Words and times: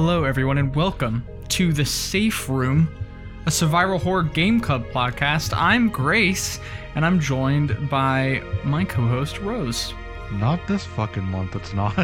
Hello, 0.00 0.22
everyone, 0.22 0.58
and 0.58 0.72
welcome 0.76 1.26
to 1.48 1.72
the 1.72 1.84
Safe 1.84 2.48
Room, 2.48 2.88
a 3.46 3.50
survival 3.50 3.98
horror 3.98 4.22
game 4.22 4.60
club 4.60 4.84
podcast. 4.92 5.52
I'm 5.52 5.88
Grace, 5.88 6.60
and 6.94 7.04
I'm 7.04 7.18
joined 7.18 7.90
by 7.90 8.40
my 8.62 8.84
co-host 8.84 9.40
Rose. 9.40 9.92
Not 10.30 10.64
this 10.68 10.84
fucking 10.84 11.24
month, 11.24 11.56
it's 11.56 11.74
not. 11.74 11.96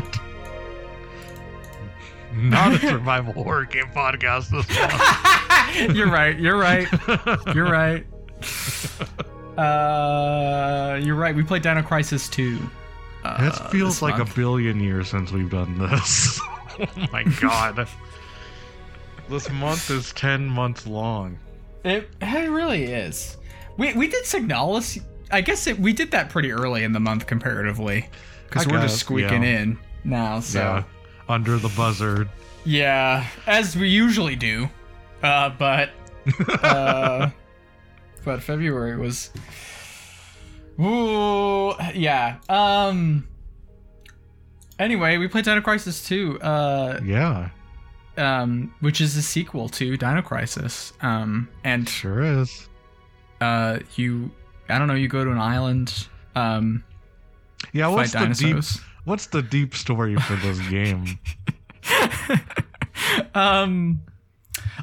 not 2.34 2.72
a 2.74 2.78
survival 2.80 3.32
horror 3.32 3.64
game 3.64 3.86
podcast 3.94 4.50
this 4.50 4.69
month. 5.86 5.97
you're 5.97 6.10
right. 6.10 6.36
You're 6.36 6.58
right. 6.58 6.88
You're 7.54 7.70
right. 7.70 8.04
Uh, 9.56 10.98
you're 11.00 11.14
right. 11.14 11.36
We 11.36 11.44
played 11.44 11.62
Dino 11.62 11.80
Crisis 11.80 12.28
2. 12.28 12.58
Uh, 13.22 13.36
it 13.54 13.70
feels 13.70 14.02
like 14.02 14.19
month. 14.19 14.32
a 14.32 14.34
billion 14.34 14.80
years 14.80 15.10
since 15.10 15.30
we've 15.30 15.48
done 15.48 15.78
this. 15.78 16.41
oh 16.80 17.06
my 17.12 17.25
god. 17.41 17.89
this 19.28 19.50
month 19.50 19.91
is 19.91 20.12
10 20.12 20.47
months 20.47 20.86
long. 20.86 21.39
It, 21.84 22.08
it 22.20 22.50
really 22.50 22.84
is. 22.84 23.36
We 23.77 23.92
we 23.92 24.08
did 24.08 24.25
Signalis. 24.25 25.03
I 25.31 25.41
guess 25.41 25.66
it, 25.66 25.78
we 25.78 25.92
did 25.92 26.11
that 26.12 26.31
pretty 26.31 26.53
early 26.53 26.84
in 26.84 26.92
the 26.92 27.00
month 27.00 27.27
comparatively, 27.27 28.08
because 28.48 28.66
we're 28.66 28.81
guess, 28.81 28.92
just 28.92 29.00
squeaking 29.00 29.42
yeah. 29.42 29.61
in 29.61 29.78
now. 30.05 30.41
So 30.41 30.58
Yeah. 30.58 30.84
Under 31.28 31.58
the 31.58 31.70
buzzard. 31.70 32.28
yeah, 32.64 33.27
as 33.47 33.77
we 33.77 33.88
usually 33.88 34.36
do. 34.36 34.69
Uh, 35.22 35.50
but 35.50 35.91
uh, 36.62 37.31
but 38.25 38.42
February 38.42 38.97
was. 38.97 39.31
Ooh, 40.81 41.72
yeah. 41.94 42.38
Um. 42.48 43.28
Anyway, 44.78 45.17
we 45.19 45.28
played 45.28 45.44
Dino 45.44 45.61
Crisis 45.61 46.05
2. 46.06 46.41
Uh, 46.41 47.00
Yeah, 47.05 47.50
um, 48.17 48.75
which 48.81 49.00
is 49.00 49.16
a 49.16 49.22
sequel 49.22 49.69
to 49.70 49.97
Dino 49.97 50.22
Crisis. 50.22 50.92
Um, 51.00 51.48
and 51.64 51.89
sure 51.89 52.22
is. 52.22 52.69
uh, 53.41 53.78
you, 53.97 54.31
I 54.69 54.78
don't 54.78 54.89
know, 54.89 54.94
you 54.94 55.08
go 55.08 55.25
to 55.25 55.31
an 55.31 55.39
island, 55.39 56.06
um, 56.34 56.83
Yeah, 57.72 57.89
what's 57.89 58.12
the 58.12 58.27
deep 58.28 58.64
what's 59.05 59.27
the 59.27 59.42
deep 59.42 59.75
story 59.75 60.16
for 60.16 60.34
this 60.36 60.58
game? 60.69 61.19
um, 63.34 64.03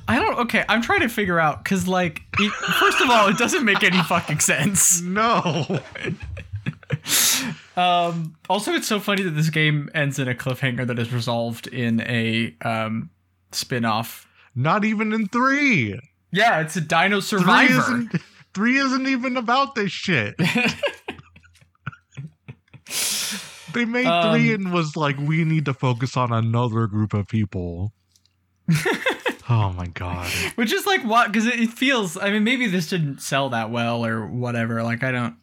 I 0.08 0.20
don't. 0.20 0.40
Okay, 0.40 0.64
I'm 0.70 0.82
trying 0.82 1.02
to 1.02 1.10
figure 1.10 1.40
out 1.40 1.64
because, 1.64 1.88
like, 1.88 2.22
it, 2.40 2.52
first 2.52 3.02
of 3.02 3.10
all, 3.10 3.28
it 3.30 3.38
doesn't 3.38 3.64
make 3.66 3.84
any 3.84 4.02
fucking 4.04 4.40
sense. 4.40 5.02
no. 5.20 5.80
Um, 7.78 8.36
also, 8.50 8.74
it's 8.74 8.88
so 8.88 9.00
funny 9.00 9.24
that 9.24 9.32
this 9.32 9.50
game 9.50 9.90
ends 9.94 10.20
in 10.20 10.28
a 10.28 10.36
cliffhanger 10.36 10.86
that 10.88 11.00
is 11.00 11.14
resolved 11.14 11.68
in 11.68 12.02
a 12.02 12.56
um 12.62 13.10
spin-off. 13.52 14.28
Not 14.56 14.84
even 14.84 15.14
in 15.14 15.28
3. 15.28 15.98
Yeah, 16.32 16.60
it's 16.60 16.76
a 16.76 16.82
Dino 16.82 17.22
Three 17.22 17.40
Survivor. 17.40 17.80
isn't, 17.80 18.22
three 18.54 18.78
isn't 18.78 19.08
even 19.08 19.38
about 19.38 19.76
this 19.76 19.92
shit. 19.92 20.36
they 23.74 23.86
made 23.86 24.06
Um, 24.06 24.34
three 24.34 24.54
and 24.54 24.74
was 24.74 24.96
like, 24.96 25.18
we 25.18 25.44
need 25.46 25.66
to 25.66 25.74
focus 25.74 26.18
on 26.18 26.32
another 26.34 26.88
group 26.88 27.14
of 27.14 27.28
people. 27.28 27.94
oh 29.50 29.72
my 29.74 29.88
god. 29.88 30.30
Which 30.56 30.74
is 30.74 30.86
like 30.86 31.04
what? 31.04 31.32
Because 31.32 31.48
it, 31.48 31.60
it 31.60 31.70
feels. 31.70 32.18
I 32.18 32.32
mean, 32.32 32.44
maybe 32.44 32.68
this 32.68 32.88
didn't 32.88 33.22
sell 33.22 33.50
that 33.50 33.72
well 33.72 34.06
or 34.06 34.26
whatever. 34.28 34.84
Like, 34.84 35.04
I 35.04 35.12
don't. 35.12 35.36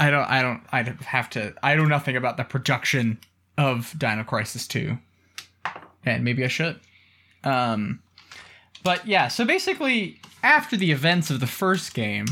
I 0.00 0.10
don't. 0.10 0.24
I 0.24 0.42
don't. 0.42 0.62
I 0.72 0.82
don't 0.82 1.02
have 1.02 1.28
to. 1.30 1.54
I 1.62 1.74
know 1.76 1.84
nothing 1.84 2.16
about 2.16 2.36
the 2.36 2.44
production 2.44 3.18
of 3.58 3.94
Dino 3.98 4.24
Crisis 4.24 4.66
Two, 4.66 4.98
and 6.04 6.24
maybe 6.24 6.42
I 6.44 6.48
should. 6.48 6.80
Um, 7.44 8.00
but 8.82 9.06
yeah. 9.06 9.28
So 9.28 9.44
basically, 9.44 10.18
after 10.42 10.76
the 10.76 10.90
events 10.90 11.30
of 11.30 11.40
the 11.40 11.46
first 11.46 11.92
game, 11.94 12.26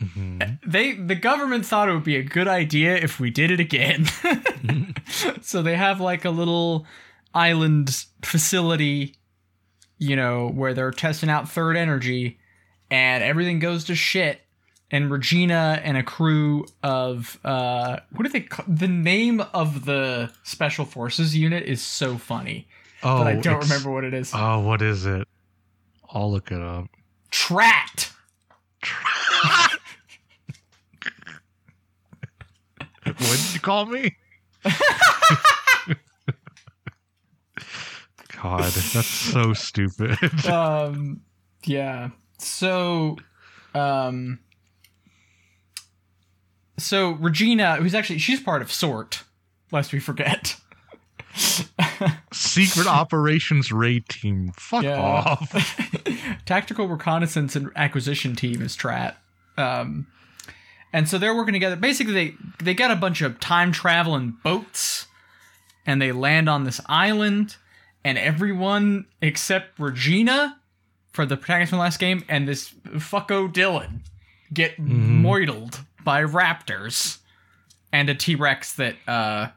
Mhm. 0.00 0.58
they 0.66 0.92
the 0.94 1.14
government 1.14 1.64
thought 1.66 1.88
it 1.88 1.92
would 1.92 2.04
be 2.04 2.16
a 2.16 2.22
good 2.22 2.48
idea 2.48 2.96
if 2.96 3.20
we 3.20 3.30
did 3.30 3.50
it 3.50 3.60
again. 3.60 4.06
so 5.42 5.62
they 5.62 5.76
have 5.76 6.00
like 6.00 6.24
a 6.24 6.30
little 6.30 6.86
island 7.34 8.04
facility, 8.24 9.14
you 9.98 10.16
know, 10.16 10.48
where 10.48 10.74
they're 10.74 10.90
testing 10.90 11.28
out 11.30 11.48
third 11.50 11.76
energy, 11.76 12.38
and 12.90 13.22
everything 13.22 13.58
goes 13.58 13.84
to 13.84 13.94
shit. 13.94 14.40
And 14.92 15.10
Regina 15.10 15.80
and 15.82 15.96
a 15.96 16.02
crew 16.02 16.66
of 16.82 17.38
uh, 17.44 18.00
what 18.12 18.24
do 18.24 18.28
they? 18.28 18.42
Call, 18.42 18.66
the 18.68 18.86
name 18.88 19.40
of 19.54 19.86
the 19.86 20.30
special 20.42 20.84
forces 20.84 21.34
unit 21.34 21.64
is 21.64 21.80
so 21.82 22.18
funny, 22.18 22.68
Oh, 23.02 23.18
but 23.18 23.26
I 23.26 23.34
don't 23.36 23.62
remember 23.62 23.90
what 23.90 24.04
it 24.04 24.12
is. 24.12 24.32
Oh, 24.34 24.60
what 24.60 24.82
is 24.82 25.06
it? 25.06 25.26
I'll 26.12 26.30
look 26.30 26.52
it 26.52 26.60
up. 26.60 26.88
Trat. 27.30 28.10
what 33.04 33.16
did 33.16 33.54
you 33.54 33.60
call 33.60 33.86
me? 33.86 34.14
God, 38.42 38.64
that's 38.64 39.06
so 39.06 39.52
stupid. 39.52 40.18
um 40.46 41.20
yeah 41.64 42.10
so 42.38 43.16
um 43.74 44.40
so 46.78 47.12
regina 47.12 47.76
who's 47.76 47.94
actually 47.94 48.18
she's 48.18 48.40
part 48.40 48.62
of 48.62 48.72
sort 48.72 49.22
lest 49.70 49.92
we 49.92 49.98
forget 50.00 50.56
Secret 52.32 52.86
Operations 52.86 53.72
Raid 53.72 54.06
Team. 54.08 54.52
Fuck 54.54 54.82
Yeah. 54.84 55.00
off. 55.00 55.78
tactical 56.44 56.88
reconnaissance 56.88 57.56
and 57.56 57.70
acquisition 57.76 58.36
team 58.36 58.60
is 58.62 58.74
trat 58.76 59.16
um 59.56 60.06
and 60.92 61.08
so 61.08 61.18
they're 61.18 61.34
working 61.34 61.52
together 61.54 61.76
basically 61.76 62.12
they 62.12 62.34
they 62.62 62.74
got 62.74 62.90
a 62.90 62.96
bunch 62.96 63.20
of 63.22 63.38
time 63.40 63.70
traveling 63.72 64.34
boats 64.42 65.06
and 65.86 66.00
they 66.02 66.12
land 66.12 66.48
on 66.48 66.64
this 66.64 66.80
island 66.86 67.56
and 68.04 68.16
everyone 68.18 69.06
except 69.20 69.78
regina 69.78 70.58
for 71.12 71.24
the 71.26 71.36
protagonist 71.36 71.70
from 71.70 71.78
the 71.78 71.82
last 71.82 71.98
game 72.00 72.24
and 72.28 72.48
this 72.48 72.70
fucko 72.94 73.50
dylan 73.52 74.00
get 74.52 74.76
moidled 74.78 75.80
by 76.04 76.22
raptors 76.22 77.18
and 77.92 78.08
a 78.08 78.14
t-rex 78.14 78.72
that 78.74 78.96
uh 79.06 79.48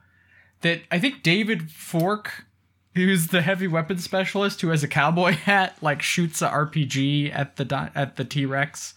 that 0.62 0.82
i 0.92 1.00
think 1.00 1.24
david 1.24 1.72
Falk 1.72 2.46
who's 2.94 3.28
the 3.28 3.42
heavy 3.42 3.68
weapons 3.68 4.04
specialist 4.04 4.62
who 4.62 4.70
has 4.70 4.84
a 4.84 4.88
cowboy 4.88 5.32
hat 5.46 5.78
like 5.82 6.02
shoots 6.02 6.42
a 6.42 6.50
rpg 6.50 7.32
at 7.34 7.56
the 7.56 7.66
di- 7.66 7.92
at 7.96 8.16
the 8.16 8.24
t-rex 8.26 8.94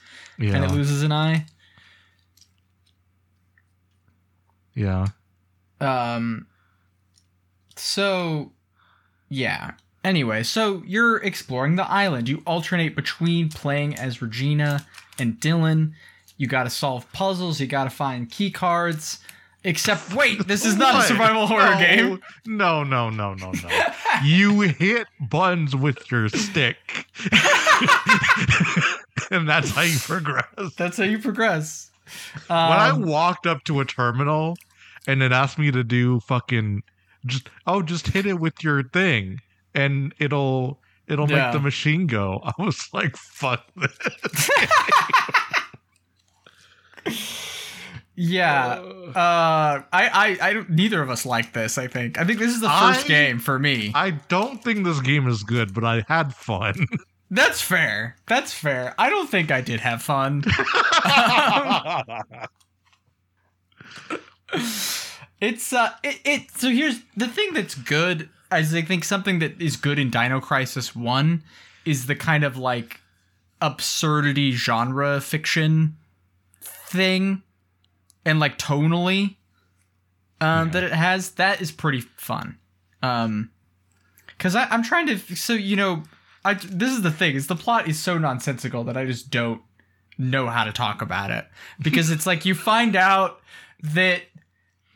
and 0.54 0.64
it 0.64 0.70
loses 0.70 1.02
an 1.02 1.12
eye 1.12 1.46
Yeah. 4.74 5.06
Um. 5.80 6.46
So, 7.76 8.52
yeah. 9.28 9.72
Anyway, 10.04 10.44
so 10.44 10.82
you're 10.86 11.16
exploring 11.16 11.74
the 11.74 11.90
island. 11.90 12.28
You 12.28 12.42
alternate 12.46 12.94
between 12.94 13.48
playing 13.48 13.96
as 13.96 14.22
Regina 14.22 14.86
and 15.18 15.34
Dylan. 15.40 15.92
You 16.38 16.46
got 16.46 16.64
to 16.64 16.70
solve 16.70 17.10
puzzles. 17.12 17.60
You 17.60 17.66
got 17.66 17.84
to 17.84 17.90
find 17.90 18.30
key 18.30 18.50
cards. 18.50 19.18
Except, 19.64 20.14
wait, 20.14 20.46
this 20.46 20.64
is 20.64 20.76
not 20.76 21.02
a 21.02 21.06
survival 21.06 21.46
horror 21.46 21.74
No. 21.74 21.78
game. 21.80 22.20
No, 22.46 22.84
no, 22.84 23.10
no, 23.10 23.34
no, 23.34 23.50
no. 23.50 23.68
you 24.24 24.60
hit 24.60 25.08
buttons 25.20 25.74
with 25.76 26.10
your 26.10 26.28
stick. 26.28 27.06
and 29.30 29.48
that's 29.48 29.70
how 29.70 29.82
you 29.82 29.98
progress. 29.98 30.74
That's 30.76 30.96
how 30.96 31.04
you 31.04 31.18
progress. 31.18 31.90
when 32.46 32.58
I 32.58 32.90
Um, 32.90 33.02
walked 33.02 33.46
up 33.46 33.64
to 33.64 33.80
a 33.80 33.84
terminal 33.84 34.56
and 35.06 35.22
it 35.22 35.32
asked 35.32 35.58
me 35.58 35.70
to 35.70 35.84
do 35.84 36.20
fucking 36.20 36.82
just 37.26 37.50
oh 37.66 37.82
just 37.82 38.06
hit 38.06 38.26
it 38.26 38.38
with 38.38 38.62
your 38.62 38.84
thing 38.84 39.40
and 39.74 40.14
it'll 40.18 40.78
it'll 41.08 41.28
Yeah. 41.28 41.46
make 41.46 41.52
the 41.52 41.60
machine 41.60 42.06
go. 42.06 42.40
I 42.44 42.52
was 42.62 42.88
like 42.94 43.16
fuck 43.16 43.64
this. 43.76 44.50
Yeah. 48.16 48.74
Uh, 48.74 49.82
I, 49.92 49.92
I, 49.92 50.38
I, 50.40 50.64
neither 50.68 51.02
of 51.02 51.10
us 51.10 51.24
like 51.26 51.52
this. 51.52 51.78
I 51.78 51.86
think. 51.86 52.18
I 52.18 52.24
think 52.24 52.38
this 52.38 52.54
is 52.54 52.60
the 52.60 52.68
first 52.68 53.04
I- 53.04 53.08
game 53.08 53.38
for 53.38 53.58
me. 53.58 53.92
I 53.94 54.10
don't 54.10 54.62
think 54.62 54.84
this 54.84 55.00
game 55.00 55.26
is 55.28 55.42
good, 55.42 55.74
but 55.74 55.84
I 55.84 56.04
had 56.08 56.34
fun. 56.34 56.86
That's 57.30 57.60
fair. 57.60 58.16
That's 58.26 58.54
fair. 58.54 58.94
I 58.98 59.10
don't 59.10 59.28
think 59.28 59.50
I 59.50 59.60
did 59.60 59.80
have 59.80 60.00
fun. 60.02 60.44
It's 65.40 65.72
uh 65.72 65.90
it, 66.02 66.20
it 66.24 66.50
so 66.56 66.68
here's 66.70 67.00
the 67.16 67.28
thing 67.28 67.52
that's 67.52 67.74
good 67.74 68.28
As 68.50 68.74
I 68.74 68.82
think 68.82 69.04
something 69.04 69.38
that 69.38 69.60
is 69.60 69.76
good 69.76 69.98
in 69.98 70.10
Dino 70.10 70.40
Crisis 70.40 70.96
1 70.96 71.42
is 71.84 72.06
the 72.06 72.16
kind 72.16 72.44
of 72.44 72.56
like 72.56 73.00
absurdity 73.60 74.52
genre 74.52 75.20
fiction 75.20 75.96
thing 76.88 77.42
and 78.24 78.40
like 78.40 78.58
tonally 78.58 79.36
um 80.40 80.66
Yeah. 80.68 80.72
that 80.72 80.82
it 80.84 80.92
has 80.92 81.32
that 81.32 81.60
is 81.60 81.70
pretty 81.72 82.00
fun. 82.00 82.58
Um 83.02 83.50
because 84.28 84.54
I'm 84.54 84.84
trying 84.84 85.06
to. 85.08 85.18
So 85.34 85.52
you 85.52 85.74
know, 85.74 86.04
I 86.44 86.54
this 86.54 86.92
is 86.92 87.02
the 87.02 87.10
thing 87.10 87.34
is 87.34 87.48
the 87.48 87.56
plot 87.56 87.88
is 87.88 87.98
so 87.98 88.18
nonsensical 88.18 88.84
that 88.84 88.96
I 88.96 89.04
just 89.04 89.30
don't 89.30 89.60
know 90.16 90.46
how 90.46 90.62
to 90.64 90.70
talk 90.72 91.02
about 91.02 91.30
it 91.32 91.44
because 91.80 92.10
it's 92.14 92.24
like 92.26 92.44
you 92.44 92.54
find 92.54 92.94
out 92.94 93.40
that 93.82 94.22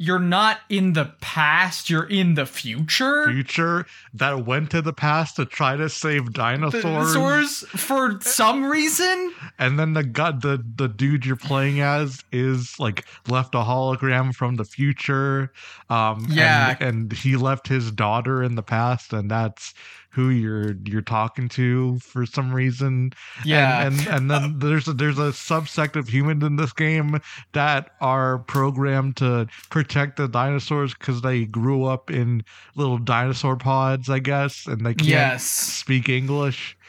you're 0.02 0.18
not 0.18 0.58
in 0.68 0.94
the 0.94 1.12
past, 1.20 1.88
you're 1.88 2.08
in 2.08 2.34
the 2.34 2.44
future. 2.44 3.24
Future 3.30 3.86
that 4.12 4.44
went 4.44 4.72
to 4.72 4.82
the 4.82 4.92
past 4.92 5.36
to 5.36 5.44
try 5.46 5.76
to 5.76 5.88
save 5.88 6.32
dinosaurs. 6.32 6.82
Dinosaurs 6.82 7.60
for 7.68 8.18
some 8.20 8.64
reason. 8.64 9.32
And 9.60 9.78
then 9.78 9.92
the 9.92 10.02
gut 10.02 10.42
the 10.42 10.60
the 10.74 10.88
dude 10.88 11.24
you're 11.24 11.36
playing 11.36 11.80
as 11.80 12.24
is 12.32 12.74
like 12.80 13.04
left 13.28 13.54
a 13.54 13.58
hologram 13.58 14.34
from 14.34 14.56
the 14.56 14.64
future. 14.64 15.52
Um 15.88 16.26
Yeah. 16.28 16.76
and, 16.80 17.10
and 17.10 17.12
he 17.12 17.36
left 17.36 17.68
his 17.68 17.92
daughter 17.92 18.42
in 18.42 18.56
the 18.56 18.62
past 18.62 19.12
and 19.12 19.30
that's 19.30 19.72
who 20.12 20.28
you're 20.28 20.74
you're 20.84 21.02
talking 21.02 21.48
to 21.50 21.98
for 22.00 22.26
some 22.26 22.52
reason. 22.52 23.12
Yeah. 23.44 23.86
And 23.86 23.92
and, 23.92 24.08
and 24.08 24.30
then 24.30 24.58
there's 24.58 24.88
a, 24.88 24.92
there's 24.92 25.18
a 25.18 25.32
subsect 25.32 25.96
of 25.96 26.08
humans 26.08 26.44
in 26.44 26.56
this 26.56 26.72
game 26.72 27.20
that 27.52 27.90
are 28.00 28.38
programmed 28.38 29.16
to 29.18 29.46
protect 29.70 30.16
the 30.16 30.28
dinosaurs 30.28 30.94
because 30.94 31.22
they 31.22 31.44
grew 31.44 31.84
up 31.84 32.10
in 32.10 32.44
little 32.74 32.98
dinosaur 32.98 33.56
pods, 33.56 34.08
I 34.08 34.18
guess, 34.18 34.66
and 34.66 34.84
they 34.84 34.94
can't 34.94 35.08
yes. 35.08 35.44
speak 35.44 36.08
English. 36.08 36.76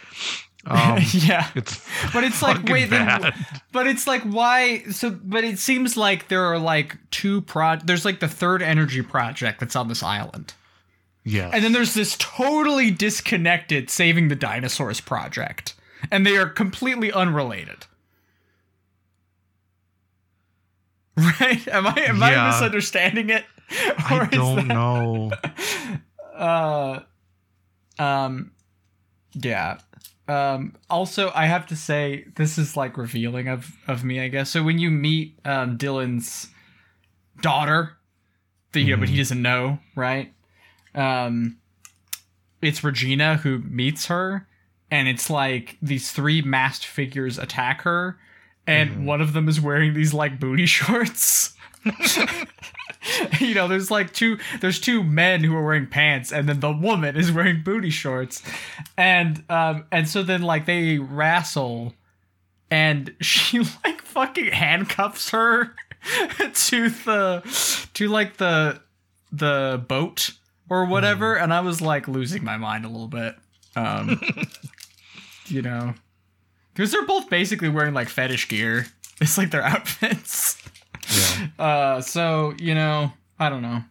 Um, 0.66 1.00
yeah. 1.12 1.50
it's 1.56 1.86
But 2.14 2.24
it's 2.24 2.42
like 2.42 2.64
wait, 2.70 2.90
then, 2.90 3.34
but 3.74 3.86
it's 3.86 4.08
like 4.08 4.22
why? 4.22 4.84
So, 4.92 5.10
but 5.10 5.44
it 5.44 5.60
seems 5.60 5.98
like 5.98 6.30
there 6.30 6.46
are 6.46 6.58
like 6.58 6.98
two 7.12 7.42
pro. 7.42 7.76
There's 7.84 8.06
like 8.06 8.22
the 8.22 8.30
third 8.30 8.62
energy 8.62 9.02
project 9.02 9.60
that's 9.60 9.76
on 9.76 9.90
this 9.90 10.02
island, 10.02 10.54
yeah, 11.24 11.50
and 11.54 11.64
then 11.64 11.72
there's 11.72 11.94
this 11.94 12.16
totally 12.18 12.92
disconnected 12.92 13.90
saving 13.90 14.28
the 14.28 14.36
dinosaurs 14.36 15.00
project, 15.02 15.74
and 16.12 16.26
they 16.26 16.38
are 16.38 16.48
completely 16.50 17.12
unrelated. 17.12 17.86
Right? 21.16 21.68
Am 21.68 21.86
I 21.86 21.94
am 22.08 22.24
I 22.24 22.48
misunderstanding 22.48 23.30
it? 23.30 23.46
I 23.70 24.28
don't 24.32 24.68
that- 24.68 24.74
know. 24.74 25.32
uh 26.36 27.00
um 28.00 28.52
yeah 29.36 29.78
um 30.28 30.76
also 30.90 31.32
i 31.36 31.46
have 31.46 31.68
to 31.68 31.76
say 31.76 32.26
this 32.36 32.58
is 32.58 32.76
like 32.76 32.98
revealing 32.98 33.48
of 33.48 33.72
of 33.88 34.04
me 34.04 34.20
i 34.20 34.28
guess 34.28 34.50
so 34.50 34.64
when 34.64 34.80
you 34.80 34.90
meet 34.90 35.38
um 35.46 35.78
dylan's 35.78 36.50
daughter 37.42 37.98
you 38.74 38.86
know 38.96 38.98
but 38.98 39.10
he 39.10 39.18
doesn't 39.18 39.42
know 39.44 39.78
right 39.96 40.34
um 40.96 41.58
it's 42.62 42.84
regina 42.84 43.38
who 43.38 43.60
meets 43.60 44.06
her 44.08 44.48
and 44.92 45.08
it's 45.08 45.30
like 45.30 45.78
these 45.82 46.12
three 46.12 46.42
masked 46.42 46.86
figures 46.86 47.38
attack 47.38 47.82
her 47.82 48.18
and 48.66 49.06
one 49.06 49.22
of 49.22 49.34
them 49.34 49.50
is 49.50 49.60
wearing 49.60 49.94
these 49.94 50.14
like 50.14 50.40
booty 50.40 50.66
shorts. 50.68 51.54
You 53.40 53.54
know 53.54 53.68
there's 53.68 53.92
like 53.92 54.14
two 54.14 54.38
there's 54.62 54.80
two 54.80 55.04
men 55.04 55.44
who 55.44 55.54
are 55.58 55.64
wearing 55.64 55.88
pants 55.88 56.32
and 56.32 56.48
then 56.48 56.62
the 56.62 56.72
woman 56.72 57.18
is 57.18 57.34
wearing 57.34 57.62
booty 57.62 57.90
shorts. 57.90 58.42
And 58.98 59.44
um 59.50 59.84
and 59.92 60.08
so 60.08 60.24
then 60.24 60.42
like 60.42 60.66
they 60.66 61.00
wrestle 61.00 61.94
and 62.72 63.14
she 63.20 63.60
like 63.84 64.02
fucking 64.02 64.54
handcuffs 64.54 65.32
her 65.32 65.76
to 66.54 66.90
the 66.90 67.90
to 67.94 68.08
like 68.08 68.38
the 68.38 68.82
the 69.34 69.84
boat 69.86 70.32
or 70.70 70.86
whatever 70.86 71.36
and 71.36 71.54
i 71.54 71.60
was 71.60 71.82
like 71.82 72.08
losing 72.08 72.44
my 72.44 72.58
mind 72.58 72.86
a 72.86 72.88
little 72.88 73.08
bit 73.08 73.36
um 73.76 74.20
you 75.48 75.62
know 75.62 75.94
because 76.74 76.92
they're 76.92 77.06
both 77.06 77.30
basically 77.30 77.70
wearing 77.70 77.94
like 77.94 78.10
fetish 78.10 78.48
gear 78.48 78.86
it's 79.22 79.38
like 79.38 79.52
their 79.52 79.64
outfits 79.64 80.62
Yeah. 81.14 81.48
uh, 81.60 82.02
so 82.02 82.54
you 82.58 82.74
know, 82.74 83.12
I 83.38 83.50
don't 83.50 83.62
know. 83.62 83.84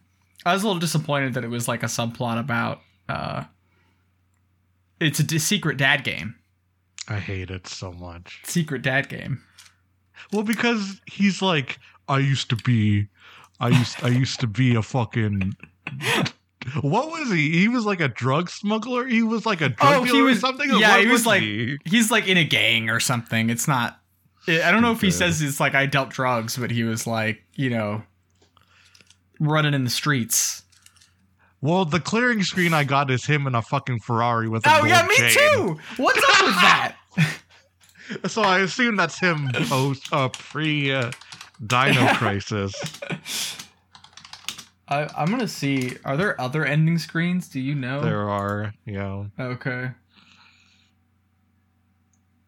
I 0.45 0.53
was 0.53 0.63
a 0.63 0.65
little 0.67 0.79
disappointed 0.79 1.35
that 1.35 1.43
it 1.43 1.49
was 1.49 1.67
like 1.67 1.83
a 1.83 1.85
subplot 1.87 2.39
about 2.39 2.81
uh, 3.07 3.43
it's 4.99 5.19
a 5.19 5.23
d- 5.23 5.37
secret 5.39 5.77
dad 5.77 6.03
game. 6.03 6.35
I 7.07 7.19
hate 7.19 7.51
it 7.51 7.67
so 7.67 7.91
much. 7.93 8.41
Secret 8.45 8.81
dad 8.81 9.09
game. 9.09 9.43
Well, 10.31 10.41
because 10.43 11.01
he's 11.05 11.41
like, 11.41 11.77
I 12.07 12.17
used 12.17 12.49
to 12.49 12.55
be, 12.55 13.07
I 13.59 13.69
used, 13.69 14.03
I 14.03 14.07
used 14.07 14.39
to 14.39 14.47
be 14.47 14.73
a 14.75 14.81
fucking. 14.81 15.55
What 16.81 17.09
was 17.11 17.29
he? 17.31 17.51
He 17.59 17.67
was 17.67 17.85
like 17.85 17.99
a 18.01 18.07
drug 18.07 18.49
smuggler. 18.49 19.05
He 19.07 19.21
was 19.23 19.45
like 19.45 19.61
a 19.61 19.69
drug 19.69 19.93
Oh, 19.95 20.03
he 20.03 20.11
dealer 20.11 20.23
was- 20.25 20.37
or 20.37 20.41
something. 20.41 20.69
Yeah, 20.71 20.91
what 20.97 21.01
he 21.05 21.07
was 21.07 21.25
like- 21.25 21.41
he? 21.41 21.77
He's 21.85 22.09
like 22.11 22.27
in 22.27 22.37
a 22.37 22.43
gang 22.43 22.89
or 22.89 22.99
something. 22.99 23.49
It's 23.49 23.67
not. 23.67 23.99
I 24.47 24.71
don't 24.71 24.81
know 24.81 24.91
if 24.91 24.99
he 25.01 25.09
says 25.11 25.41
it's 25.41 25.59
like 25.59 25.73
I 25.75 25.85
dealt 25.85 26.09
drugs, 26.09 26.57
but 26.57 26.69
he 26.71 26.83
was 26.83 27.07
like 27.07 27.43
you 27.55 27.69
know 27.69 28.03
running 29.39 29.73
in 29.73 29.83
the 29.83 29.89
streets. 29.89 30.63
Well, 31.61 31.85
the 31.85 31.99
clearing 32.01 32.43
screen 32.43 32.73
I 32.73 32.83
got 32.83 33.09
is 33.09 33.25
him 33.25 33.47
in 33.47 33.55
a 33.55 33.61
fucking 33.61 33.99
Ferrari 34.01 34.49
with 34.49 34.65
a 34.67 34.79
Oh 34.81 34.85
yeah, 34.85 35.05
me 35.07 35.15
chain. 35.15 35.31
too. 35.31 35.79
What's 35.95 36.17
up 36.17 36.45
with 36.45 36.55
that? 36.55 36.95
So 38.27 38.41
I 38.41 38.59
assume 38.59 38.97
that's 38.97 39.17
him 39.17 39.49
post 39.69 40.11
uh, 40.11 40.27
pre 40.27 40.91
uh, 40.91 41.11
Dino 41.65 42.05
Crisis. 42.15 42.73
I, 44.93 45.09
I'm 45.17 45.29
gonna 45.29 45.47
see. 45.47 45.97
Are 46.05 46.15
there 46.17 46.39
other 46.39 46.63
ending 46.65 46.97
screens? 46.97 47.47
Do 47.47 47.59
you 47.59 47.75
know? 47.75 48.01
There 48.01 48.29
are, 48.29 48.73
Yeah. 48.85 49.25
Okay. 49.39 49.91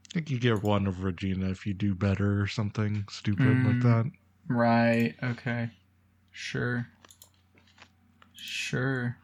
I 0.07 0.13
think 0.13 0.29
you 0.29 0.39
get 0.39 0.63
one 0.63 0.87
of 0.87 1.03
Regina 1.03 1.49
if 1.49 1.65
you 1.65 1.73
do 1.73 1.93
better 1.93 2.41
or 2.41 2.47
something 2.47 3.05
stupid 3.09 3.45
Mm. 3.47 3.65
like 3.65 3.81
that. 3.81 4.11
Right. 4.47 5.15
Okay. 5.21 5.69
Sure. 6.31 6.87
Sure. 8.33 9.17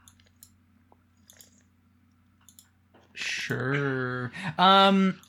Sure. 3.13 4.31
Um 4.57 5.19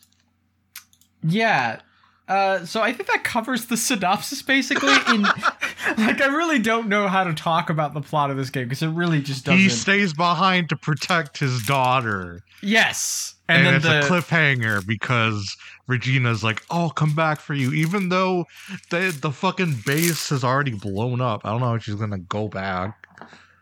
yeah. 1.22 1.80
Uh 2.28 2.64
so 2.64 2.80
I 2.82 2.92
think 2.92 3.08
that 3.08 3.22
covers 3.24 3.66
the 3.66 3.76
synopsis 3.76 4.42
basically 4.42 4.94
in 5.14 5.22
like 5.98 6.20
I 6.20 6.26
really 6.26 6.58
don't 6.58 6.88
know 6.88 7.08
how 7.08 7.24
to 7.24 7.34
talk 7.34 7.70
about 7.70 7.94
the 7.94 8.00
plot 8.00 8.30
of 8.30 8.36
this 8.36 8.50
game 8.50 8.64
because 8.64 8.82
it 8.82 8.88
really 8.88 9.20
just 9.20 9.44
doesn't 9.44 9.58
He 9.58 9.68
stays 9.68 10.12
behind 10.12 10.68
to 10.68 10.76
protect 10.76 11.38
his 11.38 11.62
daughter. 11.64 12.42
Yes. 12.62 13.34
And, 13.48 13.66
And, 13.66 13.76
it's 13.76 13.84
then 13.84 14.02
a 14.02 14.06
cliffhanger 14.06 14.86
because 14.86 15.56
Regina's 15.86 16.44
like, 16.44 16.62
"I'll 16.70 16.90
come 16.90 17.14
back 17.14 17.40
for 17.40 17.54
you," 17.54 17.72
even 17.72 18.08
though 18.08 18.46
the 18.90 19.16
the 19.20 19.32
fucking 19.32 19.82
base 19.84 20.28
has 20.30 20.44
already 20.44 20.72
blown 20.72 21.20
up. 21.20 21.42
I 21.44 21.50
don't 21.50 21.60
know 21.60 21.74
if 21.74 21.82
she's 21.82 21.96
gonna 21.96 22.18
go 22.18 22.48
back, 22.48 23.06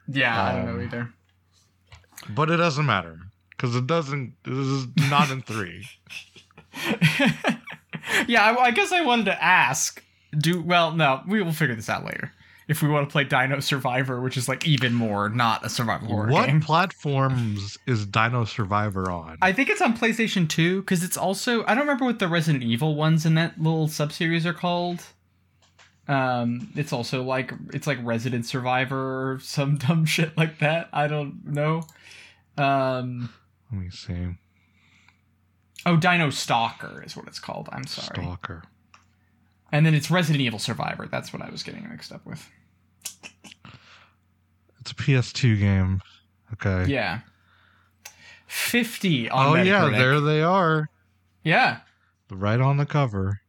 Yeah, 0.07 0.43
I 0.43 0.53
don't 0.57 0.67
know 0.67 0.73
um, 0.75 0.83
either. 0.83 1.13
but 2.29 2.51
it 2.51 2.59
doesn't 2.59 2.87
matter 2.87 3.19
because 3.51 3.75
it 3.75 3.87
doesn't. 3.87 4.35
This 4.45 4.67
is 4.67 4.87
not 5.09 5.31
in 5.31 5.43
three. 5.43 5.87
yeah, 8.29 8.43
I, 8.45 8.57
I 8.65 8.71
guess 8.71 8.93
I 8.93 9.01
wanted 9.01 9.25
to 9.27 9.43
ask. 9.43 10.03
Do 10.37 10.61
well? 10.63 10.93
No, 10.93 11.23
we 11.27 11.43
will 11.43 11.53
figure 11.53 11.75
this 11.75 11.89
out 11.89 12.05
later. 12.05 12.33
If 12.69 12.83
we 12.83 12.89
want 12.89 13.09
to 13.09 13.13
play 13.13 13.25
Dino 13.25 13.59
Survivor, 13.59 14.21
which 14.21 14.37
is 14.37 14.49
like 14.49 14.65
even 14.65 14.95
more 14.95 15.29
not 15.29 15.67
a 15.67 15.69
survival 15.69 16.07
horror 16.07 16.29
what 16.31 16.47
game. 16.47 16.61
platforms 16.61 17.77
is 17.87 18.07
Dino 18.07 18.45
Survivor 18.45 19.11
on? 19.11 19.39
I 19.43 19.53
think 19.53 19.71
it's 19.71 19.81
on 19.81 19.97
PlayStation 19.97 20.49
2 20.49 20.83
because 20.83 21.03
it's 21.03 21.17
also 21.17 21.65
I 21.65 21.75
don't 21.75 21.81
remember 21.81 22.05
what 22.05 22.21
the 22.21 22.29
Resident 22.29 22.63
Evil 22.63 22.95
ones 22.95 23.27
in 23.27 23.35
that 23.35 23.61
little 23.61 23.89
subseries 23.89 24.45
are 24.45 24.53
called. 24.53 25.03
Um, 26.07 26.73
it's 26.77 26.93
also 26.93 27.25
like 27.25 27.53
it's 27.75 27.89
like 27.89 27.99
Resident 28.05 28.47
Survivor 28.47 29.33
or 29.33 29.41
some 29.41 29.77
dumb 29.79 30.05
shit 30.05 30.37
like 30.37 30.61
that. 30.61 30.89
I 30.93 31.09
don't 31.09 31.45
know. 31.47 31.83
Um, 32.57 33.31
Let 33.73 33.81
me 33.81 33.91
see. 33.91 34.37
oh, 35.87 35.97
Dino 35.97 36.31
Stalker 36.31 37.03
is 37.05 37.17
what 37.17 37.27
it's 37.27 37.39
called. 37.41 37.69
I'm 37.73 37.85
sorry. 37.87 38.23
Stalker. 38.23 38.63
And 39.73 39.87
then 39.87 39.95
it's 39.95 40.11
Resident 40.11 40.41
Evil 40.43 40.59
Survivor. 40.59 41.07
That's 41.07 41.33
what 41.33 41.43
I 41.43 41.51
was 41.51 41.63
getting 41.63 41.89
mixed 41.89 42.13
up 42.13 42.25
with. 42.27 42.49
It's 44.81 44.91
a 44.91 44.95
PS2 44.95 45.59
game. 45.59 46.01
Okay. 46.55 46.91
Yeah. 46.91 47.21
50 48.47 49.31
on 49.31 49.47
oh 49.59 49.63
yeah, 49.63 49.89
there 49.91 50.19
they 50.21 50.43
are, 50.43 50.91
Yeah. 51.45 51.81
right 52.31 52.61
on 52.61 52.79
the 52.79 52.87
cover. 52.87 53.41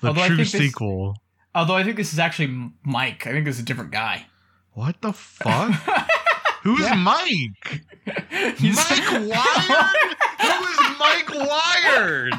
The 0.00 0.08
Although 0.08 0.26
true 0.28 0.36
think 0.36 0.50
this- 0.50 0.60
sequel. 0.60 1.16
Although 1.54 1.74
I 1.76 1.82
think 1.84 1.96
this 1.96 2.12
is 2.12 2.18
actually 2.18 2.70
Mike. 2.84 3.26
I 3.26 3.32
think 3.32 3.44
this 3.44 3.56
is 3.56 3.62
a 3.62 3.64
different 3.64 3.90
guy. 3.90 4.26
What 4.72 5.00
the 5.02 5.12
fuck? 5.12 5.72
Who's 6.62 6.80
Yeah. 6.80 6.94
Mike? 6.94 7.82
He's- 8.58 8.90
Mike 8.90 9.10
Wired? 9.28 10.16
Who 10.40 10.64
is 10.64 10.78
Mike 10.98 11.34
Wired? 11.34 12.34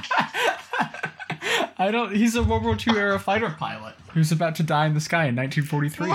I 1.77 1.91
don't. 1.91 2.15
He's 2.15 2.35
a 2.35 2.43
World 2.43 2.63
War 2.63 2.75
II 2.75 2.97
era 2.97 3.19
fighter 3.19 3.49
pilot 3.57 3.95
who's 4.13 4.31
about 4.31 4.55
to 4.55 4.63
die 4.63 4.85
in 4.87 4.93
the 4.93 5.01
sky 5.01 5.25
in 5.27 5.35
1943. 5.35 6.11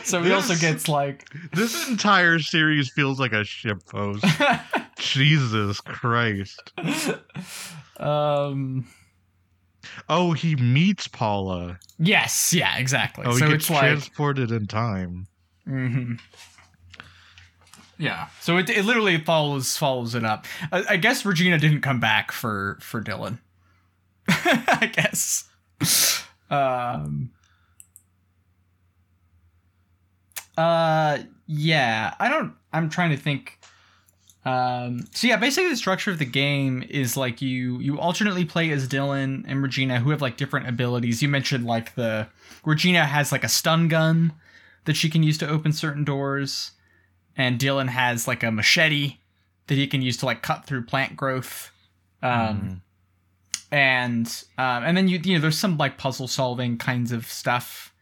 so 0.04 0.22
he 0.22 0.32
also 0.32 0.54
gets 0.56 0.88
like 0.88 1.28
This 1.52 1.88
entire 1.88 2.38
series 2.38 2.90
feels 2.90 3.20
like 3.20 3.32
a 3.32 3.44
ship 3.44 3.84
post. 3.86 4.24
Jesus 4.98 5.80
Christ. 5.80 6.72
um 7.98 8.86
Oh, 10.08 10.32
he 10.32 10.54
meets 10.56 11.08
Paula. 11.08 11.78
yes, 11.98 12.52
yeah, 12.52 12.76
exactly. 12.78 13.24
Oh, 13.26 13.32
he 13.32 13.38
so 13.40 13.48
gets 13.48 13.64
it's 13.64 13.70
like 13.70 13.80
transported 13.80 14.50
in 14.52 14.66
time. 14.66 15.26
hmm 15.66 16.14
Yeah. 18.02 18.26
So 18.40 18.56
it, 18.56 18.68
it 18.68 18.84
literally 18.84 19.16
follows 19.18 19.76
follows 19.76 20.16
it 20.16 20.24
up. 20.24 20.44
I, 20.72 20.84
I 20.90 20.96
guess 20.96 21.24
Regina 21.24 21.56
didn't 21.56 21.82
come 21.82 22.00
back 22.00 22.32
for 22.32 22.76
for 22.80 23.00
Dylan. 23.00 23.38
I 24.28 24.90
guess. 24.92 25.48
Um. 26.50 27.30
Uh. 30.58 31.18
Yeah. 31.46 32.14
I 32.18 32.28
don't. 32.28 32.54
I'm 32.72 32.90
trying 32.90 33.10
to 33.10 33.16
think. 33.16 33.60
Um. 34.44 35.04
So 35.12 35.28
yeah, 35.28 35.36
basically 35.36 35.70
the 35.70 35.76
structure 35.76 36.10
of 36.10 36.18
the 36.18 36.24
game 36.24 36.82
is 36.90 37.16
like 37.16 37.40
you 37.40 37.78
you 37.78 38.00
alternately 38.00 38.44
play 38.44 38.70
as 38.70 38.88
Dylan 38.88 39.44
and 39.46 39.62
Regina, 39.62 40.00
who 40.00 40.10
have 40.10 40.20
like 40.20 40.36
different 40.36 40.68
abilities. 40.68 41.22
You 41.22 41.28
mentioned 41.28 41.66
like 41.66 41.94
the 41.94 42.26
Regina 42.64 43.06
has 43.06 43.30
like 43.30 43.44
a 43.44 43.48
stun 43.48 43.86
gun 43.86 44.32
that 44.86 44.96
she 44.96 45.08
can 45.08 45.22
use 45.22 45.38
to 45.38 45.48
open 45.48 45.72
certain 45.72 46.02
doors, 46.02 46.72
and 47.36 47.58
Dylan 47.58 47.88
has 47.88 48.28
like 48.28 48.42
a 48.42 48.50
machete 48.50 49.16
that 49.66 49.74
he 49.74 49.86
can 49.86 50.02
use 50.02 50.16
to 50.18 50.26
like 50.26 50.42
cut 50.42 50.64
through 50.64 50.84
plant 50.84 51.16
growth. 51.16 51.70
Um, 52.22 52.82
and 53.70 54.26
um, 54.58 54.84
and 54.84 54.96
then 54.96 55.08
you 55.08 55.18
you 55.24 55.34
know 55.34 55.40
there's 55.40 55.58
some 55.58 55.78
like 55.78 55.98
puzzle 55.98 56.28
solving 56.28 56.78
kinds 56.78 57.10
of 57.10 57.26
stuff 57.26 57.92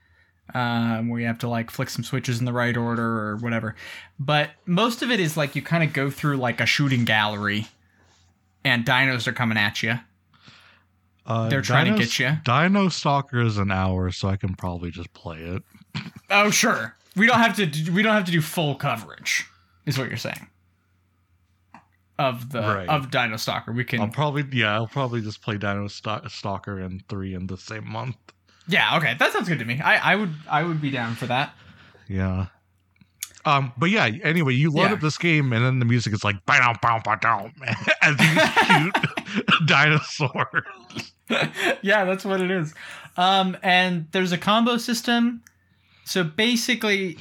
um, 0.55 1.09
where 1.09 1.21
you 1.21 1.27
have 1.27 1.39
to 1.39 1.49
like 1.49 1.71
flick 1.71 1.89
some 1.89 2.05
switches 2.05 2.41
in 2.41 2.45
the 2.45 2.53
right 2.53 2.77
order 2.77 3.05
or 3.05 3.37
whatever. 3.37 3.77
But 4.19 4.51
most 4.67 5.03
of 5.03 5.11
it 5.11 5.21
is 5.21 5.37
like 5.37 5.55
you 5.55 5.63
kind 5.63 5.85
of 5.85 5.93
go 5.93 6.11
through 6.11 6.37
like 6.37 6.61
a 6.61 6.67
shooting 6.67 7.05
gallery, 7.05 7.69
and 8.65 8.85
dinos 8.85 9.27
are 9.27 9.33
coming 9.33 9.59
at 9.59 9.83
you. 9.83 9.95
Uh, 11.25 11.49
They're 11.49 11.63
trying 11.63 11.93
to 11.93 11.99
get 11.99 12.19
you. 12.19 12.39
Dino 12.45 12.89
Stalker 12.89 13.41
is 13.41 13.59
an 13.59 13.71
hour, 13.71 14.11
so 14.11 14.29
I 14.29 14.37
can 14.37 14.55
probably 14.55 14.91
just 14.91 15.13
play 15.13 15.39
it. 15.39 15.63
Oh 16.31 16.51
sure, 16.51 16.97
we 17.21 17.27
don't 17.27 17.39
have 17.39 17.55
to 17.57 17.67
do, 17.67 17.93
we 17.93 18.03
don't 18.03 18.15
have 18.15 18.25
to 18.25 18.33
do 18.33 18.41
full 18.41 18.75
coverage, 18.75 19.47
is 19.87 19.99
what 19.99 20.09
you're 20.09 20.17
saying. 20.17 20.49
Of 22.19 22.51
the 22.51 22.61
Right. 22.61 22.89
of 22.89 23.11
Dino 23.11 23.37
Stalker, 23.37 23.73
we 23.73 23.83
can 23.85 24.01
I'll 24.01 24.09
probably 24.09 24.45
yeah, 24.53 24.75
I'll 24.75 24.87
probably 24.87 25.23
just 25.23 25.41
play 25.43 25.57
Dino 25.57 25.87
Stalker 25.89 26.79
and 26.81 27.03
three 27.09 27.35
in 27.35 27.47
the 27.47 27.57
same 27.57 27.87
month. 27.89 28.17
Yeah, 28.69 28.97
okay, 28.99 29.15
that 29.19 29.33
sounds 29.33 29.49
good 29.49 29.59
to 29.59 29.65
me. 29.65 29.81
I, 29.81 30.13
I 30.13 30.17
would 30.17 30.35
I 30.49 30.63
would 30.63 30.81
be 30.83 30.91
down 30.91 31.15
for 31.15 31.27
that. 31.27 31.55
Yeah. 32.09 32.47
Um, 33.47 33.73
but 33.79 33.89
yeah, 33.89 34.05
anyway, 34.23 34.53
you 34.53 34.71
load 34.71 34.89
Yeah. 34.89 34.93
up 34.93 35.01
this 35.01 35.17
game 35.17 35.51
and 35.55 35.65
then 35.65 35.79
the 35.79 35.87
music 35.87 36.13
is 36.13 36.23
like 36.23 36.45
bow 36.45 36.75
bow 36.83 37.01
bow 37.03 37.17
bow 37.17 37.51
as 38.03 38.17
you 38.21 38.41
shoot 38.67 39.47
dinosaur. 39.67 40.65
yeah, 41.81 42.05
that's 42.05 42.25
what 42.27 42.43
it 42.43 42.51
is. 42.51 42.75
Um, 43.17 43.57
and 43.63 44.09
there's 44.13 44.33
a 44.33 44.39
combo 44.39 44.77
system. 44.77 45.43
So 46.05 46.25
basically, 46.25 47.19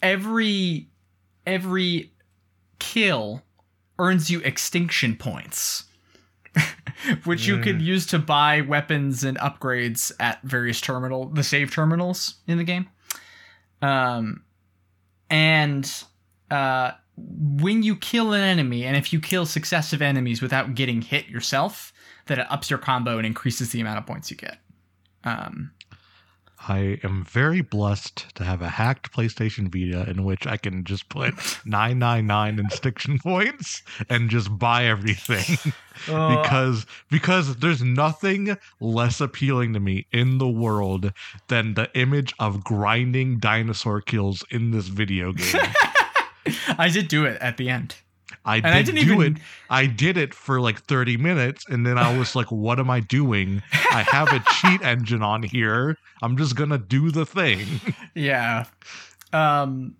every 0.00 0.88
every 1.46 2.12
kill 2.78 3.42
earns 3.98 4.30
you 4.30 4.40
extinction 4.40 5.16
points, 5.16 5.84
which 7.24 7.46
you 7.46 7.58
can 7.58 7.80
use 7.80 8.06
to 8.06 8.18
buy 8.18 8.60
weapons 8.60 9.24
and 9.24 9.38
upgrades 9.38 10.12
at 10.20 10.42
various 10.42 10.80
terminal 10.80 11.26
the 11.26 11.42
save 11.42 11.72
terminals 11.72 12.34
in 12.46 12.58
the 12.58 12.64
game. 12.64 12.88
Um, 13.80 14.44
and 15.28 15.90
uh, 16.50 16.92
when 17.16 17.82
you 17.82 17.96
kill 17.96 18.32
an 18.32 18.42
enemy, 18.42 18.84
and 18.84 18.96
if 18.96 19.12
you 19.12 19.20
kill 19.20 19.46
successive 19.46 20.00
enemies 20.02 20.40
without 20.40 20.74
getting 20.74 21.02
hit 21.02 21.28
yourself, 21.28 21.92
that 22.26 22.38
it 22.38 22.46
ups 22.50 22.70
your 22.70 22.78
combo 22.78 23.16
and 23.16 23.26
increases 23.26 23.70
the 23.70 23.80
amount 23.80 23.98
of 23.98 24.06
points 24.06 24.30
you 24.30 24.36
get. 24.36 24.58
Um, 25.24 25.72
I 26.68 26.98
am 27.02 27.24
very 27.24 27.60
blessed 27.60 28.34
to 28.36 28.44
have 28.44 28.62
a 28.62 28.68
hacked 28.68 29.12
PlayStation 29.12 29.72
Vita 29.72 30.08
in 30.08 30.24
which 30.24 30.46
I 30.46 30.56
can 30.56 30.84
just 30.84 31.08
put 31.08 31.34
999 31.66 32.64
extinction 32.64 33.18
points 33.22 33.82
and 34.08 34.30
just 34.30 34.58
buy 34.58 34.84
everything. 34.86 35.72
Because 36.06 36.86
because 37.10 37.56
there's 37.56 37.82
nothing 37.82 38.56
less 38.80 39.20
appealing 39.20 39.74
to 39.74 39.80
me 39.80 40.06
in 40.10 40.38
the 40.38 40.48
world 40.48 41.12
than 41.48 41.74
the 41.74 41.90
image 41.94 42.34
of 42.38 42.64
grinding 42.64 43.38
dinosaur 43.38 44.00
kills 44.00 44.42
in 44.50 44.70
this 44.70 44.88
video 44.88 45.32
game. 45.32 45.60
I 46.78 46.88
did 46.88 47.08
do 47.08 47.26
it 47.26 47.40
at 47.42 47.58
the 47.58 47.68
end, 47.68 47.96
I 48.44 48.56
and 48.56 48.64
did 48.64 48.72
I 48.74 48.82
didn't 48.82 49.06
do 49.06 49.14
even. 49.22 49.36
it. 49.36 49.42
I 49.70 49.86
did 49.86 50.16
it 50.16 50.34
for 50.34 50.60
like 50.60 50.80
30 50.82 51.16
minutes 51.16 51.64
and 51.68 51.86
then 51.86 51.98
I 51.98 52.16
was 52.16 52.34
like, 52.36 52.50
what 52.50 52.78
am 52.78 52.90
I 52.90 53.00
doing? 53.00 53.62
I 53.90 54.02
have 54.02 54.28
a 54.32 54.42
cheat 54.60 54.82
engine 54.82 55.22
on 55.22 55.42
here. 55.42 55.96
I'm 56.22 56.36
just 56.36 56.56
gonna 56.56 56.78
do 56.78 57.10
the 57.10 57.26
thing. 57.26 57.66
Yeah. 58.14 58.66
Um. 59.32 59.96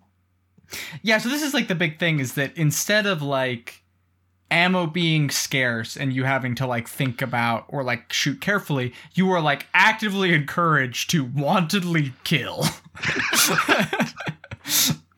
Yeah. 1.01 1.17
So 1.17 1.29
this 1.29 1.43
is 1.43 1.53
like 1.53 1.67
the 1.67 1.75
big 1.75 1.99
thing 1.99 2.19
is 2.19 2.33
that 2.33 2.57
instead 2.57 3.05
of 3.05 3.21
like 3.21 3.83
ammo 4.51 4.85
being 4.85 5.29
scarce 5.31 5.97
and 5.97 6.13
you 6.13 6.23
having 6.25 6.53
to 6.53 6.67
like 6.67 6.87
think 6.87 7.21
about 7.21 7.65
or 7.69 7.83
like 7.83 8.13
shoot 8.13 8.39
carefully, 8.39 8.93
you 9.15 9.31
are 9.31 9.41
like 9.41 9.65
actively 9.73 10.33
encouraged 10.33 11.09
to 11.09 11.25
wantedly 11.25 12.13
kill. 12.23 12.65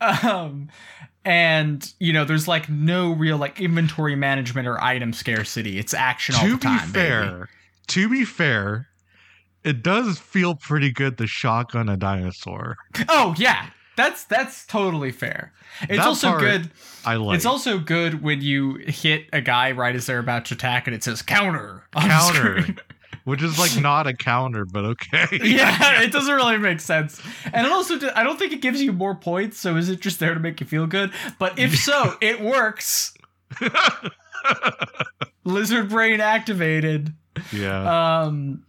um 0.00 0.68
and 1.26 1.92
you 1.98 2.12
know 2.12 2.24
there's 2.24 2.46
like 2.48 2.68
no 2.70 3.12
real 3.12 3.36
like 3.36 3.60
inventory 3.60 4.14
management 4.14 4.66
or 4.68 4.80
item 4.82 5.12
scarcity 5.12 5.76
it's 5.78 5.92
action 5.92 6.34
all 6.36 6.42
to 6.42 6.52
the 6.52 6.58
time 6.58 6.86
be 6.86 6.92
baby. 6.92 7.08
fair, 7.08 7.48
to 7.88 8.08
be 8.08 8.24
fair, 8.24 8.86
it 9.64 9.82
does 9.82 10.18
feel 10.18 10.54
pretty 10.54 10.90
good 10.92 11.18
to 11.18 11.26
shotgun 11.26 11.88
a 11.88 11.96
dinosaur. 11.96 12.76
oh 13.08 13.34
yeah 13.36 13.70
that's 13.96 14.24
that's 14.24 14.64
totally 14.66 15.10
fair 15.10 15.52
it's 15.82 15.98
That 15.98 16.06
also 16.06 16.38
good 16.38 16.70
I 17.04 17.16
like 17.16 17.36
It's 17.36 17.46
also 17.46 17.78
good 17.78 18.22
when 18.22 18.40
you 18.40 18.74
hit 18.76 19.26
a 19.32 19.40
guy 19.40 19.72
right 19.72 19.94
as 19.94 20.06
they're 20.06 20.18
about 20.18 20.44
to 20.46 20.54
attack 20.54 20.86
and 20.86 20.94
it 20.96 21.04
says 21.04 21.22
counter. 21.22 21.84
Counter. 21.94 22.64
which 23.26 23.42
is 23.42 23.58
like 23.58 23.76
not 23.82 24.06
a 24.06 24.14
counter, 24.14 24.64
but 24.64 24.84
okay. 24.84 25.26
yeah, 25.42 26.00
it 26.02 26.12
doesn't 26.12 26.32
really 26.32 26.58
make 26.58 26.78
sense. 26.78 27.20
And 27.52 27.66
it 27.66 27.72
also, 27.72 27.98
I 28.14 28.22
don't 28.22 28.38
think 28.38 28.52
it 28.52 28.62
gives 28.62 28.80
you 28.80 28.92
more 28.92 29.16
points, 29.16 29.58
so 29.58 29.74
is 29.74 29.88
it 29.88 30.00
just 30.00 30.20
there 30.20 30.32
to 30.32 30.38
make 30.38 30.60
you 30.60 30.66
feel 30.66 30.86
good? 30.86 31.10
But 31.40 31.58
if 31.58 31.76
so, 31.80 32.16
it 32.20 32.40
works. 32.40 33.14
Lizard 35.44 35.88
brain 35.88 36.20
activated. 36.20 37.14
yeah. 37.52 38.20
Um, 38.22 38.64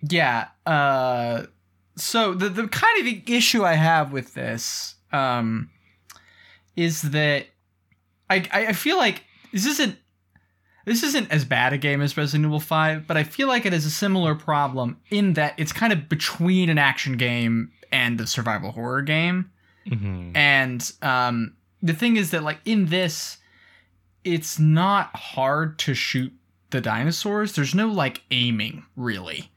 yeah. 0.00 0.48
Uh, 0.64 1.42
so 1.94 2.32
the 2.32 2.48
the 2.48 2.68
kind 2.68 2.98
of 3.00 3.04
the 3.04 3.36
issue 3.36 3.64
I 3.64 3.74
have 3.74 4.12
with 4.12 4.32
this 4.32 4.94
um, 5.12 5.68
is 6.74 7.02
that 7.02 7.48
I 8.30 8.46
I 8.50 8.72
feel 8.72 8.96
like 8.96 9.24
this 9.52 9.66
isn't 9.66 9.96
this 10.86 11.02
isn't 11.02 11.30
as 11.30 11.44
bad 11.44 11.74
a 11.74 11.78
game 11.78 12.00
as 12.00 12.16
Resident 12.16 12.46
Evil 12.46 12.60
Five, 12.60 13.06
but 13.06 13.18
I 13.18 13.24
feel 13.24 13.48
like 13.48 13.66
it 13.66 13.74
has 13.74 13.84
a 13.84 13.90
similar 13.90 14.34
problem 14.34 14.98
in 15.10 15.34
that 15.34 15.52
it's 15.58 15.72
kind 15.72 15.92
of 15.92 16.08
between 16.08 16.70
an 16.70 16.78
action 16.78 17.18
game 17.18 17.70
and 17.92 18.18
a 18.20 18.26
survival 18.26 18.72
horror 18.72 19.02
game. 19.02 19.50
Mhm. 19.86 20.34
And 20.34 20.92
um, 21.02 21.54
the 21.82 21.92
thing 21.92 22.16
is 22.16 22.30
that, 22.30 22.42
like, 22.42 22.58
in 22.64 22.86
this, 22.86 23.36
it's 24.24 24.58
not 24.58 25.14
hard 25.14 25.78
to 25.80 25.94
shoot 25.94 26.32
the 26.70 26.80
dinosaurs. 26.80 27.54
There's 27.54 27.74
no, 27.74 27.86
like, 27.88 28.22
aiming, 28.30 28.84
really. 28.96 29.50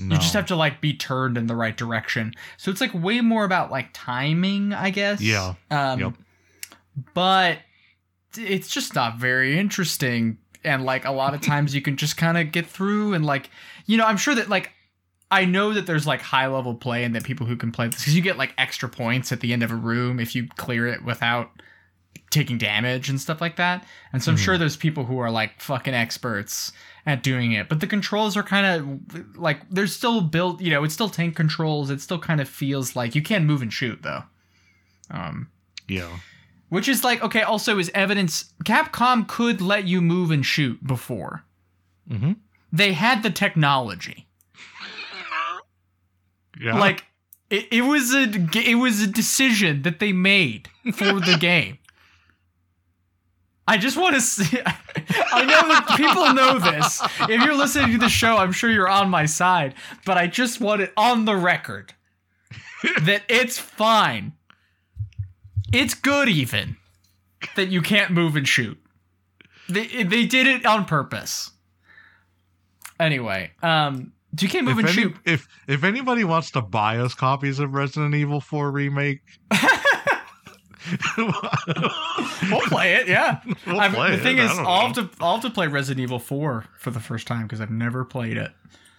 No. 0.00 0.14
You 0.14 0.20
just 0.20 0.32
have 0.32 0.46
to, 0.46 0.56
like, 0.56 0.80
be 0.80 0.94
turned 0.94 1.36
in 1.36 1.46
the 1.46 1.54
right 1.56 1.76
direction. 1.76 2.32
So 2.56 2.70
it's, 2.70 2.80
like, 2.80 2.94
way 2.94 3.20
more 3.20 3.44
about, 3.44 3.70
like, 3.70 3.90
timing, 3.92 4.72
I 4.72 4.90
guess. 4.90 5.20
Yeah. 5.20 5.54
Um, 5.70 6.00
Yep. 6.00 6.12
But 7.12 7.58
it's 8.38 8.68
just 8.68 8.94
not 8.94 9.18
very 9.18 9.58
interesting. 9.58 10.38
And, 10.64 10.84
like, 10.84 11.04
a 11.04 11.10
lot 11.12 11.34
of 11.34 11.40
times 11.40 11.74
you 11.74 11.82
can 11.82 11.96
just 11.96 12.16
kind 12.16 12.38
of 12.38 12.52
get 12.52 12.66
through 12.66 13.14
and, 13.14 13.24
like, 13.24 13.50
you 13.86 13.96
know, 13.96 14.06
I'm 14.06 14.16
sure 14.16 14.34
that, 14.34 14.48
like, 14.48 14.70
I 15.30 15.44
know 15.46 15.72
that 15.74 15.86
there's 15.86 16.06
like 16.06 16.20
high 16.20 16.46
level 16.46 16.74
play 16.74 17.02
and 17.02 17.14
that 17.16 17.24
people 17.24 17.46
who 17.46 17.56
can 17.56 17.72
play 17.72 17.86
this 17.88 17.96
because 18.00 18.14
you 18.14 18.22
get 18.22 18.36
like 18.38 18.54
extra 18.56 18.88
points 18.88 19.32
at 19.32 19.40
the 19.40 19.52
end 19.52 19.64
of 19.64 19.72
a 19.72 19.74
room 19.74 20.20
if 20.20 20.34
you 20.36 20.46
clear 20.58 20.86
it 20.86 21.02
without 21.02 21.50
taking 22.30 22.56
damage 22.56 23.08
and 23.08 23.20
stuff 23.20 23.40
like 23.40 23.56
that. 23.56 23.84
And 24.12 24.22
so 24.22 24.30
I'm 24.30 24.36
Mhm. 24.36 24.44
sure 24.44 24.58
there's 24.58 24.76
people 24.76 25.06
who 25.06 25.18
are 25.18 25.30
like 25.32 25.60
fucking 25.60 25.94
experts 25.94 26.72
at 27.04 27.22
doing 27.24 27.50
it. 27.52 27.68
But 27.68 27.80
the 27.80 27.86
controls 27.88 28.36
are 28.36 28.44
kind 28.44 28.66
of 28.66 29.36
like 29.36 29.68
they're 29.70 29.88
still 29.88 30.20
built, 30.20 30.60
you 30.60 30.70
know, 30.70 30.84
it's 30.84 30.94
still 30.94 31.08
tank 31.08 31.34
controls. 31.34 31.90
It 31.90 32.00
still 32.00 32.20
kind 32.20 32.40
of 32.40 32.48
feels 32.48 32.94
like 32.94 33.16
you 33.16 33.22
can't 33.22 33.44
move 33.44 33.60
and 33.62 33.72
shoot 33.72 34.02
though. 34.02 34.24
Um 35.10 35.48
yeah. 35.88 36.18
Which 36.74 36.88
is 36.88 37.04
like 37.04 37.22
okay, 37.22 37.42
also 37.42 37.78
is 37.78 37.90
evidence 37.94 38.52
Capcom 38.64 39.26
could 39.28 39.60
let 39.60 39.86
you 39.86 40.00
move 40.00 40.30
and 40.30 40.44
shoot 40.44 40.84
before. 40.86 41.44
hmm 42.08 42.32
They 42.72 42.92
had 42.92 43.22
the 43.22 43.30
technology. 43.30 44.26
Yeah. 46.60 46.78
like 46.78 47.04
It, 47.50 47.68
it 47.72 47.82
was 47.82 48.14
a 48.14 48.24
it 48.68 48.74
was 48.76 49.02
a 49.02 49.06
decision 49.06 49.82
that 49.82 49.98
they 50.00 50.12
made 50.12 50.68
for 50.92 51.20
the 51.20 51.36
game. 51.40 51.78
I 53.66 53.78
just 53.78 53.96
want 53.96 54.14
to 54.14 54.20
see. 54.20 54.58
I 54.60 55.44
know 55.44 55.68
that 55.68 55.94
people 55.96 56.34
know 56.34 56.58
this. 56.58 57.00
If 57.30 57.42
you're 57.42 57.54
listening 57.54 57.92
to 57.92 57.98
the 57.98 58.10
show, 58.10 58.36
I'm 58.36 58.52
sure 58.52 58.70
you're 58.70 58.88
on 58.90 59.08
my 59.08 59.24
side. 59.24 59.74
But 60.04 60.18
I 60.18 60.26
just 60.26 60.60
want 60.60 60.82
it 60.82 60.92
on 60.98 61.24
the 61.24 61.34
record 61.34 61.94
that 63.02 63.22
it's 63.28 63.56
fine. 63.58 64.32
It's 65.74 65.94
good, 65.94 66.28
even 66.28 66.76
that 67.56 67.68
you 67.68 67.82
can't 67.82 68.10
move 68.12 68.36
and 68.36 68.46
shoot. 68.48 68.78
They 69.68 70.02
they 70.04 70.24
did 70.26 70.46
it 70.46 70.64
on 70.66 70.84
purpose. 70.84 71.50
Anyway, 73.00 73.50
um, 73.62 74.12
you 74.40 74.48
can't 74.48 74.64
move 74.66 74.78
If, 74.78 74.86
and 74.86 74.88
any, 74.88 75.02
shoot. 75.02 75.16
if 75.24 75.48
if 75.66 75.84
anybody 75.84 76.22
wants 76.24 76.50
to 76.52 76.62
buy 76.62 76.98
us 76.98 77.14
copies 77.14 77.58
of 77.58 77.74
Resident 77.74 78.14
Evil 78.14 78.40
4 78.40 78.70
remake, 78.70 79.20
We'll 81.16 82.60
play 82.68 82.94
it, 82.94 83.08
yeah. 83.08 83.40
We'll 83.66 83.80
I 83.80 83.88
play 83.88 84.10
the 84.10 84.16
it, 84.18 84.22
thing 84.22 84.40
I 84.40 84.44
is, 84.44 84.58
I'll 84.58 84.86
have, 84.88 84.92
to, 84.96 85.10
I'll 85.20 85.34
have 85.34 85.42
to 85.42 85.50
play 85.50 85.66
Resident 85.66 86.02
Evil 86.02 86.18
4 86.18 86.64
for 86.78 86.90
the 86.90 87.00
first 87.00 87.26
time 87.26 87.42
because 87.44 87.60
I've 87.60 87.70
never 87.70 88.04
played 88.04 88.36
it. 88.36 88.50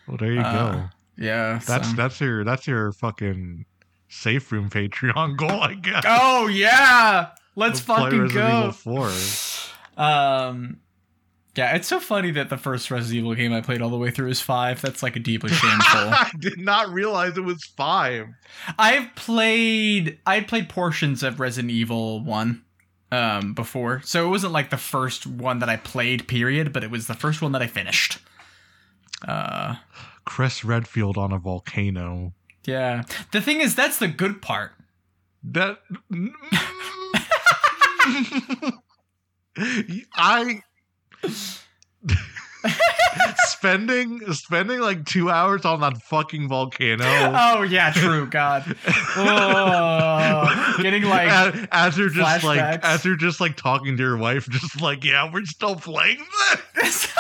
well, 0.08 0.18
there 0.18 0.34
you 0.34 0.40
Uh, 0.42 0.74
go. 0.74 0.84
Yeah. 1.18 1.60
That's 1.66 1.90
so- 1.92 1.96
that's 1.96 2.20
your 2.20 2.44
that's 2.44 2.68
your 2.68 2.92
fucking 2.94 3.66
safe 4.08 4.52
room 4.52 4.70
Patreon 4.70 5.38
goal, 5.38 5.62
I 5.62 5.74
guess. 5.76 6.04
Oh, 6.08 6.48
yeah. 6.48 7.30
Let's 7.56 7.80
Play 7.82 7.96
fucking 7.96 8.22
Resident 8.22 8.34
go. 8.34 8.60
Evil 8.60 9.12
4. 9.98 10.04
Um, 10.04 10.80
yeah, 11.56 11.74
it's 11.76 11.88
so 11.88 12.02
funny 12.02 12.32
that 12.32 12.50
the 12.50 12.58
first 12.58 12.92
Resident 12.92 13.20
Evil 13.20 13.34
game 13.34 13.54
I 13.54 13.62
played 13.62 13.82
all 13.82 13.90
the 13.90 13.98
way 13.98 14.12
through 14.12 14.30
is 14.30 14.42
5. 14.42 14.82
That's 14.82 15.02
like 15.02 15.16
a 15.16 15.20
deeply 15.20 15.50
shameful. 15.54 15.80
I 16.00 16.30
did 16.38 16.60
not 16.60 16.90
realize 16.90 17.38
it 17.38 17.46
was 17.46 17.64
five. 17.64 18.28
I've 18.78 19.16
played 19.16 20.20
I 20.26 20.36
had 20.36 20.48
played 20.50 20.68
portions 20.68 21.24
of 21.24 21.40
Resident 21.40 21.72
Evil 21.72 22.24
1 22.24 22.62
um 23.12 23.54
before. 23.54 24.02
So 24.04 24.26
it 24.26 24.30
wasn't 24.30 24.52
like 24.52 24.70
the 24.70 24.78
first 24.78 25.26
one 25.26 25.60
that 25.60 25.70
I 25.70 25.78
played 25.78 26.28
period, 26.28 26.74
but 26.74 26.84
it 26.84 26.92
was 26.92 27.08
the 27.08 27.14
first 27.14 27.42
one 27.42 27.54
that 27.54 27.62
I 27.62 27.68
finished. 27.68 28.18
Uh 29.26 29.76
Chris 30.26 30.66
Redfield 30.66 31.18
on 31.18 31.32
a 31.32 31.40
volcano. 31.40 32.34
Yeah. 32.66 33.04
The 33.32 33.42
thing 33.42 33.62
is 33.62 33.76
that's 33.76 34.00
the 34.00 34.08
good 34.08 34.42
part. 34.42 34.72
That 35.44 35.78
I 40.16 40.62
spending 43.48 44.22
spending 44.34 44.80
like 44.80 45.06
two 45.06 45.30
hours 45.30 45.66
on 45.66 45.82
that 45.82 45.98
fucking 46.04 46.48
volcano. 46.48 47.06
Oh 47.06 47.64
yeah, 47.64 47.92
true, 47.92 48.28
god. 48.28 48.76
Oh, 49.16 50.78
getting 50.82 51.04
like 51.04 51.30
as, 51.30 51.68
as 51.72 51.98
you're 51.98 52.10
just 52.10 52.44
flashbacks. 52.44 52.44
like 52.44 52.84
as 52.84 53.06
you're 53.06 53.16
just 53.16 53.40
like 53.40 53.56
talking 53.56 53.98
to 53.98 54.04
your 54.04 54.18
wife, 54.18 54.48
just 54.50 54.82
like 54.82 55.04
yeah, 55.04 55.32
we're 55.32 55.46
still 55.46 55.76
playing 55.76 56.26
this. 56.76 57.08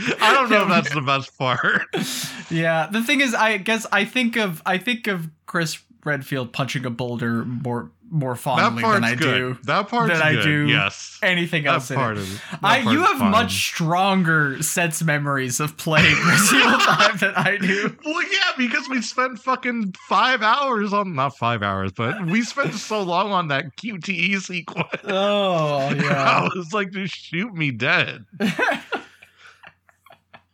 I 0.20 0.32
don't 0.34 0.50
know 0.50 0.62
if 0.62 0.68
that's 0.68 0.94
the 0.94 1.00
best 1.02 1.36
part. 1.38 1.82
Yeah, 2.52 2.88
the 2.90 3.00
thing 3.02 3.20
is 3.20 3.32
I 3.32 3.58
guess 3.58 3.86
I 3.92 4.04
think 4.04 4.34
of 4.36 4.60
I 4.66 4.76
think 4.78 5.06
of 5.06 5.28
Chris 5.46 5.78
Redfield 6.04 6.52
punching 6.52 6.84
a 6.84 6.90
boulder 6.90 7.44
more 7.44 7.92
more 8.12 8.34
That 8.34 8.40
fondly 8.40 8.82
than 8.82 9.04
I 9.04 9.14
good. 9.14 9.54
do 9.54 9.58
That 9.66 9.86
part 9.88 10.08
than 10.08 10.20
I 10.20 10.32
good. 10.32 10.42
do 10.42 10.66
Yes. 10.66 11.16
anything 11.22 11.62
That 11.62 11.74
else 11.74 11.90
in 11.92 11.96
part 11.96 12.16
it. 12.16 12.22
is. 12.22 12.40
that 12.50 12.58
I, 12.64 12.78
you 12.90 13.04
have 13.04 13.18
fine. 13.18 13.30
much 13.30 13.52
stronger 13.68 14.60
sense 14.64 15.00
memories 15.00 15.60
of 15.60 15.76
playing 15.76 16.16
Resident 16.26 16.64
Evil 16.66 16.80
5 16.80 17.20
than 17.20 17.34
I 17.36 17.56
do. 17.58 17.96
Well, 18.04 18.20
yeah, 18.24 18.50
because 18.58 18.88
we 18.88 19.00
spent 19.00 19.38
fucking 19.38 19.94
five 20.08 20.42
hours 20.42 20.92
on 20.92 21.14
not 21.14 21.38
five 21.38 21.62
hours, 21.62 21.92
but 21.92 22.26
we 22.26 22.42
spent 22.42 22.74
so 22.74 23.00
long 23.00 23.30
on 23.30 23.46
that 23.48 23.76
QTE 23.76 24.40
sequence. 24.40 24.88
Oh 25.04 25.90
yeah. 25.94 26.40
I 26.42 26.48
was 26.56 26.72
like, 26.72 26.90
just 26.90 27.14
shoot 27.14 27.54
me 27.54 27.70
dead. 27.70 28.24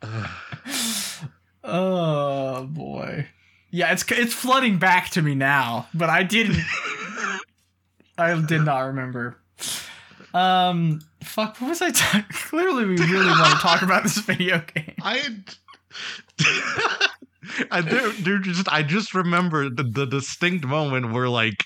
oh 1.65 2.65
boy. 2.65 3.29
Yeah, 3.71 3.93
it's 3.93 4.05
it's 4.11 4.35
flooding 4.35 4.79
back 4.79 5.11
to 5.11 5.23
me 5.23 5.35
now, 5.35 5.89
but 5.93 6.09
I 6.09 6.23
didn't. 6.23 6.57
I 8.19 8.41
did 8.41 8.63
not 8.63 8.81
remember. 8.81 9.37
Um, 10.33 11.01
fuck. 11.23 11.61
What 11.61 11.69
was 11.69 11.83
I? 11.83 11.91
talking? 11.91 12.25
Clearly, 12.33 12.85
we 12.85 12.97
really 12.97 13.27
want 13.27 13.53
to 13.53 13.59
talk 13.61 13.83
about 13.83 14.03
this 14.03 14.19
video 14.19 14.63
game. 14.75 14.95
I. 15.03 15.37
I 17.71 17.81
there 17.81 18.39
just 18.39 18.69
I 18.71 18.83
just 18.83 19.15
remember 19.15 19.71
the, 19.71 19.85
the 19.85 20.05
distinct 20.05 20.67
moment 20.67 21.13
where 21.13 21.29
like 21.29 21.65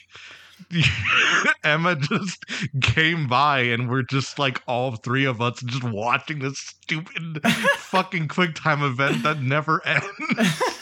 Emma 1.65 1.97
just 1.97 2.45
came 2.81 3.27
by 3.27 3.61
and 3.61 3.89
we're 3.89 4.03
just 4.03 4.39
like 4.39 4.63
all 4.67 4.97
three 4.97 5.25
of 5.25 5.41
us 5.41 5.61
just 5.63 5.85
watching 5.85 6.41
this 6.41 6.59
stupid 6.59 7.41
fucking 7.77 8.29
QuickTime 8.29 8.83
event 8.83 9.23
that 9.23 9.43
never 9.43 9.85
ends. 9.87 10.63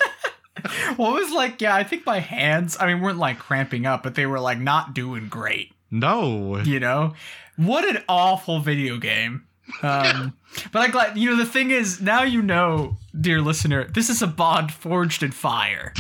What 0.97 1.15
was 1.15 1.31
like? 1.31 1.61
Yeah, 1.61 1.77
I 1.77 1.85
think 1.85 2.05
my 2.05 2.19
hands. 2.19 2.77
I 2.81 2.87
mean, 2.87 3.01
weren't 3.01 3.19
like 3.19 3.39
cramping 3.39 3.87
up, 3.87 4.03
but 4.03 4.17
they 4.17 4.27
were 4.27 4.41
like 4.41 4.59
not 4.59 4.93
doing 4.93 5.29
great. 5.29 5.73
No. 5.91 6.59
You 6.59 6.81
know, 6.81 7.15
what 7.57 7.89
an 7.89 8.03
awful 8.09 8.59
video 8.59 8.97
game. 8.99 9.45
Um, 9.83 10.37
but 10.73 10.81
I'm 10.81 10.91
glad. 10.91 11.17
You 11.17 11.31
know, 11.31 11.37
the 11.37 11.47
thing 11.47 11.71
is, 11.71 12.01
now 12.01 12.23
you 12.23 12.43
know, 12.43 12.97
dear 13.19 13.41
listener, 13.41 13.85
this 13.85 14.09
is 14.11 14.23
a 14.23 14.27
bond 14.27 14.73
forged 14.73 15.23
in 15.23 15.31
fire. 15.31 15.93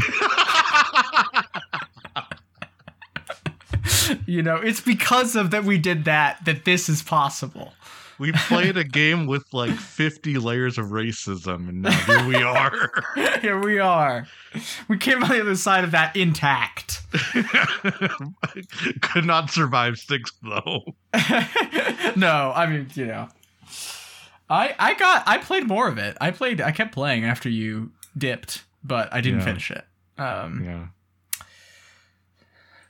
You 4.26 4.42
know, 4.42 4.56
it's 4.56 4.80
because 4.80 5.36
of 5.36 5.50
that 5.50 5.64
we 5.64 5.78
did 5.78 6.04
that 6.04 6.44
that 6.44 6.64
this 6.64 6.88
is 6.88 7.02
possible. 7.02 7.72
We 8.18 8.32
played 8.32 8.76
a 8.76 8.82
game 8.82 9.26
with 9.28 9.44
like 9.52 9.70
50 9.74 10.38
layers 10.38 10.76
of 10.76 10.86
racism, 10.86 11.68
and 11.68 11.82
now 11.82 11.90
here 11.92 12.26
we 12.26 12.34
are. 12.42 12.90
Here 13.40 13.60
we 13.60 13.78
are. 13.78 14.26
We 14.88 14.98
came 14.98 15.22
on 15.22 15.30
the 15.30 15.40
other 15.40 15.54
side 15.54 15.84
of 15.84 15.92
that 15.92 16.16
intact. 16.16 17.02
Could 19.00 19.24
not 19.24 19.50
survive 19.50 19.98
six 19.98 20.32
though. 20.42 20.82
no, 22.16 22.52
I 22.54 22.66
mean, 22.68 22.88
you 22.94 23.06
know. 23.06 23.28
I 24.50 24.74
I 24.78 24.94
got 24.94 25.22
I 25.28 25.38
played 25.38 25.68
more 25.68 25.88
of 25.88 25.98
it. 25.98 26.16
I 26.20 26.30
played 26.30 26.60
I 26.60 26.72
kept 26.72 26.92
playing 26.92 27.24
after 27.24 27.48
you 27.48 27.92
dipped, 28.16 28.64
but 28.82 29.12
I 29.12 29.20
didn't 29.20 29.40
Yeah. 29.40 29.44
finish 29.44 29.70
it. 29.70 29.84
Um 30.18 30.64
Yeah. 30.64 30.86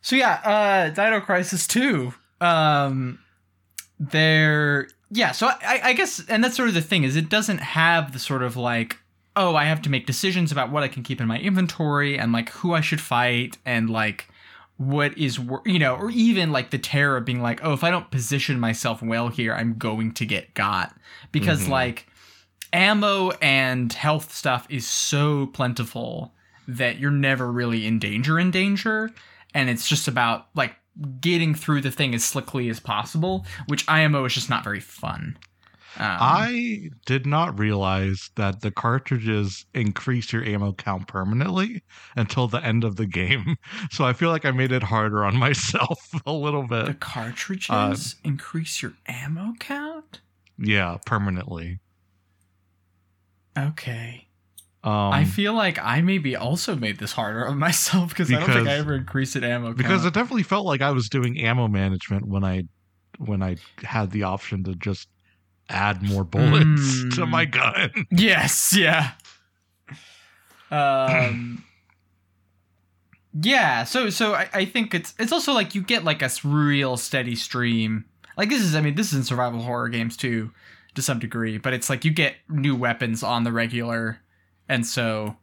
So 0.08 0.16
yeah, 0.16 0.40
uh 0.42 0.88
Dino 0.88 1.20
Crisis 1.20 1.66
2. 1.66 2.14
Um 2.40 3.18
there 4.00 4.88
yeah, 5.10 5.32
so 5.32 5.48
I, 5.48 5.80
I 5.84 5.92
guess 5.92 6.24
and 6.28 6.42
that's 6.42 6.56
sort 6.56 6.68
of 6.68 6.74
the 6.74 6.80
thing 6.80 7.04
is 7.04 7.14
it 7.16 7.28
doesn't 7.28 7.58
have 7.58 8.12
the 8.12 8.18
sort 8.18 8.42
of 8.42 8.56
like 8.56 8.96
oh, 9.36 9.54
I 9.54 9.66
have 9.66 9.82
to 9.82 9.90
make 9.90 10.04
decisions 10.06 10.50
about 10.50 10.72
what 10.72 10.82
I 10.82 10.88
can 10.88 11.04
keep 11.04 11.20
in 11.20 11.28
my 11.28 11.38
inventory 11.38 12.18
and 12.18 12.32
like 12.32 12.48
who 12.50 12.72
I 12.74 12.80
should 12.80 13.00
fight 13.00 13.56
and 13.64 13.88
like 13.90 14.28
what 14.78 15.16
is 15.18 15.38
you 15.66 15.78
know 15.78 15.94
or 15.96 16.10
even 16.10 16.52
like 16.52 16.70
the 16.70 16.78
terror 16.78 17.16
of 17.18 17.24
being 17.24 17.42
like 17.42 17.60
oh 17.64 17.72
if 17.72 17.82
i 17.82 17.90
don't 17.90 18.12
position 18.12 18.60
myself 18.60 19.02
well 19.02 19.26
here 19.28 19.52
i'm 19.52 19.76
going 19.76 20.12
to 20.12 20.24
get 20.24 20.54
got 20.54 20.94
because 21.32 21.64
Mhm. 21.64 21.70
like 21.70 22.06
ammo 22.72 23.30
and 23.42 23.92
health 23.92 24.32
stuff 24.32 24.68
is 24.70 24.86
so 24.86 25.46
plentiful 25.46 26.32
that 26.68 27.00
you're 27.00 27.10
never 27.10 27.50
really 27.50 27.86
in 27.88 27.98
danger 27.98 28.38
in 28.38 28.52
danger 28.52 29.10
and 29.54 29.70
it's 29.70 29.88
just 29.88 30.08
about 30.08 30.46
like 30.54 30.74
getting 31.20 31.54
through 31.54 31.80
the 31.80 31.90
thing 31.90 32.14
as 32.14 32.24
slickly 32.24 32.68
as 32.68 32.80
possible 32.80 33.46
which 33.66 33.88
imo 33.88 34.24
is 34.24 34.34
just 34.34 34.50
not 34.50 34.64
very 34.64 34.80
fun 34.80 35.36
um, 35.96 36.16
I 36.20 36.90
did 37.06 37.26
not 37.26 37.58
realize 37.58 38.30
that 38.36 38.60
the 38.60 38.70
cartridges 38.70 39.66
increase 39.74 40.32
your 40.32 40.44
ammo 40.44 40.72
count 40.72 41.08
permanently 41.08 41.82
until 42.14 42.46
the 42.46 42.64
end 42.64 42.84
of 42.84 42.94
the 42.96 43.06
game. 43.06 43.56
So 43.90 44.04
I 44.04 44.12
feel 44.12 44.30
like 44.30 44.44
I 44.44 44.52
made 44.52 44.70
it 44.70 44.82
harder 44.84 45.24
on 45.24 45.36
myself 45.38 45.98
a 46.24 46.30
little 46.32 46.62
bit. 46.68 46.86
the 46.86 46.94
cartridges 46.94 48.14
increase 48.22 48.80
your 48.80 48.92
ammo 49.08 49.54
count 49.58 50.20
Yeah, 50.56 50.98
permanently. 51.04 51.80
okay 53.56 54.27
Um, 54.84 54.92
I 55.12 55.24
feel 55.24 55.54
like 55.54 55.78
I 55.82 56.00
maybe 56.02 56.36
also 56.36 56.76
made 56.76 56.98
this 56.98 57.12
harder 57.12 57.46
on 57.48 57.58
myself 57.66 58.10
because 58.10 58.32
I 58.32 58.38
don't 58.38 58.46
think 58.50 58.68
I 58.68 58.74
ever 58.76 58.94
increased 58.94 59.34
it 59.36 59.42
ammo 59.44 59.66
count. 59.68 59.76
because 59.78 60.04
it 60.04 60.14
definitely 60.14 60.44
felt 60.44 60.66
like 60.66 60.80
I 60.82 60.92
was 60.92 61.08
doing 61.08 61.38
ammo 61.40 61.66
management 61.68 62.26
when 62.26 62.44
I 62.44 62.62
when 63.18 63.42
I 63.42 63.56
had 63.82 64.12
the 64.12 64.22
option 64.22 64.62
to 64.64 64.74
just 64.76 65.08
add 65.68 66.02
more 66.02 66.22
bullets 66.24 67.02
to 67.16 67.22
Mm. 67.22 67.28
my 67.28 67.44
gun. 67.44 67.90
yes, 68.10 68.74
yeah. 68.76 69.12
Um. 70.70 71.64
yeah, 73.40 73.84
so 73.84 74.10
so 74.10 74.34
I, 74.34 74.48
I 74.52 74.64
think 74.64 74.94
it's 74.94 75.14
it's 75.18 75.32
also 75.32 75.52
like 75.52 75.74
you 75.74 75.82
get 75.82 76.04
like 76.04 76.20
a 76.22 76.30
real 76.44 76.96
steady 76.96 77.34
stream. 77.36 78.04
Like 78.36 78.50
this 78.50 78.62
is 78.62 78.74
I 78.74 78.80
mean 78.82 78.94
this 78.94 79.08
is 79.08 79.14
in 79.14 79.24
survival 79.24 79.62
horror 79.62 79.88
games 79.88 80.16
too, 80.16 80.50
to 80.94 81.02
some 81.02 81.18
degree, 81.18 81.56
but 81.58 81.72
it's 81.72 81.88
like 81.88 82.04
you 82.04 82.10
get 82.10 82.34
new 82.48 82.76
weapons 82.76 83.22
on 83.22 83.44
the 83.44 83.52
regular, 83.52 84.20
and 84.68 84.86
so 84.86 85.36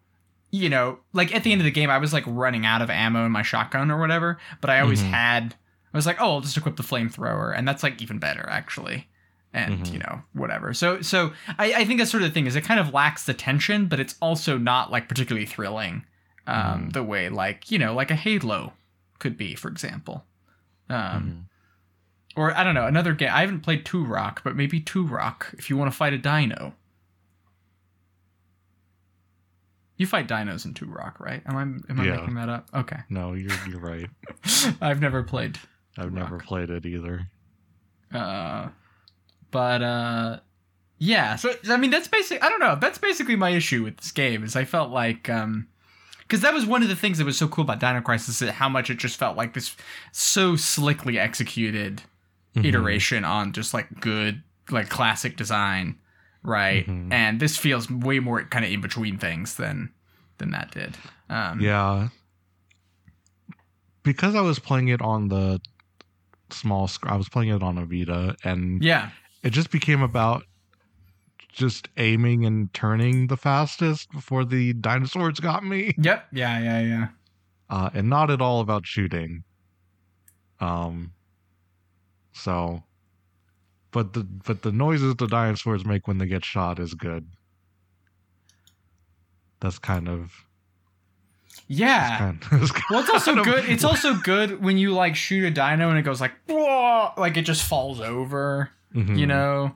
you 0.51 0.69
know, 0.69 0.99
like 1.11 1.35
at 1.35 1.43
the 1.43 1.51
end 1.51 1.59
of 1.59 1.65
the 1.65 1.71
game, 1.71 1.89
I 1.89 1.97
was 1.97 2.13
like 2.13 2.23
running 2.27 2.65
out 2.65 2.81
of 2.81 2.89
ammo 2.89 3.25
in 3.25 3.31
my 3.31 3.41
shotgun 3.41 3.91
or 3.91 3.99
whatever, 3.99 4.37
but 4.61 4.69
I 4.69 4.79
always 4.79 5.01
Mhm. 5.03 5.09
had. 5.09 5.55
I 5.93 5.97
was 5.97 6.05
like, 6.05 6.17
oh, 6.21 6.35
I'll 6.35 6.41
just 6.41 6.55
equip 6.55 6.77
the 6.77 6.83
flamethrower, 6.83 7.53
and 7.57 7.67
that's 7.67 7.83
like 7.83 8.01
even 8.01 8.19
better 8.19 8.47
actually. 8.49 9.09
And 9.53 9.79
Mhm. 9.85 9.93
you 9.93 9.99
know, 9.99 10.21
whatever. 10.33 10.73
So, 10.73 11.01
so 11.01 11.33
I, 11.59 11.73
I 11.73 11.85
think 11.85 11.99
that's 11.99 12.11
sort 12.11 12.23
of 12.23 12.29
the 12.29 12.33
thing 12.33 12.45
is 12.45 12.55
it 12.55 12.63
kind 12.63 12.79
of 12.79 12.93
lacks 12.93 13.25
the 13.25 13.33
tension, 13.33 13.87
but 13.87 13.99
it's 13.99 14.15
also 14.21 14.57
not 14.57 14.91
like 14.91 15.09
particularly 15.09 15.45
thrilling, 15.45 16.05
um, 16.47 16.87
Mhm. 16.89 16.93
the 16.93 17.03
way 17.03 17.27
like 17.29 17.69
you 17.71 17.77
know, 17.79 17.93
like 17.93 18.11
a 18.11 18.15
Halo 18.15 18.73
could 19.19 19.35
be, 19.37 19.55
for 19.55 19.67
example. 19.69 20.25
Um, 20.89 20.97
Mhm. 20.97 22.37
or 22.37 22.55
I 22.55 22.63
don't 22.63 22.75
know, 22.75 22.85
another 22.87 23.13
game. 23.13 23.31
I 23.33 23.41
haven't 23.41 23.61
played 23.61 23.83
Turok, 23.85 24.37
but 24.43 24.55
maybe 24.55 24.79
Turok 24.79 25.53
if 25.57 25.69
you 25.69 25.75
want 25.77 25.91
to 25.91 25.97
fight 25.97 26.13
a 26.13 26.17
dino. 26.17 26.75
You 29.97 30.05
fight 30.05 30.27
dinos 30.27 30.65
in 30.65 30.73
Turok, 30.73 31.19
right? 31.19 31.41
Am 31.45 31.55
I 31.55 31.61
am 31.61 31.99
I 31.99 32.05
Yeah. 32.05 32.15
making 32.17 32.35
that 32.35 32.49
up? 32.49 32.67
Okay. 32.73 32.97
No, 33.09 33.33
you're 33.33 33.51
you're 33.67 33.79
right. 33.79 34.09
I've 34.81 34.99
never 35.01 35.23
played. 35.23 35.57
I've 35.97 36.11
never 36.11 36.37
played 36.37 36.69
it 36.69 36.85
either. 36.85 37.27
Uh 38.13 38.69
but 39.51 39.81
uh 39.81 40.39
yeah, 40.97 41.35
so 41.35 41.53
I 41.69 41.77
mean 41.77 41.91
that's 41.91 42.07
basic 42.07 42.43
I 42.43 42.49
don't 42.49 42.59
know. 42.59 42.77
That's 42.79 42.97
basically 42.97 43.35
my 43.35 43.49
issue 43.51 43.83
with 43.83 43.97
this 43.97 44.11
game 44.11 44.43
is 44.43 44.55
I 44.55 44.65
felt 44.65 44.91
like 44.91 45.29
um 45.29 45.67
because 46.19 46.41
that 46.41 46.53
was 46.53 46.65
one 46.65 46.81
of 46.83 46.89
the 46.89 46.95
things 46.95 47.17
that 47.19 47.25
was 47.25 47.37
so 47.37 47.47
cool 47.47 47.63
about 47.63 47.79
Dino 47.79 48.01
Crisis 48.01 48.41
is 48.41 48.49
how 48.49 48.67
much 48.67 48.89
it 48.89 48.97
just 48.97 49.15
felt 49.17 49.37
like 49.37 49.53
this 49.53 49.75
so 50.11 50.55
slickly 50.55 51.17
executed 51.19 52.01
Mhm. 52.55 52.65
iteration 52.65 53.25
on 53.25 53.51
just 53.51 53.73
like 53.73 53.99
good 53.99 54.41
like 54.69 54.89
classic 54.89 55.35
design 55.37 55.97
right 56.45 56.85
Mhm. 56.87 57.11
and 57.11 57.39
this 57.39 57.57
feels 57.57 57.89
way 57.89 58.19
more 58.19 58.43
kind 58.45 58.63
of 58.65 58.71
in 58.71 58.81
between 58.81 59.17
things 59.17 59.55
than 59.55 59.91
than 60.37 60.51
that 60.51 60.71
did 60.71 60.95
um 61.29 61.59
Yeah. 61.59 62.09
Because 64.03 64.35
I 64.35 64.41
was 64.41 64.59
playing 64.59 64.89
it 64.89 65.01
on 65.01 65.29
the 65.29 65.59
small 66.51 66.87
screen, 66.87 67.11
I 67.11 67.17
was 67.17 67.27
playing 67.27 67.49
it 67.49 67.63
on 67.63 67.77
a 67.77 67.85
Vita, 67.85 68.35
and 68.43 68.83
yeah 68.83 69.09
it 69.43 69.49
just 69.51 69.71
became 69.71 70.01
about 70.01 70.43
just 71.51 71.87
aiming 71.97 72.45
and 72.45 72.71
turning 72.73 73.27
the 73.27 73.37
fastest 73.37 74.11
before 74.11 74.43
the 74.45 74.73
dinosaurs 74.73 75.39
got 75.39 75.63
me, 75.63 75.93
yep 75.97 76.27
yeah 76.31 76.59
yeah 76.59 76.81
yeah 76.81 77.07
uh, 77.69 77.89
and 77.93 78.09
not 78.09 78.29
at 78.29 78.41
all 78.41 78.59
about 78.61 78.85
shooting. 78.85 79.43
Um. 80.59 81.11
So, 82.33 82.83
but 83.95 84.11
the 84.13 84.23
but 84.45 84.61
the 84.61 84.71
noises 84.73 85.15
the 85.15 85.25
dinosaurs 85.27 85.85
make 85.85 86.05
when 86.07 86.17
they 86.17 86.25
get 86.25 86.43
shot 86.43 86.79
is 86.79 86.93
good. 86.93 87.25
That's 89.61 89.79
kind 89.79 90.07
of 90.07 90.33
yeah 91.67 92.17
kind 92.19 92.43
of, 92.51 92.71
well 92.91 92.99
it's 92.99 93.09
also 93.09 93.37
of- 93.37 93.43
good 93.45 93.63
it's 93.65 93.83
also 93.83 94.13
good 94.15 94.61
when 94.61 94.77
you 94.77 94.91
like 94.93 95.15
shoot 95.15 95.43
a 95.45 95.49
dino 95.49 95.89
and 95.89 95.97
it 95.97 96.01
goes 96.03 96.19
like 96.21 96.33
"Whoa," 96.47 97.11
like 97.17 97.37
it 97.37 97.43
just 97.43 97.63
falls 97.63 97.99
over 98.01 98.69
Mhm. 98.93 99.17
you 99.17 99.25
know 99.25 99.75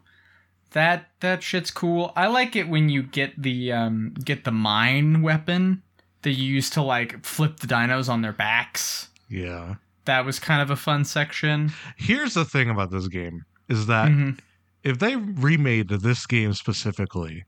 that 0.72 1.08
that 1.22 1.42
shit's 1.42 1.72
cool 1.72 2.12
i 2.16 2.28
like 2.28 2.56
it 2.56 2.70
when 2.70 2.90
you 2.90 3.02
get 3.04 3.42
the 3.42 3.72
um 3.72 4.14
get 4.24 4.44
the 4.44 4.52
mine 4.52 5.22
weapon 5.24 5.82
that 6.22 6.32
you 6.34 6.44
use 6.46 6.70
to 6.72 6.82
like 6.82 7.26
flip 7.26 7.60
the 7.62 7.68
dinos 7.68 8.08
on 8.10 8.22
their 8.22 8.34
backs 8.34 9.08
Yeah. 9.30 9.76
that 10.06 10.26
was 10.26 10.38
kind 10.38 10.62
of 10.62 10.70
a 10.70 10.76
fun 10.76 11.06
section 11.06 11.72
Here's 11.98 12.34
the 12.36 12.46
thing 12.46 12.70
about 12.70 12.92
this 12.92 13.08
game 13.08 13.46
is 13.70 13.86
that 13.86 14.10
Mhm. 14.10 14.40
if 14.84 15.00
they 15.00 15.16
remade 15.16 15.88
this 15.90 16.26
game 16.26 16.54
specifically, 16.54 17.46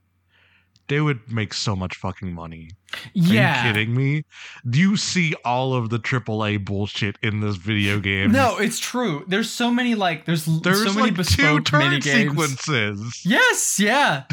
they 0.87 0.99
would 0.99 1.31
make 1.31 1.53
so 1.53 1.73
much 1.75 1.95
fucking 1.95 2.33
money. 2.33 2.71
Are 2.93 2.99
yeah 3.13 3.65
you 3.67 3.71
kidding 3.73 3.95
me? 3.95 4.23
Do 4.69 4.77
you 4.79 4.97
see 4.97 5.33
all 5.45 5.73
of 5.73 5.89
the 5.89 5.99
AAA 5.99 6.57
bullshit 6.57 7.17
in 7.23 7.39
this 7.39 7.55
video 7.55 7.99
game? 7.99 8.31
no 8.31 8.57
it's 8.57 8.77
true 8.79 9.23
there's 9.27 9.49
so 9.49 9.71
many 9.71 9.95
like 9.95 10.25
there's, 10.25 10.45
There's 10.45 10.83
so 10.83 10.93
many 10.93 11.11
like 11.11 11.27
two 11.27 11.61
bespoke 11.61 11.65
turn 11.65 12.01
sequences. 12.01 13.21
yes 13.25 13.79
yeah 13.79 14.23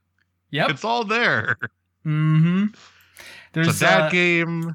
yep 0.50 0.70
It's 0.70 0.84
all 0.84 1.04
there. 1.04 1.56
mm-hmm 2.06 2.66
there's 3.52 3.68
It's 3.68 3.78
a 3.82 3.84
dad 3.84 4.00
uh, 4.02 4.10
game. 4.10 4.74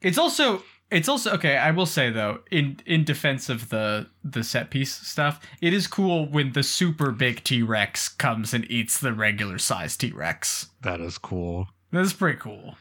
It's 0.00 0.16
also 0.18 0.62
it's 0.90 1.08
also 1.08 1.32
okay. 1.34 1.56
I 1.56 1.70
will 1.70 1.86
say 1.86 2.10
though, 2.10 2.40
in 2.50 2.80
in 2.86 3.04
defense 3.04 3.48
of 3.48 3.68
the 3.68 4.08
the 4.24 4.42
set 4.44 4.70
piece 4.70 4.92
stuff, 4.94 5.40
it 5.60 5.72
is 5.72 5.86
cool 5.86 6.26
when 6.26 6.52
the 6.52 6.62
super 6.62 7.12
big 7.12 7.44
T 7.44 7.62
Rex 7.62 8.08
comes 8.08 8.52
and 8.54 8.68
eats 8.70 8.98
the 8.98 9.12
regular 9.12 9.58
size 9.58 9.96
T 9.96 10.10
Rex. 10.12 10.68
That 10.82 11.00
is 11.00 11.18
cool. 11.18 11.68
That's 11.92 12.12
pretty 12.12 12.38
cool. 12.38 12.76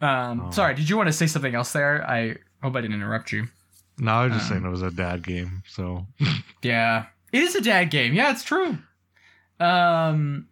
Um, 0.00 0.40
Oh. 0.46 0.50
sorry, 0.50 0.74
did 0.74 0.88
you 0.88 0.96
want 0.96 1.08
to 1.08 1.12
say 1.12 1.26
something 1.26 1.54
else 1.54 1.72
there? 1.72 2.08
I 2.08 2.36
hope 2.62 2.74
I 2.76 2.80
didn't 2.80 2.94
interrupt 2.94 3.32
you. 3.32 3.48
No, 3.98 4.12
I 4.12 4.24
was 4.26 4.32
just 4.32 4.44
Um, 4.46 4.48
saying 4.56 4.64
it 4.66 4.70
was 4.70 4.82
a 4.82 4.90
dad 4.90 5.22
game. 5.22 5.62
So 5.68 6.06
Yeah, 6.62 7.06
it 7.32 7.42
is 7.42 7.54
a 7.54 7.60
dad 7.60 7.90
game. 7.90 8.14
Yeah, 8.14 8.30
it's 8.30 8.42
true. 8.44 8.78
Um, 9.58 10.48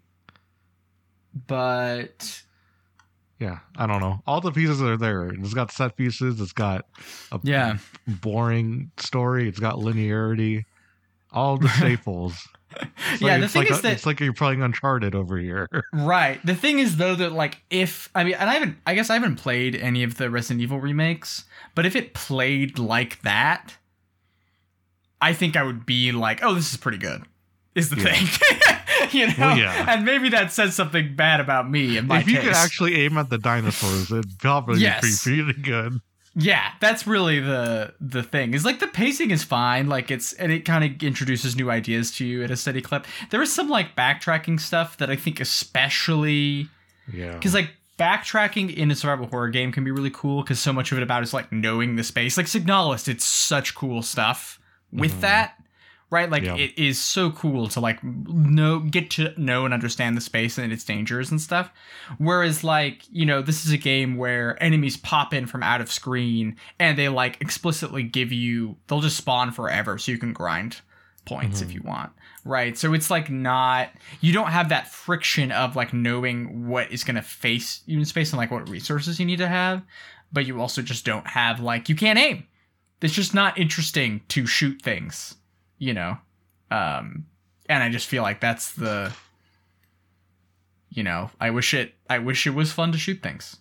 but 1.47 2.43
yeah, 3.39 3.59
I 3.77 3.87
don't 3.87 4.01
know. 4.01 4.21
All 4.27 4.41
the 4.41 4.51
pieces 4.53 4.83
are 4.83 4.97
there. 4.97 5.29
It's 5.29 5.55
got 5.55 5.71
set 5.71 5.97
pieces. 5.97 6.41
It's 6.41 6.53
got 6.53 6.87
a 7.33 7.39
yeah, 7.43 7.79
boring 8.07 8.91
story. 8.97 9.49
It's 9.49 9.61
got 9.61 9.77
linearity. 9.77 10.65
All 11.33 11.57
the 11.57 11.69
staples. 11.79 12.49
It's 13.13 13.23
yeah. 13.23 13.33
like- 13.33 13.41
The 13.43 13.49
thing 13.49 13.63
like 13.63 13.71
is 13.71 13.79
a- 13.79 13.83
that 13.83 13.93
it's 13.93 14.07
like 14.07 14.21
you're 14.21 14.33
playing 14.33 14.63
Uncharted 14.63 15.15
over 15.15 15.39
here. 15.39 15.69
Right. 15.93 16.39
The 16.45 16.55
thing 16.55 16.79
is 16.81 16.97
though 16.97 17.15
that 17.15 17.33
like 17.33 17.63
if 17.71 18.11
I 18.15 18.25
mean 18.25 18.35
and 18.35 18.49
I 18.51 18.55
haven't 18.55 18.77
I 18.87 18.95
guess 18.95 19.09
I 19.11 19.15
haven't 19.15 19.37
played 19.37 19.75
any 19.77 20.03
of 20.03 20.17
the 20.17 20.31
Resident 20.31 20.61
Evil 20.63 20.81
remakes, 20.81 21.45
but 21.75 21.87
if 21.87 21.95
it 21.97 22.15
played 22.15 22.79
like 22.79 23.23
that, 23.23 23.77
I 25.21 25.33
think 25.33 25.57
I 25.57 25.63
would 25.63 25.85
be 25.87 26.13
like, 26.13 26.43
"Oh, 26.45 26.55
this 26.55 26.71
is 26.71 26.77
pretty 26.77 26.99
good." 26.99 27.23
Is 27.75 27.91
the 27.91 27.97
Yeah. 27.97 28.15
thing. 28.15 28.58
you 29.15 29.27
know? 29.29 29.35
Well, 29.39 29.59
yeah. 29.59 29.87
And 29.95 30.05
maybe 30.05 30.29
that 30.31 30.53
says 30.53 30.75
something 30.75 31.15
bad 31.17 31.41
about 31.41 31.71
me 31.71 31.97
and 31.97 32.09
my 32.09 32.21
if 32.21 32.29
you 32.29 32.35
taste. 32.35 32.47
could 32.47 32.55
actually 32.57 32.95
aim 33.05 33.17
at 33.19 33.31
the 33.31 33.39
dinosaurs, 33.39 34.11
it'd 34.11 34.39
probably 34.39 34.81
Yes. 34.81 35.25
be 35.25 35.43
pretty 35.43 35.61
good. 35.63 36.01
Yeah, 36.41 36.71
that's 36.81 37.05
really 37.07 37.41
the 37.41 37.95
the 38.01 38.23
thing. 38.23 38.55
Is 38.55 38.65
like 38.65 38.79
the 38.79 38.87
pacing 38.87 39.33
is 39.33 39.43
fine, 39.43 39.89
like 39.89 40.11
it's 40.11 40.33
and 40.35 40.53
it 40.53 40.61
kind 40.65 40.85
of 40.85 41.03
introduces 41.03 41.57
new 41.57 41.69
ideas 41.69 42.13
to 42.19 42.25
you 42.25 42.45
at 42.45 42.51
a 42.53 42.57
steady 42.57 42.81
clip. 42.81 43.07
There 43.31 43.43
is 43.43 43.53
some 43.53 43.69
like 43.69 43.97
backtracking 43.97 44.61
stuff 44.61 44.97
that 44.99 45.11
I 45.11 45.17
think 45.17 45.41
especially 45.41 46.69
Yeah. 47.13 47.33
because 47.33 47.55
like 47.55 47.71
backtracking 47.99 48.73
in 48.73 48.91
a 48.91 48.95
survival 48.95 49.27
horror 49.27 49.49
game 49.49 49.73
can 49.73 49.83
be 49.83 49.91
really 49.91 50.11
cool 50.11 50.43
because 50.43 50.61
so 50.61 50.73
much 50.73 50.93
of 50.93 50.99
it 50.99 51.03
about 51.03 51.23
is 51.25 51.35
like 51.35 51.51
knowing 51.51 51.97
the 51.97 52.05
space 52.05 52.37
like 52.37 52.47
signalist 52.47 53.09
it's 53.09 53.25
such 53.25 53.75
cool 53.75 54.03
stuff 54.03 54.61
with 54.93 55.15
Mhm. 55.15 55.21
that 55.23 55.55
right? 56.11 56.31
Like 56.31 56.43
Yeah. 56.43 56.57
it 56.57 56.79
is 56.79 56.99
so 57.01 57.31
cool 57.31 57.69
to 57.69 57.81
like 57.81 58.03
know 58.03 58.79
get 58.81 59.11
to 59.13 59.33
know 59.37 59.65
and 59.65 59.75
understand 59.75 60.17
the 60.17 60.21
space 60.21 60.57
and 60.59 60.73
its 60.73 60.85
dangers 60.85 61.31
and 61.31 61.41
stuff. 61.41 61.71
Whereas 62.19 62.65
like 62.65 63.03
you 63.11 63.27
know 63.27 63.43
this 63.43 63.67
is 63.67 63.73
a 63.73 63.77
game 63.79 64.17
where 64.17 64.61
enemies 64.63 64.97
pop 64.97 65.35
in 65.35 65.47
from 65.47 65.63
out 65.63 65.81
of 65.81 65.91
screen 65.93 66.57
and 66.79 66.97
they 66.97 67.09
like 67.09 67.41
explicitly 67.41 68.03
give 68.03 68.33
you 68.33 68.77
they'll 68.87 69.01
just 69.01 69.17
spawn 69.17 69.53
forever 69.53 69.99
so 69.99 70.11
you 70.13 70.19
can 70.19 70.33
grind 70.33 70.81
points 71.27 71.61
if 71.61 71.69
Mhm. 71.69 71.75
you 71.75 71.83
want 71.83 72.11
right? 72.45 72.79
So 72.79 72.95
it's 72.95 73.11
like 73.11 73.29
not 73.29 73.91
you 74.23 74.33
don't 74.33 74.51
have 74.51 74.71
that 74.71 74.91
friction 74.91 75.53
of 75.53 75.77
like 75.77 75.93
knowing 75.93 76.67
what 76.69 76.91
is 76.91 77.05
going 77.05 77.17
to 77.17 77.23
face 77.23 77.83
you 77.85 77.99
in 77.99 78.05
space 78.07 78.33
and 78.33 78.39
like 78.39 78.51
what 78.51 78.67
resources 78.71 79.21
you 79.21 79.27
need 79.27 79.37
to 79.39 79.49
have 79.49 79.83
but 80.33 80.47
you 80.47 80.59
also 80.61 80.81
just 80.81 81.05
don't 81.05 81.27
have 81.27 81.61
like 81.61 81.89
you 81.91 81.95
can't 81.95 82.19
aim. 82.19 82.47
It's 83.03 83.13
just 83.15 83.35
not 83.35 83.59
interesting 83.59 84.23
to 84.29 84.47
shoot 84.47 84.81
things 84.83 85.35
you 85.79 85.95
know 85.95 86.17
um 86.71 87.27
and 87.69 87.83
i 87.83 87.89
just 87.89 88.07
feel 88.07 88.23
like 88.23 88.41
that's 88.41 88.73
the 88.73 89.13
you 90.91 91.03
know 91.03 91.31
i 91.41 91.51
wish 91.51 91.75
it 91.75 91.95
i 92.09 92.19
wish 92.19 92.47
it 92.47 92.55
was 92.55 92.73
fun 92.73 92.93
to 92.93 92.99
shoot 92.99 93.23
things 93.23 93.57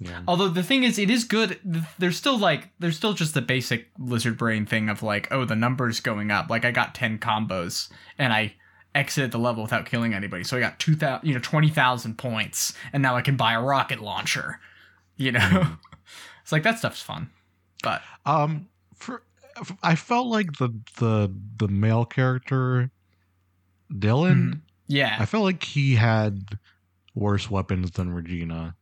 yeah. 0.00 0.22
Although 0.26 0.48
the 0.48 0.62
thing 0.62 0.82
is, 0.82 0.98
it 0.98 1.10
is 1.10 1.24
good. 1.24 1.60
There's 1.98 2.16
still 2.16 2.38
like 2.38 2.70
there's 2.78 2.96
still 2.96 3.12
just 3.12 3.34
the 3.34 3.42
basic 3.42 3.88
lizard 3.98 4.38
brain 4.38 4.64
thing 4.64 4.88
of 4.88 5.02
like, 5.02 5.28
oh, 5.30 5.44
the 5.44 5.54
numbers 5.54 6.00
going 6.00 6.30
up. 6.30 6.48
Like 6.48 6.64
I 6.64 6.70
got 6.70 6.94
ten 6.94 7.18
combos 7.18 7.90
and 8.16 8.32
I 8.32 8.54
exited 8.94 9.30
the 9.30 9.38
level 9.38 9.62
without 9.62 9.84
killing 9.84 10.14
anybody, 10.14 10.42
so 10.42 10.56
I 10.56 10.60
got 10.60 10.78
two 10.78 10.96
thousand, 10.96 11.28
you 11.28 11.34
know, 11.34 11.40
twenty 11.40 11.68
thousand 11.68 12.16
points, 12.16 12.72
and 12.94 13.02
now 13.02 13.14
I 13.14 13.20
can 13.20 13.36
buy 13.36 13.52
a 13.52 13.60
rocket 13.62 14.00
launcher. 14.00 14.58
You 15.18 15.32
know, 15.32 15.76
it's 16.42 16.50
like 16.50 16.62
that 16.62 16.78
stuff's 16.78 17.02
fun. 17.02 17.28
But 17.82 18.00
Um, 18.24 18.68
for 18.94 19.22
I 19.82 19.94
felt 19.94 20.28
like 20.28 20.52
the 20.58 20.70
the 20.98 21.34
the 21.58 21.68
male 21.68 22.04
character, 22.04 22.90
Dylan. 23.92 24.34
Mhm. 24.54 24.60
yeah, 24.86 25.16
I 25.18 25.26
felt 25.26 25.44
like 25.44 25.62
he 25.62 25.96
had 25.96 26.58
worse 27.14 27.50
weapons 27.50 27.90
than 27.92 28.12
Regina. 28.12 28.74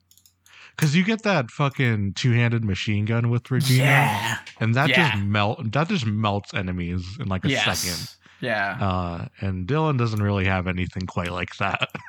Cause 0.77 0.95
you 0.95 1.03
get 1.03 1.25
that 1.25 1.51
fucking 1.51 2.13
two-handed 2.15 2.65
machine 2.65 3.05
gun 3.05 3.31
with 3.31 3.51
Regina, 3.51 3.83
yeah, 3.83 4.39
and 4.61 4.77
that 4.77 4.89
Yeah. 4.91 5.11
just 5.11 5.25
melt 5.25 5.73
that 5.73 5.89
just 5.89 6.07
melts 6.07 6.55
enemies 6.55 7.17
in 7.19 7.27
like 7.29 7.45
a 7.45 7.49
yes, 7.49 7.81
second. 7.81 8.11
yeah. 8.41 8.77
Uh, 8.81 9.27
and 9.41 9.67
Dylan 9.67 9.99
doesn't 9.99 10.23
really 10.23 10.45
have 10.45 10.69
anything 10.69 11.03
quite 11.07 11.33
like 11.33 11.57
that. 11.57 11.91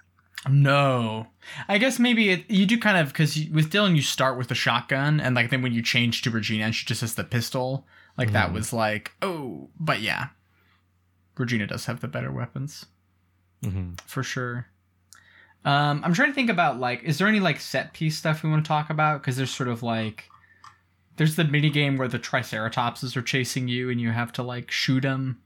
No, 0.49 1.27
I 1.67 1.77
guess 1.79 1.99
maybe 1.99 2.29
it, 2.29 2.49
you 2.49 2.65
do 2.65 2.79
kind 2.79 2.97
of 2.97 3.09
because 3.09 3.35
with 3.51 3.69
Dylan 3.73 3.97
you 3.97 4.01
start 4.01 4.37
with 4.37 4.47
the 4.47 4.55
shotgun, 4.55 5.19
and 5.19 5.35
like 5.35 5.49
then 5.49 5.61
when 5.61 5.73
you 5.73 5.81
change 5.81 6.21
to 6.21 6.29
Regina, 6.31 6.71
she 6.71 6.85
just 6.85 7.01
has 7.01 7.15
the 7.15 7.25
pistol. 7.25 7.85
Like 8.17 8.31
that 8.33 8.49
Mhm. 8.49 8.53
was 8.53 8.73
like 8.73 9.13
oh, 9.21 9.69
but 9.79 10.01
yeah, 10.01 10.29
Regina 11.37 11.67
does 11.67 11.85
have 11.85 12.01
the 12.01 12.07
better 12.07 12.31
weapons 12.31 12.85
hmm 13.63 13.93
for 14.05 14.23
sure. 14.23 14.67
Um, 15.65 16.01
I'm 16.05 16.13
trying 16.13 16.29
to 16.29 16.33
think 16.33 16.49
about 16.49 16.79
like, 16.79 17.03
is 17.03 17.17
there 17.17 17.27
any 17.27 17.41
like 17.41 17.59
set 17.59 17.91
piece 17.93 18.17
stuff 18.17 18.43
we 18.43 18.49
want 18.49 18.63
to 18.63 18.67
talk 18.67 18.89
about? 18.89 19.21
Because 19.21 19.35
there's 19.35 19.51
sort 19.53 19.67
of 19.67 19.83
like, 19.83 20.29
there's 21.17 21.35
the 21.35 21.43
mini 21.43 21.69
game 21.69 21.97
where 21.97 22.07
the 22.07 22.17
Triceratopses 22.19 23.17
are 23.17 23.21
chasing 23.21 23.67
you, 23.67 23.89
and 23.89 23.99
you 23.99 24.11
have 24.11 24.31
to 24.33 24.43
like 24.43 24.71
shoot 24.71 25.01
them 25.01 25.41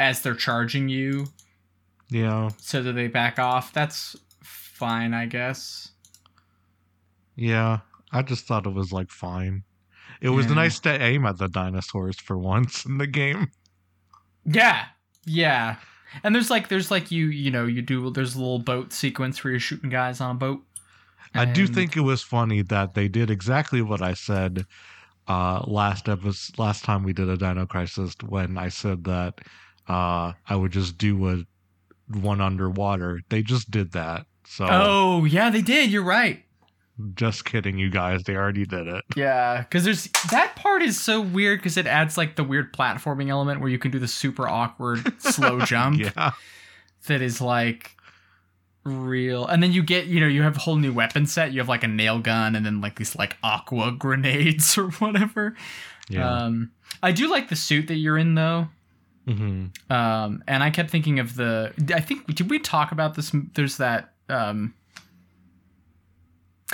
as 0.00 0.22
they're 0.22 0.34
charging 0.34 0.88
you 0.88 1.26
Yeah, 2.08 2.48
so 2.56 2.82
that 2.82 2.94
they 2.94 3.08
back 3.08 3.38
off. 3.38 3.74
That's 3.74 4.16
fine, 4.42 5.12
I 5.12 5.26
guess. 5.26 5.90
yeah. 7.36 7.80
I 8.10 8.22
just 8.22 8.46
thought 8.46 8.66
it 8.66 8.72
was 8.74 8.92
like 8.92 9.10
fine. 9.10 9.64
It 10.22 10.30
was 10.30 10.46
Yeah. 10.46 10.54
nice 10.54 10.78
to 10.80 11.02
aim 11.02 11.26
at 11.26 11.36
the 11.38 11.48
dinosaurs 11.48 12.18
for 12.18 12.38
once 12.38 12.84
in 12.86 12.96
the 12.98 13.06
game. 13.06 13.48
Yeah, 14.44 14.84
yeah. 15.26 15.76
And 16.22 16.34
there's 16.34 16.50
like, 16.50 16.68
there's 16.68 16.90
like 16.90 17.10
you, 17.10 17.26
you 17.26 17.50
know, 17.50 17.66
you 17.66 17.82
do. 17.82 18.10
There's 18.10 18.34
a 18.34 18.38
little 18.38 18.58
boat 18.58 18.92
sequence 18.92 19.42
where 19.42 19.50
you're 19.50 19.60
shooting 19.60 19.90
guys 19.90 20.20
on 20.20 20.36
a 20.36 20.38
boat. 20.38 20.62
I 21.34 21.46
do 21.46 21.66
think 21.66 21.96
it 21.96 22.02
was 22.02 22.22
funny 22.22 22.60
that 22.62 22.94
they 22.94 23.08
did 23.08 23.30
exactly 23.30 23.80
what 23.80 24.02
I 24.02 24.12
said 24.14 24.66
uh, 25.26 25.62
last 25.66 26.08
episode, 26.08 26.58
last 26.58 26.84
time 26.84 27.02
we 27.04 27.12
did 27.14 27.28
a 27.28 27.36
Dino 27.38 27.64
Crisis 27.66 28.14
when 28.28 28.58
I 28.58 28.68
said 28.68 29.04
that 29.04 29.40
uh, 29.88 30.32
I 30.46 30.54
would 30.56 30.72
just 30.72 30.98
do 30.98 31.28
a 31.30 31.44
one 32.18 32.40
underwater. 32.42 33.20
They 33.30 33.42
just 33.42 33.70
did 33.70 33.92
that. 33.92 34.26
So 34.46 34.66
Oh 34.68 35.24
yeah, 35.24 35.48
they 35.50 35.62
did. 35.62 35.90
You're 35.90 36.02
right. 36.04 36.44
Just 37.14 37.44
kidding, 37.44 37.78
you 37.78 37.90
guys. 37.90 38.22
They 38.24 38.36
already 38.36 38.64
did 38.66 38.86
it. 38.86 39.04
Yeah, 39.16 39.58
because 39.60 39.84
there's 39.84 40.08
that 40.30 40.56
part 40.56 40.82
is 40.82 41.00
so 41.00 41.20
weird 41.20 41.60
because 41.60 41.76
it 41.76 41.86
adds 41.86 42.16
like 42.18 42.36
the 42.36 42.44
weird 42.44 42.72
platforming 42.72 43.28
element 43.28 43.60
where 43.60 43.68
you 43.68 43.78
can 43.78 43.90
do 43.90 43.98
the 43.98 44.08
super 44.08 44.48
awkward 44.48 45.20
slow 45.22 45.60
jump 45.64 45.98
Yeah, 46.00 46.32
that 47.06 47.22
is 47.22 47.40
like 47.40 47.96
real, 48.84 49.46
and 49.46 49.62
then 49.62 49.72
you 49.72 49.82
get 49.82 50.06
you 50.06 50.20
know 50.20 50.26
you 50.26 50.42
have 50.42 50.56
a 50.56 50.60
whole 50.60 50.76
new 50.76 50.92
weapon 50.92 51.26
set. 51.26 51.52
You 51.52 51.60
have 51.60 51.68
like 51.68 51.84
a 51.84 51.88
nail 51.88 52.18
gun 52.18 52.56
and 52.56 52.64
then 52.66 52.80
like 52.80 52.96
these 52.96 53.14
like 53.16 53.36
aqua 53.42 53.92
grenades 53.98 54.76
or 54.78 54.90
whatever. 54.92 55.54
yeah. 56.08 56.28
Um, 56.44 56.72
I 57.02 57.12
do 57.12 57.30
like 57.30 57.48
the 57.48 57.56
suit 57.56 57.88
that 57.88 57.96
you're 57.96 58.18
in 58.18 58.34
though. 58.34 58.68
hmm 59.26 59.66
Um, 59.90 60.42
and 60.48 60.62
I 60.62 60.70
kept 60.70 60.90
thinking 60.90 61.18
of 61.20 61.36
the. 61.36 61.72
I 61.94 62.00
think 62.00 62.34
did 62.34 62.50
we 62.50 62.58
talk 62.58 62.92
about 62.92 63.14
this? 63.14 63.32
There's 63.54 63.76
that. 63.78 64.12
Um, 64.28 64.74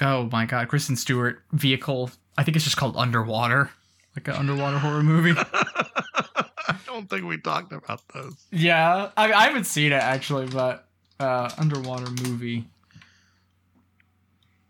oh 0.02 0.28
my 0.30 0.46
god, 0.46 0.68
Kristen 0.68 0.96
Stewart 0.96 1.42
vehicle. 1.52 2.10
I 2.36 2.44
think 2.44 2.56
it's 2.56 2.64
just 2.64 2.76
called 2.76 2.96
Underwater, 2.96 3.70
like 4.16 4.28
an 4.28 4.34
underwater 4.34 4.78
horror 4.78 5.02
movie. 5.02 5.32
I 5.50 6.76
don't 6.86 7.08
think 7.08 7.24
we 7.24 7.38
talked 7.38 7.72
about 7.72 8.02
those. 8.14 8.36
yeah, 8.50 9.10
I, 9.16 9.32
I 9.32 9.46
haven't 9.46 9.64
seen 9.64 9.92
it 9.92 10.02
actually, 10.02 10.46
but 10.46 10.88
uh, 11.20 11.50
underwater 11.58 12.10
movie. 12.22 12.64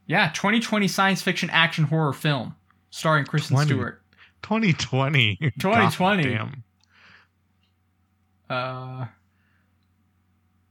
Yeah, 0.07 0.31
2020 0.33 0.89
science 0.89 1.21
fiction 1.21 1.51
action 1.51 1.85
horror 1.85 2.13
film 2.15 2.55
starring 2.91 3.27
Kristen 3.27 3.55
20. 3.57 3.69
Stewart. 3.69 4.03
2020. 4.43 5.37
2020. 5.59 6.23
Damn. 6.23 6.65
Uh, 8.49 9.07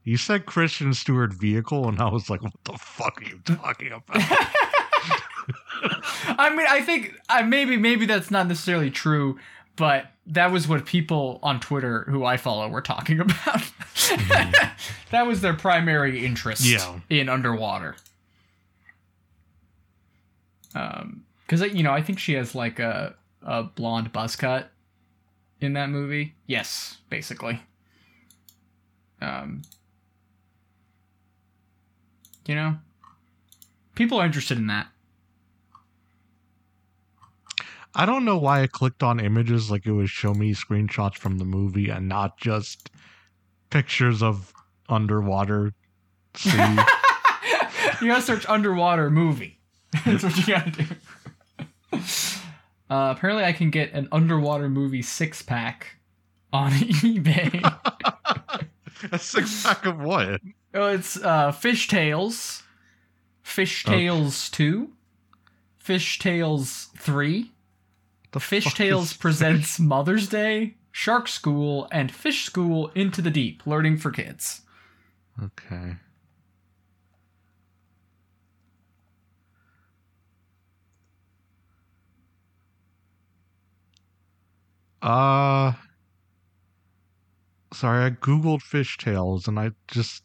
You 0.08 0.16
said 0.16 0.46
Christian 0.46 0.94
Stewart 0.94 1.34
vehicle, 1.34 1.86
and 1.86 2.00
I 2.00 2.08
was 2.08 2.30
like, 2.30 2.42
"What 2.42 2.54
the 2.64 2.72
fuck 2.78 3.20
are 3.20 3.24
you 3.26 3.38
talking 3.44 3.88
about?" 3.92 4.02
I 6.38 6.48
mean, 6.56 6.66
I 6.66 6.80
think 6.80 7.14
I 7.28 7.42
maybe 7.42 7.76
maybe 7.76 8.06
that's 8.06 8.30
not 8.30 8.46
necessarily 8.46 8.90
true, 8.90 9.38
but 9.76 10.06
that 10.26 10.50
was 10.50 10.66
what 10.66 10.86
people 10.86 11.38
on 11.42 11.60
Twitter 11.60 12.04
who 12.08 12.24
I 12.24 12.38
follow 12.38 12.68
were 12.68 12.80
talking 12.80 13.20
about. 13.20 13.62
that 15.10 15.26
was 15.26 15.42
their 15.42 15.52
primary 15.52 16.24
interest 16.24 16.64
Yeah. 16.64 17.00
in 17.10 17.28
underwater. 17.28 17.94
Um, 20.74 21.24
because 21.46 21.60
you 21.74 21.82
know, 21.82 21.92
I 21.92 22.00
think 22.02 22.18
she 22.18 22.32
has 22.32 22.54
like 22.54 22.78
a 22.78 23.14
a 23.42 23.62
blonde 23.64 24.12
buzz 24.12 24.36
cut 24.36 24.70
in 25.60 25.74
that 25.74 25.90
movie. 25.90 26.34
Yes, 26.46 26.96
basically. 27.10 27.60
Um, 29.20 29.62
you 32.48 32.54
know, 32.54 32.76
people 33.94 34.18
are 34.18 34.26
interested 34.26 34.58
in 34.58 34.66
that. 34.66 34.88
I 37.94 38.06
don't 38.06 38.24
know 38.24 38.38
why 38.38 38.62
I 38.62 38.66
clicked 38.66 39.02
on 39.02 39.20
images 39.20 39.70
like 39.70 39.86
it 39.86 39.92
would 39.92 40.08
show 40.08 40.32
me 40.34 40.54
screenshots 40.54 41.16
from 41.16 41.38
the 41.38 41.44
movie 41.44 41.90
and 41.90 42.08
not 42.08 42.38
just 42.38 42.90
pictures 43.70 44.22
of 44.22 44.52
underwater 44.88 45.74
sea. 46.34 46.50
you 48.00 48.08
gotta 48.08 48.22
search 48.22 48.46
underwater 48.48 49.10
movie. 49.10 49.58
That's 50.06 50.22
what 50.22 50.36
you 50.38 50.54
gotta 50.54 50.70
do. 50.70 50.84
Uh, 52.90 53.12
apparently, 53.14 53.44
I 53.44 53.52
can 53.52 53.70
get 53.70 53.92
an 53.92 54.08
underwater 54.12 54.70
movie 54.70 55.02
six 55.02 55.42
pack 55.42 55.96
on 56.52 56.70
eBay. 56.72 57.62
A 59.12 59.18
six 59.18 59.62
pack 59.62 59.84
of 59.84 60.00
what? 60.00 60.40
Oh, 60.74 60.86
it's 60.88 61.16
uh, 61.22 61.52
Fish 61.52 61.88
Tales, 61.88 62.62
Fish 63.42 63.86
Okay. 63.86 63.96
Tales 63.96 64.50
Two, 64.50 64.90
Fish 65.78 66.18
Tales 66.18 66.88
Three, 66.96 67.52
The 68.32 68.40
Fish 68.40 68.74
Tales 68.74 69.12
presents 69.12 69.78
Mother's 69.80 70.28
Day, 70.28 70.76
Shark 70.92 71.28
School, 71.28 71.88
and 71.92 72.10
Fish 72.10 72.44
School 72.44 72.88
Into 72.94 73.22
the 73.22 73.30
Deep, 73.30 73.66
learning 73.66 73.98
for 73.98 74.10
kids. 74.10 74.62
Okay. 75.42 75.96
Uh 85.00 85.72
sorry, 87.72 88.04
I 88.04 88.10
googled 88.10 88.62
fishtails 88.62 89.46
and 89.46 89.58
I 89.58 89.70
just 89.86 90.24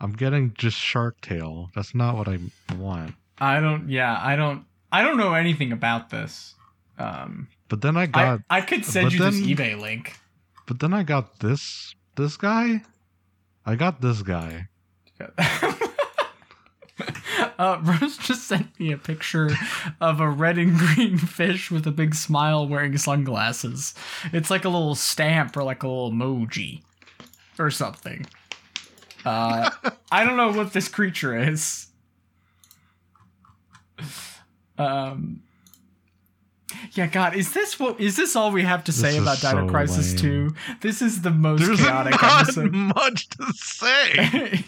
I'm 0.00 0.12
getting 0.12 0.54
just 0.56 0.76
Shark 0.76 1.20
Tale. 1.20 1.70
That's 1.74 1.94
not 1.94 2.16
what 2.16 2.28
I 2.28 2.38
want. 2.76 3.14
I 3.38 3.60
don't. 3.60 3.88
Yeah, 3.88 4.18
I 4.22 4.36
don't. 4.36 4.64
I 4.92 5.02
don't 5.02 5.16
know 5.16 5.34
anything 5.34 5.72
about 5.72 6.10
this. 6.10 6.54
Um, 6.98 7.48
But 7.68 7.82
then 7.82 7.96
I 7.96 8.06
got 8.06 8.40
I, 8.50 8.58
I 8.58 8.60
could 8.62 8.84
send 8.84 9.12
you 9.12 9.18
this 9.18 9.34
then- 9.40 9.44
eBay 9.44 9.78
link. 9.80 10.16
but 10.66 10.78
then 10.80 10.92
I 10.94 11.02
got 11.02 11.40
this 11.40 11.94
this 12.16 12.36
guy. 12.36 12.82
I 13.66 13.74
got 13.76 14.00
this 14.00 14.22
guy. 14.22 14.68
uh, 17.58 17.78
Rose 17.82 18.16
just 18.18 18.46
sent 18.48 18.78
me 18.78 18.92
a 18.92 18.96
picture 18.98 19.50
of 20.00 20.20
a 20.20 20.28
red 20.28 20.58
and 20.58 20.76
green 20.76 21.18
fish 21.36 21.70
with 21.70 21.86
a 21.86 21.90
big 21.90 22.14
smile 22.14 22.66
wearing 22.68 22.96
sunglasses. 22.98 23.94
It's 24.32 24.50
like 24.50 24.64
a 24.64 24.68
little 24.68 24.94
stamp 24.94 25.56
or 25.56 25.62
like 25.64 25.82
a 25.82 25.88
little 25.88 26.10
emoji 26.12 26.82
or 27.58 27.70
something. 27.70 28.26
Uh, 29.24 29.70
I 30.10 30.24
don't 30.24 30.36
know 30.36 30.52
what 30.52 30.72
this 30.72 30.88
creature 30.88 31.38
is. 31.38 31.86
Um. 34.76 35.42
Yeah, 36.92 37.06
God, 37.06 37.34
is 37.34 37.52
this 37.52 37.78
what 37.80 38.00
is 38.00 38.16
this 38.16 38.36
all 38.36 38.52
we 38.52 38.62
have 38.62 38.84
to 38.84 38.92
say 38.92 39.12
This 39.18 39.22
about 39.22 39.40
Dino 39.40 39.66
so 39.66 39.70
Crisis. 39.70 40.14
2? 40.14 40.54
This 40.80 41.02
is 41.02 41.22
the 41.22 41.30
most 41.30 41.64
There's 41.64 41.80
chaotic 41.80 42.20
not 42.22 42.42
episode. 42.42 42.72
much 42.72 43.28
to 43.30 43.52
say. 43.54 44.64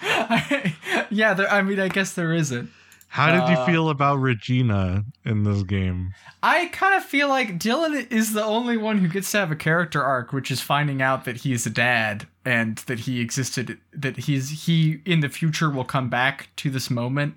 yeah, 1.10 1.34
there, 1.34 1.50
I 1.50 1.62
mean, 1.62 1.78
I 1.80 1.88
guess 1.88 2.12
there 2.12 2.32
isn't. 2.32 2.70
How 3.18 3.32
did 3.32 3.50
you 3.52 3.58
Uh, 3.58 3.66
feel 3.66 3.88
about 3.90 4.16
Regina 4.16 5.04
in 5.24 5.42
this 5.44 5.62
game? 5.64 6.14
I 6.42 6.66
kind 6.66 6.94
of 6.94 7.02
feel 7.04 7.28
like 7.28 7.58
Dylan 7.58 8.10
is 8.12 8.32
the 8.32 8.44
only 8.44 8.76
one 8.76 8.98
who 8.98 9.08
gets 9.08 9.30
to 9.32 9.38
have 9.38 9.50
a 9.50 9.56
character 9.56 10.02
arc, 10.02 10.32
which 10.32 10.50
is 10.50 10.60
finding 10.60 11.02
out 11.02 11.24
that 11.24 11.38
he 11.38 11.52
is 11.52 11.66
a 11.66 11.70
dad 11.70 12.26
and 12.44 12.76
that 12.86 13.00
he 13.00 13.20
existed, 13.20 13.78
that 13.92 14.16
he's 14.18 14.64
he 14.66 15.00
in 15.04 15.18
the 15.20 15.28
future 15.28 15.68
will 15.68 15.84
come 15.84 16.08
back 16.08 16.48
to 16.56 16.70
this 16.70 16.90
moment 16.90 17.34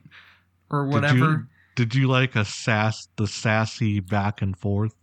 or 0.69 0.83
Did 0.85 0.93
whatever. 0.93 1.15
you, 1.17 1.45
did 1.75 1.95
you 1.95 2.07
like 2.07 2.35
a 2.35 2.45
sass 2.45 3.07
the 3.15 3.25
sassy 3.27 3.99
back 3.99 4.41
and 4.41 4.55
forth 4.57 4.93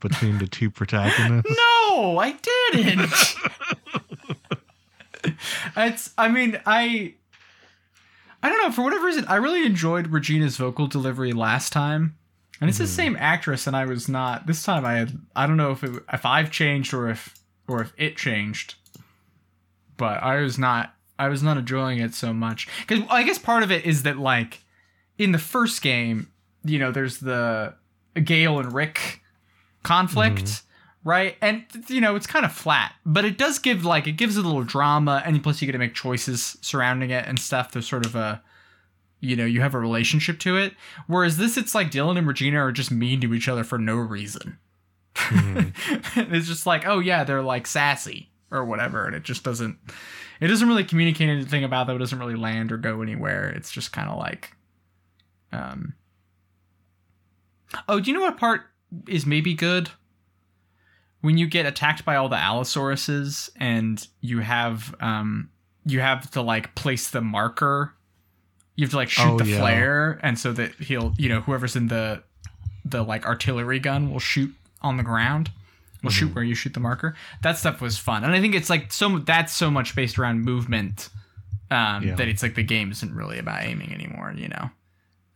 between 0.00 0.38
the 0.38 0.48
two 0.48 0.70
protagonists? 0.70 1.48
No, 1.92 2.18
I 2.18 2.32
didn't. 2.72 3.12
it's. 5.76 6.10
I 6.18 6.28
mean, 6.28 6.58
I. 6.66 7.14
I 8.42 8.48
don't 8.48 8.58
know. 8.62 8.72
For 8.72 8.82
whatever 8.82 9.06
reason, 9.06 9.24
I 9.28 9.36
really 9.36 9.64
enjoyed 9.64 10.08
Regina's 10.08 10.56
vocal 10.56 10.86
delivery 10.86 11.32
last 11.32 11.72
time, 11.72 12.16
and 12.60 12.68
it's 12.68 12.78
the 12.78 12.84
Mhm. 12.84 12.88
same 12.88 13.16
actress, 13.18 13.66
and 13.66 13.76
I 13.76 13.84
was 13.84 14.08
not 14.08 14.46
this 14.46 14.62
time. 14.62 14.84
I 14.84 14.94
had. 14.94 15.18
I 15.36 15.46
don't 15.46 15.56
know 15.56 15.70
if 15.72 15.84
it, 15.84 16.02
if 16.12 16.26
I've 16.26 16.50
changed 16.50 16.92
or 16.92 17.08
if 17.08 17.34
or 17.68 17.80
if 17.82 17.92
it 17.96 18.16
changed, 18.16 18.74
but 19.96 20.22
I 20.22 20.36
was 20.40 20.58
not. 20.58 20.94
I 21.18 21.28
was 21.28 21.42
not 21.42 21.56
enjoying 21.56 21.98
it 21.98 22.14
so 22.14 22.32
much 22.32 22.66
because 22.80 23.04
I 23.08 23.22
guess 23.22 23.38
part 23.38 23.62
of 23.62 23.70
it 23.70 23.84
is 23.84 24.02
that 24.02 24.18
like 24.18 24.60
in 25.18 25.30
the 25.32 25.38
first 25.38 25.80
game, 25.82 26.28
you 26.64 26.78
know, 26.80 26.90
there's 26.90 27.18
the 27.18 27.74
Gail 28.24 28.58
and 28.58 28.72
Rick 28.72 29.20
conflict, 29.84 30.62
right? 31.04 31.36
And 31.40 31.64
you 31.88 32.00
know, 32.00 32.16
it's 32.16 32.26
kind 32.26 32.44
of 32.44 32.52
flat, 32.52 32.94
but 33.04 33.24
it 33.24 33.38
does 33.38 33.58
give 33.58 33.84
like 33.84 34.06
it 34.06 34.12
gives 34.12 34.36
a 34.36 34.42
little 34.42 34.64
drama, 34.64 35.22
and 35.24 35.42
plus 35.42 35.60
you 35.60 35.66
get 35.66 35.72
to 35.72 35.78
make 35.78 35.94
choices 35.94 36.56
surrounding 36.60 37.10
it 37.10 37.26
and 37.26 37.38
stuff. 37.38 37.72
There's 37.72 37.88
sort 37.88 38.06
of 38.06 38.14
a 38.14 38.42
you 39.22 39.36
know, 39.36 39.44
you 39.46 39.60
have 39.60 39.74
a 39.74 39.78
relationship 39.78 40.40
to 40.40 40.56
it. 40.56 40.74
Whereas 41.06 41.36
this, 41.36 41.56
it's 41.56 41.76
like 41.76 41.92
Dylan 41.92 42.18
and 42.18 42.26
Regina 42.26 42.58
are 42.58 42.72
just 42.72 42.90
mean 42.90 43.20
to 43.20 43.32
each 43.32 43.48
other 43.48 43.62
for 43.62 43.78
no 43.78 43.94
reason. 43.94 44.58
it's 46.16 46.48
just 46.48 46.66
like, 46.66 46.86
oh 46.86 46.98
yeah, 46.98 47.22
they're 47.22 47.40
like 47.40 47.66
sassy 47.66 48.30
or 48.50 48.64
whatever, 48.64 49.06
and 49.06 49.14
it 49.14 49.22
just 49.22 49.44
doesn't. 49.44 49.78
It 50.40 50.48
doesn't 50.48 50.66
really 50.66 50.82
communicate 50.82 51.28
anything 51.28 51.62
about 51.62 51.86
them. 51.86 51.94
It 51.94 52.00
doesn't 52.00 52.18
really 52.18 52.34
land 52.34 52.72
or 52.72 52.76
go 52.76 53.00
anywhere. 53.00 53.48
It's 53.50 53.70
just 53.70 53.92
kind 53.92 54.10
of 54.10 54.18
like, 54.18 54.56
um. 55.52 55.94
Oh, 57.88 58.00
do 58.00 58.10
you 58.10 58.16
know 58.16 58.24
what 58.24 58.38
part 58.38 58.62
is 59.06 59.24
maybe 59.24 59.54
good? 59.54 59.88
When 61.22 61.38
you 61.38 61.46
get 61.46 61.66
attacked 61.66 62.04
by 62.04 62.16
all 62.16 62.28
the 62.28 62.36
Allosauruses 62.36 63.50
and 63.56 64.06
you 64.20 64.40
have 64.40 64.94
um 65.00 65.50
you 65.84 66.00
have 66.00 66.30
to 66.32 66.42
like 66.42 66.74
place 66.74 67.10
the 67.10 67.20
marker. 67.20 67.94
You 68.76 68.84
have 68.84 68.90
to 68.90 68.96
like 68.96 69.10
shoot 69.10 69.22
Oh, 69.34 69.38
the 69.38 69.46
yeah. 69.46 69.58
flare, 69.58 70.20
and 70.22 70.38
so 70.38 70.52
that 70.52 70.74
he'll 70.74 71.14
you 71.18 71.28
know 71.28 71.40
whoever's 71.40 71.74
in 71.76 71.88
the 71.88 72.22
the 72.84 73.02
like 73.02 73.24
artillery 73.26 73.78
gun 73.78 74.10
will 74.10 74.18
shoot 74.20 74.52
on 74.82 74.96
the 74.96 75.02
ground. 75.02 75.50
Will 76.02 76.10
Mm-hmm. 76.10 76.18
shoot 76.18 76.34
where 76.34 76.42
you 76.44 76.54
shoot 76.56 76.74
the 76.74 76.80
marker. 76.80 77.14
That 77.42 77.56
stuff 77.58 77.80
was 77.80 77.96
fun, 77.98 78.24
and 78.24 78.32
I 78.32 78.40
think 78.40 78.54
it's 78.56 78.68
like 78.70 78.92
so 78.92 79.18
that's 79.18 79.52
so 79.52 79.70
much 79.70 79.94
based 79.94 80.18
around 80.18 80.40
movement 80.40 81.08
um, 81.70 82.02
Yeah. 82.02 82.14
that 82.16 82.26
it's 82.28 82.42
like 82.42 82.54
the 82.56 82.64
game 82.64 82.90
isn't 82.90 83.14
really 83.14 83.38
about 83.38 83.62
aiming 83.62 83.92
anymore. 83.92 84.32
You 84.36 84.48
know, 84.48 84.70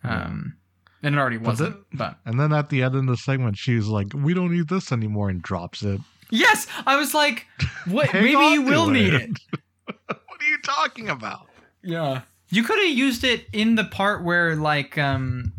um, 0.02 0.56
and 1.02 1.14
it 1.14 1.18
already 1.18 1.38
wasn't. 1.38 1.76
but 1.92 2.18
And 2.24 2.38
then 2.40 2.52
at 2.52 2.68
the 2.70 2.82
end 2.82 2.94
of 2.94 3.06
the 3.06 3.16
segment, 3.16 3.56
she's 3.56 3.86
like, 3.86 4.08
"We 4.14 4.34
don't 4.34 4.52
need 4.52 4.68
this 4.68 4.92
anymore," 4.92 5.28
and 5.30 5.42
drops 5.42 5.82
it. 5.82 6.00
yes, 6.30 6.66
I 6.86 6.96
was 6.96 7.14
like, 7.14 7.46
what? 7.86 8.10
Maybe 8.14 8.34
on 8.34 8.52
you 8.52 8.64
to 8.64 8.70
will 8.70 8.88
it. 8.88 8.92
need 8.92 9.14
it. 9.14 9.30
what 10.06 10.18
are 10.40 10.44
you 10.48 10.58
talking 10.62 11.08
about? 11.08 11.46
Yeah. 11.82 12.22
You 12.48 12.62
could 12.62 12.78
have 12.78 12.96
used 12.96 13.24
it 13.24 13.46
in 13.52 13.74
the 13.74 13.84
part 13.84 14.22
where 14.24 14.54
like 14.56 14.96
um 14.98 15.52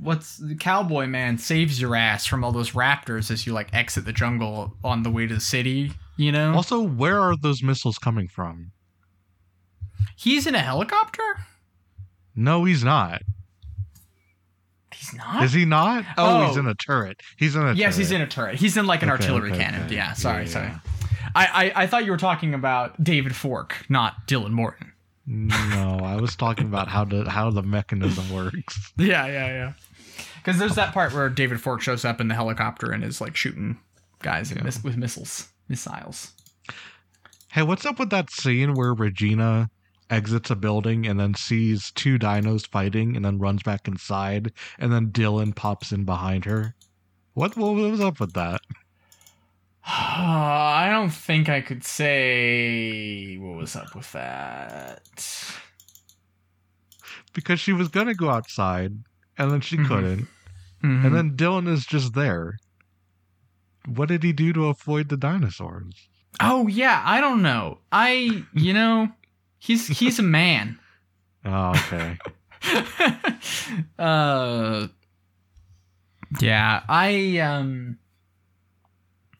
what's 0.00 0.36
the 0.38 0.54
cowboy 0.56 1.06
man 1.06 1.38
saves 1.38 1.80
your 1.80 1.94
ass 1.94 2.26
from 2.26 2.42
all 2.42 2.50
those 2.52 2.72
raptors 2.72 3.30
as 3.30 3.46
you 3.46 3.52
like 3.52 3.72
exit 3.72 4.04
the 4.04 4.12
jungle 4.12 4.76
on 4.82 5.02
the 5.04 5.10
way 5.10 5.26
to 5.26 5.34
the 5.34 5.40
city, 5.40 5.92
you 6.16 6.32
know? 6.32 6.54
Also, 6.54 6.82
where 6.82 7.20
are 7.20 7.36
those 7.36 7.62
missiles 7.62 7.98
coming 7.98 8.26
from? 8.28 8.72
He's 10.16 10.46
in 10.46 10.54
a 10.54 10.58
helicopter? 10.60 11.22
No, 12.34 12.64
he's 12.64 12.82
not. 12.82 13.22
He's 15.12 15.18
not? 15.18 15.42
Is 15.44 15.52
he 15.52 15.64
not? 15.64 16.04
Oh, 16.16 16.46
he's 16.48 16.56
Oh. 16.56 16.60
in 16.60 16.66
a 16.66 16.74
turret. 16.74 17.20
He's 17.36 17.54
in 17.54 17.62
a 17.62 17.72
yes, 17.74 17.96
he's 17.96 18.10
in 18.10 18.20
a 18.20 18.26
turret. 18.26 18.56
He's 18.56 18.76
in 18.76 18.86
like 18.86 19.02
an 19.02 19.10
Okay, 19.10 19.22
artillery 19.22 19.50
okay, 19.52 19.62
cannon. 19.62 19.82
okay. 19.84 19.94
Yeah, 19.94 20.12
sorry, 20.14 20.44
Yeah, 20.44 20.48
sorry. 20.50 20.66
yeah. 20.68 20.78
I, 21.34 21.46
I 21.46 21.82
I 21.82 21.86
thought 21.86 22.04
you 22.04 22.10
were 22.10 22.16
talking 22.18 22.54
about 22.54 23.02
David 23.02 23.34
Falk, 23.36 23.74
not 23.88 24.26
Dylan 24.26 24.50
Morton. 24.50 24.92
No, 25.26 26.00
I 26.02 26.16
was 26.16 26.34
talking 26.34 26.66
about 26.66 26.88
how 26.88 27.04
the 27.04 27.30
how 27.30 27.50
the 27.50 27.62
mechanism 27.62 28.28
works. 28.34 28.92
Yeah, 28.98 29.26
yeah, 29.26 29.46
yeah. 29.46 29.72
Because 30.36 30.58
there's 30.58 30.74
that 30.74 30.92
part 30.92 31.12
where 31.14 31.28
David 31.28 31.60
Falk 31.60 31.80
shows 31.80 32.04
up 32.04 32.20
in 32.20 32.26
the 32.28 32.34
helicopter 32.34 32.90
and 32.90 33.04
is 33.04 33.20
like 33.20 33.36
shooting 33.36 33.78
guys 34.20 34.52
mis- 34.62 34.82
with 34.82 34.96
missiles, 34.96 35.48
missiles. 35.68 36.32
Hey, 37.52 37.62
what's 37.62 37.84
up 37.86 37.98
with 37.98 38.10
that 38.10 38.30
scene 38.30 38.74
where 38.74 38.92
Regina 38.94 39.70
exits 40.12 40.50
a 40.50 40.54
building 40.56 41.06
and 41.06 41.18
then 41.18 41.34
sees 41.34 41.90
two 41.92 42.18
dinos 42.18 42.66
fighting 42.66 43.16
and 43.16 43.24
then 43.24 43.38
runs 43.38 43.62
back 43.62 43.88
inside 43.88 44.52
and 44.78 44.92
then 44.92 45.10
Dylan 45.10 45.56
pops 45.56 45.90
in 45.92 46.04
behind 46.04 46.44
her? 46.44 46.74
What 47.34 47.56
what 47.56 47.74
was 47.74 48.00
up 48.00 48.20
with 48.20 48.34
that? 48.34 48.60
I 49.84 50.88
don't 50.90 51.10
think 51.10 51.48
I 51.48 51.60
could 51.60 51.82
say 51.82 53.36
what 53.38 53.56
was 53.56 53.74
up 53.74 53.94
with 53.96 54.12
that. 54.12 55.00
Because 57.32 57.58
she 57.58 57.72
was 57.72 57.88
gonna 57.88 58.14
go 58.14 58.28
outside 58.30 58.92
and 59.38 59.50
then 59.50 59.60
she 59.62 59.78
Mhm. 59.78 59.86
couldn't. 59.88 60.28
Mhm. 60.84 61.06
And 61.06 61.14
then 61.14 61.36
Dylan 61.36 61.66
is 61.68 61.86
just 61.86 62.14
there. 62.14 62.58
What 63.86 64.08
did 64.08 64.22
he 64.22 64.32
do 64.32 64.52
to 64.52 64.66
avoid 64.66 65.08
the 65.08 65.16
dinosaurs? 65.16 66.08
oh 66.40 66.66
yeah, 66.66 67.02
I 67.04 67.20
don't 67.20 67.42
know. 67.42 67.78
I 67.92 68.44
you 68.54 68.72
know 68.72 69.08
he's 69.62 69.86
he's 69.86 70.18
a 70.18 70.22
man. 70.22 70.78
Oh, 71.44 71.70
okay. 71.70 72.18
uh, 73.98 74.86
yeah, 76.40 76.82
I 76.88 77.38
um. 77.38 77.98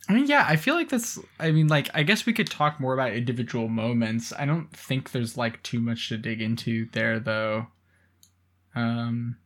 I 0.09 0.15
mean, 0.15 0.27
yeah, 0.27 0.45
I 0.49 0.57
feel 0.57 0.75
like 0.75 0.89
that's. 0.89 1.21
I 1.39 1.53
mean, 1.53 1.69
like, 1.69 1.91
I 1.95 2.03
guess 2.03 2.27
we 2.27 2.33
could 2.33 2.51
talk 2.51 2.81
more 2.81 2.93
about 2.93 3.13
individual 3.13 3.69
moments. 3.69 4.33
I 4.37 4.47
don't 4.47 4.69
think 4.77 5.13
there's 5.13 5.37
like 5.37 5.63
too 5.63 5.79
much 5.79 6.09
to 6.09 6.19
dig 6.19 6.43
into 6.43 6.89
there, 6.91 7.21
though. 7.21 7.69
Um, 8.75 9.37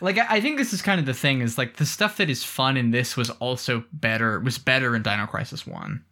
like, 0.00 0.16
I, 0.16 0.36
I 0.36 0.40
think 0.40 0.56
this 0.56 0.72
is 0.72 0.80
kind 0.80 0.98
of 0.98 1.04
the 1.04 1.12
thing 1.12 1.42
is 1.42 1.58
like 1.58 1.76
the 1.76 1.84
stuff 1.84 2.16
that 2.16 2.30
is 2.30 2.42
fun 2.42 2.78
in 2.78 2.90
this 2.90 3.18
was 3.18 3.28
also 3.28 3.84
better 3.92 4.40
was 4.40 4.56
better 4.56 4.96
in 4.96 5.02
Dino 5.02 5.26
Crisis 5.26 5.66
One. 5.66 6.06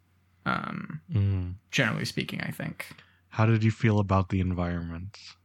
Um, 0.45 1.01
Mm. 1.11 1.53
generally 1.71 2.05
speaking, 2.05 2.41
I 2.41 2.51
think. 2.51 2.87
How 3.29 3.45
did 3.45 3.63
you 3.63 3.71
feel 3.71 3.99
about 3.99 4.29
the 4.29 4.39
environments? 4.39 5.35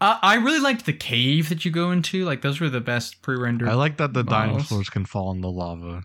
Uh, 0.00 0.18
I 0.22 0.36
really 0.36 0.60
liked 0.60 0.86
the 0.86 0.92
cave 0.94 1.48
that 1.50 1.64
you 1.64 1.70
go 1.70 1.90
into. 1.90 2.24
Like, 2.24 2.40
those 2.42 2.58
were 2.60 2.70
the 2.70 2.80
best 2.80 3.20
pre-rendered. 3.22 3.68
I 3.68 3.74
like 3.74 3.98
that 3.98 4.14
the 4.14 4.24
models. 4.24 4.52
dinosaurs 4.68 4.88
can 4.88 5.04
fall 5.04 5.30
in 5.30 5.42
the 5.42 5.50
lava. 5.50 6.04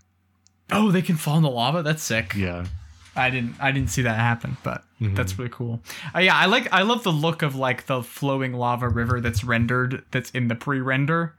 Oh, 0.70 0.90
they 0.90 1.00
can 1.02 1.16
fall 1.16 1.36
in 1.38 1.42
the 1.42 1.50
lava. 1.50 1.82
That's 1.82 2.02
sick. 2.02 2.34
Yeah. 2.34 2.66
I 3.14 3.30
didn't. 3.30 3.54
I 3.58 3.72
didn't 3.72 3.88
see 3.88 4.02
that 4.02 4.18
happen, 4.18 4.58
but 4.62 4.84
Mhm. 5.00 5.16
that's 5.16 5.38
really 5.38 5.50
cool. 5.50 5.80
Uh, 6.14 6.18
yeah, 6.18 6.36
I 6.36 6.44
like. 6.44 6.70
I 6.70 6.82
love 6.82 7.02
the 7.02 7.12
look 7.12 7.40
of 7.40 7.54
like 7.56 7.86
the 7.86 8.02
flowing 8.02 8.52
lava 8.52 8.88
river 8.90 9.22
that's 9.22 9.42
rendered. 9.42 10.04
That's 10.10 10.28
in 10.32 10.48
the 10.48 10.54
pre-render, 10.54 11.34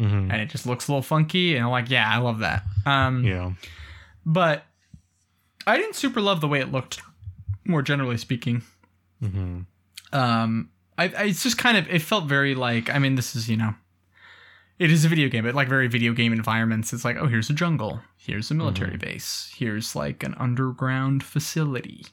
Mhm. 0.00 0.32
and 0.32 0.42
it 0.42 0.50
just 0.50 0.66
looks 0.66 0.88
a 0.88 0.90
little 0.92 1.02
funky. 1.02 1.54
And 1.54 1.64
I'm 1.64 1.70
like, 1.70 1.88
yeah, 1.88 2.10
I 2.12 2.16
love 2.18 2.40
that. 2.40 2.64
Um, 2.84 3.22
Yeah. 3.22 3.52
but 4.26 4.64
I 5.66 5.76
didn't 5.76 5.96
super 5.96 6.20
love 6.20 6.40
the 6.40 6.48
way 6.48 6.60
it 6.60 6.72
looked. 6.72 7.02
More 7.64 7.82
generally 7.82 8.16
speaking, 8.16 8.62
hmm 9.20 9.60
um, 10.12 10.70
I, 10.98 11.04
I 11.04 11.24
it's 11.24 11.42
just 11.42 11.58
kind 11.58 11.76
of. 11.76 11.88
It 11.88 12.02
felt 12.02 12.24
very 12.24 12.54
like. 12.54 12.90
I 12.90 12.98
mean, 12.98 13.14
this 13.14 13.34
is 13.36 13.48
you 13.48 13.56
know. 13.56 13.74
It 14.78 14.90
is 14.90 15.04
a 15.04 15.08
video 15.08 15.28
game, 15.28 15.44
but 15.44 15.54
like 15.54 15.68
very 15.68 15.88
video 15.88 16.14
game 16.14 16.32
environments. 16.32 16.92
It's 16.94 17.04
like, 17.04 17.16
oh, 17.18 17.26
here's 17.26 17.50
a 17.50 17.52
jungle. 17.52 18.00
Here's 18.16 18.50
a 18.50 18.54
military 18.54 18.96
base. 18.96 19.52
Here's 19.54 19.94
like 19.94 20.22
an 20.22 20.34
underground 20.38 21.22
facility. 21.22 22.06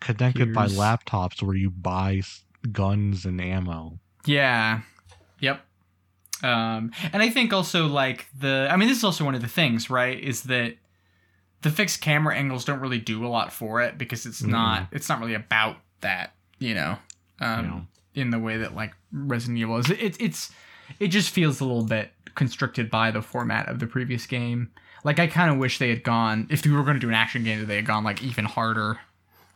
Connected 0.00 0.52
by 0.52 0.66
laptops 0.66 1.42
where 1.42 1.54
you 1.54 1.70
buy 1.70 2.22
guns 2.72 3.24
and 3.24 3.40
ammo. 3.40 4.00
Yeah. 4.26 4.80
Yep. 5.38 5.60
Um, 6.42 6.92
and 7.12 7.22
I 7.22 7.30
think 7.30 7.52
also 7.52 7.86
like 7.86 8.26
the 8.36 8.68
I 8.70 8.76
mean 8.76 8.88
this 8.88 8.98
is 8.98 9.04
also 9.04 9.24
one 9.24 9.36
of 9.36 9.42
the 9.42 9.48
things, 9.48 9.88
right, 9.88 10.18
is 10.18 10.42
that 10.44 10.74
the 11.62 11.70
fixed 11.70 12.00
camera 12.00 12.36
angles 12.36 12.64
don't 12.64 12.80
really 12.80 12.98
do 12.98 13.26
a 13.26 13.28
lot 13.28 13.52
for 13.52 13.82
it 13.82 13.98
because 13.98 14.26
it's 14.26 14.42
not 14.42 14.88
it's 14.92 15.08
not 15.08 15.20
really 15.20 15.34
about 15.34 15.76
that, 16.00 16.34
you 16.58 16.74
know. 16.74 16.98
Um 17.40 17.88
in 18.14 18.30
the 18.30 18.38
way 18.38 18.56
that 18.58 18.74
like 18.74 18.94
Resident 19.12 19.58
Evil 19.58 19.78
is. 19.78 19.90
It, 19.90 20.20
it's 20.20 20.50
it 20.98 21.08
just 21.08 21.30
feels 21.30 21.60
a 21.60 21.64
little 21.64 21.84
bit 21.84 22.10
constricted 22.34 22.90
by 22.90 23.10
the 23.10 23.22
format 23.22 23.68
of 23.68 23.78
the 23.78 23.86
previous 23.86 24.26
game. 24.26 24.70
Like 25.04 25.18
I 25.18 25.26
kind 25.26 25.50
of 25.50 25.58
wish 25.58 25.78
they 25.78 25.90
had 25.90 26.02
gone 26.02 26.46
if 26.50 26.64
we 26.64 26.72
were 26.72 26.82
going 26.82 26.94
to 26.94 27.00
do 27.00 27.08
an 27.08 27.14
action 27.14 27.44
game 27.44 27.60
that 27.60 27.66
they 27.66 27.76
had 27.76 27.86
gone 27.86 28.04
like 28.04 28.22
even 28.22 28.44
harder 28.44 28.98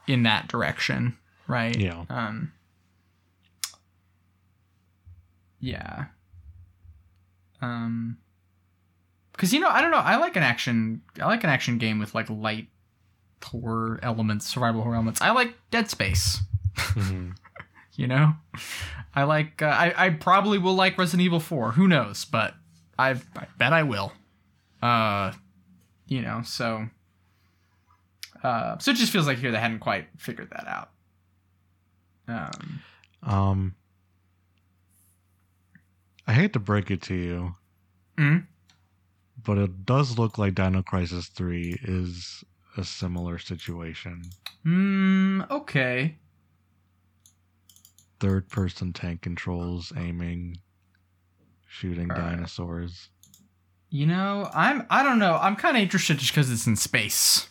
in 0.06 0.22
that 0.22 0.48
direction, 0.48 1.16
right? 1.46 1.76
Yeah. 1.76 2.04
Um. 2.08 2.52
Yeah. 5.60 6.06
Um. 7.60 8.18
Because 9.32 9.52
you 9.52 9.60
know, 9.60 9.68
I 9.68 9.80
don't 9.80 9.90
know. 9.90 9.98
I 9.98 10.16
like 10.16 10.36
an 10.36 10.42
action. 10.42 11.02
I 11.20 11.26
like 11.26 11.44
an 11.44 11.50
action 11.50 11.78
game 11.78 11.98
with 11.98 12.14
like 12.14 12.28
light 12.30 12.68
horror 13.42 13.98
elements, 14.02 14.46
survival 14.46 14.82
horror 14.82 14.94
elements. 14.94 15.20
I 15.20 15.30
like 15.32 15.54
Dead 15.70 15.90
Space. 15.90 16.38
Mhm. 16.76 17.34
You 17.94 18.06
know, 18.06 18.32
I 19.14 19.24
like. 19.24 19.60
Uh, 19.60 19.66
I 19.66 20.06
I 20.06 20.08
probably 20.10 20.56
will 20.56 20.74
like 20.74 20.96
Resident 20.96 21.20
Evil 21.26 21.40
Four. 21.40 21.72
Who 21.72 21.86
knows? 21.86 22.24
But 22.24 22.54
I 22.98 23.10
I 23.10 23.46
bet 23.58 23.74
I 23.74 23.82
will. 23.82 24.14
Uh, 24.80 25.32
you 26.06 26.22
know. 26.22 26.40
So. 26.42 26.88
Uh, 28.42 28.78
so 28.78 28.92
it 28.92 28.96
just 28.96 29.12
feels 29.12 29.26
like 29.26 29.36
here 29.36 29.52
they 29.52 29.58
hadn't 29.60 29.80
quite 29.80 30.06
figured 30.16 30.48
that 30.52 30.66
out. 30.66 30.88
Um. 32.26 32.80
Um, 33.22 33.74
I 36.26 36.32
hate 36.32 36.54
to 36.54 36.58
break 36.58 36.90
it 36.90 37.02
to 37.02 37.14
you, 37.14 37.54
mhm. 38.16 38.46
But 39.44 39.58
it 39.58 39.84
does 39.84 40.18
look 40.18 40.38
like 40.38 40.54
Dino 40.54 40.82
Crisis 40.82 41.28
3 41.28 41.78
is 41.82 42.44
a 42.76 42.84
similar 42.84 43.38
situation. 43.38 44.22
Hmm. 44.64 45.42
Okay. 45.50 46.16
Third 48.20 48.48
person 48.48 48.92
tank 48.92 49.22
controls, 49.22 49.92
aiming, 49.96 50.58
shooting 51.68 52.10
All 52.10 52.16
right. 52.16 52.30
dinosaurs. 52.36 53.08
You 53.90 54.06
know, 54.06 54.48
I'm. 54.54 54.86
I 54.88 55.02
don't 55.02 55.18
know. 55.18 55.38
I'm 55.40 55.56
kind 55.56 55.76
of 55.76 55.82
interested 55.82 56.18
just 56.18 56.32
because 56.32 56.50
it's 56.50 56.66
in 56.66 56.76
space. 56.76 57.48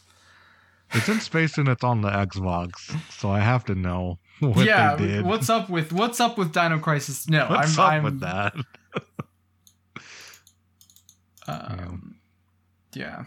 It's 0.93 1.07
in 1.07 1.19
space 1.19 1.57
and 1.57 1.67
it's 1.67 1.83
on 1.83 2.01
the 2.01 2.09
Xbox, 2.09 2.73
so 3.11 3.29
I 3.29 3.39
have 3.39 3.63
to 3.65 3.75
know 3.75 4.17
what 4.39 4.65
yeah. 4.65 4.95
they 4.95 5.07
did. 5.07 5.25
What's 5.25 5.49
up 5.49 5.69
with 5.69 5.93
What's 5.93 6.19
up 6.19 6.37
with 6.37 6.51
Dino 6.51 6.79
Crisis? 6.79 7.29
No, 7.29 7.47
What's 7.47 7.77
I'm. 7.77 7.85
up 7.85 7.91
I'm, 7.93 8.03
with 8.03 8.19
that? 8.21 8.53
Um, 11.51 12.15
yeah. 12.93 13.23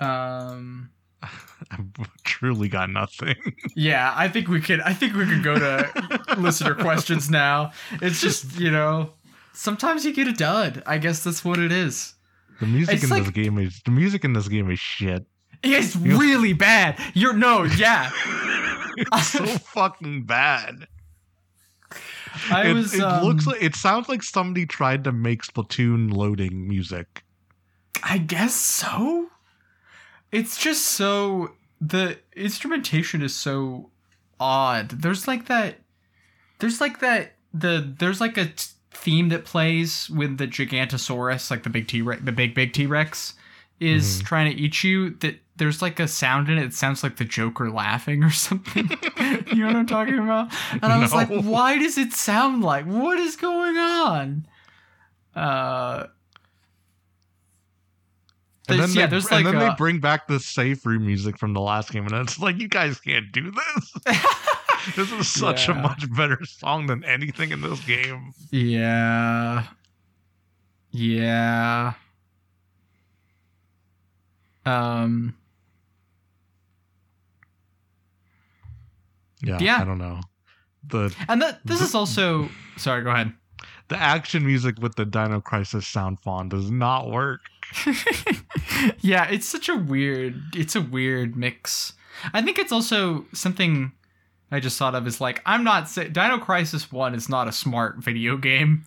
Um. 0.00 0.90
I've 1.70 1.86
truly 2.24 2.68
got 2.68 2.90
nothing. 2.90 3.36
Yeah, 3.76 4.12
I 4.16 4.28
think 4.28 4.48
we 4.48 4.60
could. 4.60 4.80
I 4.80 4.92
think 4.92 5.14
we 5.14 5.24
could 5.26 5.44
go 5.44 5.54
to 5.56 6.34
listener 6.38 6.74
questions 6.74 7.30
now. 7.30 7.70
It's 8.00 8.20
just 8.20 8.58
you 8.58 8.70
know, 8.70 9.12
sometimes 9.52 10.04
you 10.04 10.12
get 10.12 10.26
a 10.26 10.32
dud. 10.32 10.82
I 10.86 10.98
guess 10.98 11.22
that's 11.22 11.44
what 11.44 11.58
it 11.60 11.70
is. 11.70 12.14
The 12.60 12.66
music 12.66 12.96
It's 12.96 13.04
in 13.04 13.10
like- 13.10 13.22
this 13.24 13.32
game 13.32 13.58
is 13.58 13.80
the 13.84 13.92
music 13.92 14.24
in 14.24 14.32
this 14.32 14.48
game 14.48 14.70
is 14.70 14.78
shit. 14.80 15.24
It's 15.62 15.94
really 15.94 16.52
bad. 16.54 16.98
You're 17.14 17.34
no, 17.34 17.62
yeah. 17.62 18.10
it's 18.96 19.28
so 19.28 19.46
fucking 19.46 20.24
bad. 20.24 20.88
I 22.50 22.68
it 22.68 22.72
was. 22.74 22.94
it 22.94 23.00
um, 23.02 23.24
looks 23.24 23.46
like 23.46 23.62
it 23.62 23.74
sounds 23.74 24.08
like 24.08 24.22
somebody 24.22 24.66
tried 24.66 25.04
to 25.04 25.12
make 25.12 25.42
Splatoon 25.42 26.12
loading 26.12 26.68
music. 26.68 27.24
I 28.02 28.18
guess 28.18 28.54
so. 28.54 29.28
It's 30.30 30.56
just 30.58 30.84
so 30.84 31.52
the 31.80 32.18
instrumentation 32.34 33.22
is 33.22 33.34
so 33.34 33.90
odd. 34.40 34.88
There's 34.90 35.28
like 35.28 35.46
that. 35.46 35.80
There's 36.58 36.80
like 36.80 37.00
that. 37.00 37.32
The 37.52 37.94
there's 37.98 38.20
like 38.20 38.38
a 38.38 38.46
t- 38.46 38.70
theme 38.92 39.28
that 39.28 39.44
plays 39.44 40.08
when 40.08 40.36
the 40.36 40.46
Gigantosaurus, 40.46 41.50
like 41.50 41.64
the 41.64 41.70
big 41.70 41.86
T 41.88 42.00
Rex, 42.02 42.22
the 42.24 42.32
big 42.32 42.54
big 42.54 42.72
T 42.72 42.86
Rex, 42.86 43.34
is 43.78 44.22
Mhm. 44.22 44.26
trying 44.26 44.54
to 44.56 44.58
eat 44.60 44.82
you. 44.82 45.10
That 45.20 45.41
there's 45.56 45.82
like 45.82 46.00
a 46.00 46.08
sound 46.08 46.48
in 46.48 46.58
it. 46.58 46.64
It 46.64 46.74
sounds 46.74 47.02
like 47.02 47.16
the 47.16 47.24
Joker 47.24 47.70
laughing 47.70 48.24
or 48.24 48.30
something. 48.30 48.88
you 49.52 49.56
know 49.56 49.66
what 49.66 49.76
I'm 49.76 49.86
talking 49.86 50.18
about? 50.18 50.52
And 50.72 50.84
I 50.84 50.98
was 50.98 51.12
like, 51.12 51.28
why 51.28 51.78
does 51.78 51.98
it 51.98 52.12
sound 52.12 52.62
like? 52.62 52.86
What 52.86 53.18
is 53.18 53.36
going 53.36 53.76
on? 53.76 54.46
Uh. 55.34 56.06
And 58.68 58.80
then, 58.80 58.90
yeah, 58.90 59.06
they, 59.06 59.10
there's 59.10 59.26
and 59.26 59.44
like 59.44 59.52
then 59.52 59.56
a- 59.56 59.70
they 59.70 59.74
bring 59.76 59.98
back 59.98 60.28
the 60.28 60.40
safe 60.40 60.86
room 60.86 61.04
music 61.04 61.36
from 61.36 61.52
the 61.52 61.60
last 61.60 61.90
game, 61.90 62.06
and 62.06 62.14
it's 62.14 62.38
like 62.38 62.58
you 62.58 62.68
guys 62.68 62.98
can't 63.00 63.30
do 63.32 63.50
this. 63.50 63.92
this 64.96 65.12
is 65.12 65.28
such 65.28 65.68
a 65.68 65.74
much 65.74 66.04
better 66.16 66.38
song 66.44 66.86
than 66.86 67.04
anything 67.04 67.50
in 67.50 67.60
this 67.60 67.80
game. 67.80 68.32
Yeah. 68.50 69.66
Yeah. 70.92 71.94
Um 74.64 75.34
Yeah, 79.42 79.58
Yeah. 79.60 79.78
I 79.80 79.84
don't 79.84 79.98
know. 79.98 80.20
The 80.86 81.14
and 81.28 81.40
that 81.42 81.60
this 81.64 81.80
is 81.80 81.94
also 81.94 82.48
sorry, 82.76 83.02
go 83.04 83.10
ahead. 83.10 83.32
the 83.88 83.96
action 83.96 84.44
music 84.44 84.76
with 84.80 84.96
the 84.96 85.04
Dino 85.04 85.40
Crisis 85.40 85.86
sound 85.86 86.18
font 86.20 86.50
does 86.50 86.70
not 86.70 87.10
work. 87.10 87.40
yeah, 89.00 89.28
it's 89.30 89.46
such 89.46 89.68
a 89.68 89.76
weird 89.76 90.34
it's 90.54 90.74
a 90.74 90.80
weird 90.80 91.36
mix. 91.36 91.92
I 92.32 92.42
think 92.42 92.58
it's 92.58 92.72
also 92.72 93.26
something 93.32 93.92
I 94.50 94.60
just 94.60 94.78
thought 94.78 94.94
of 94.94 95.06
is 95.06 95.20
like 95.20 95.40
I'm 95.46 95.64
not 95.64 95.88
say 95.88 96.08
Dino 96.08 96.38
Crisis 96.38 96.90
1 96.92 97.14
is 97.14 97.28
not 97.28 97.48
a 97.48 97.52
smart 97.52 97.98
video 97.98 98.36
game, 98.36 98.84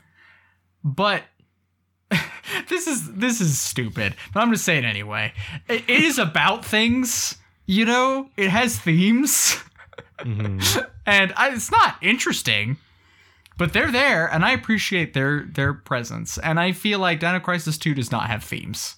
but 0.84 1.24
this 2.70 2.88
is 2.88 3.14
this 3.14 3.42
is 3.42 3.60
stupid, 3.60 4.16
but 4.34 4.42
I'm 4.42 4.48
gonna 4.48 4.58
say 4.58 4.78
it 4.78 4.86
anyway. 4.86 5.34
It, 5.68 5.84
it 5.88 6.04
is 6.04 6.20
about 6.20 6.64
things, 6.66 7.36
you 7.66 7.86
know. 7.86 8.30
It 8.38 8.50
has 8.50 8.78
themes, 8.78 9.58
Mhm. 10.20 10.90
and 11.06 11.34
I, 11.36 11.50
it's 11.54 11.72
not 11.72 11.98
interesting, 12.02 12.78
but 13.58 13.74
they're 13.74 13.92
there, 13.92 14.28
and 14.32 14.44
I 14.46 14.52
appreciate 14.52 15.14
their 15.14 15.44
their 15.44 15.74
presence. 15.74 16.38
And 16.38 16.60
I 16.60 16.72
feel 16.72 17.00
like 17.00 17.20
Dino 17.20 17.40
Crisis 17.40 17.78
2 17.78 17.94
does 17.94 18.12
not 18.12 18.28
have 18.30 18.44
themes. 18.44 18.96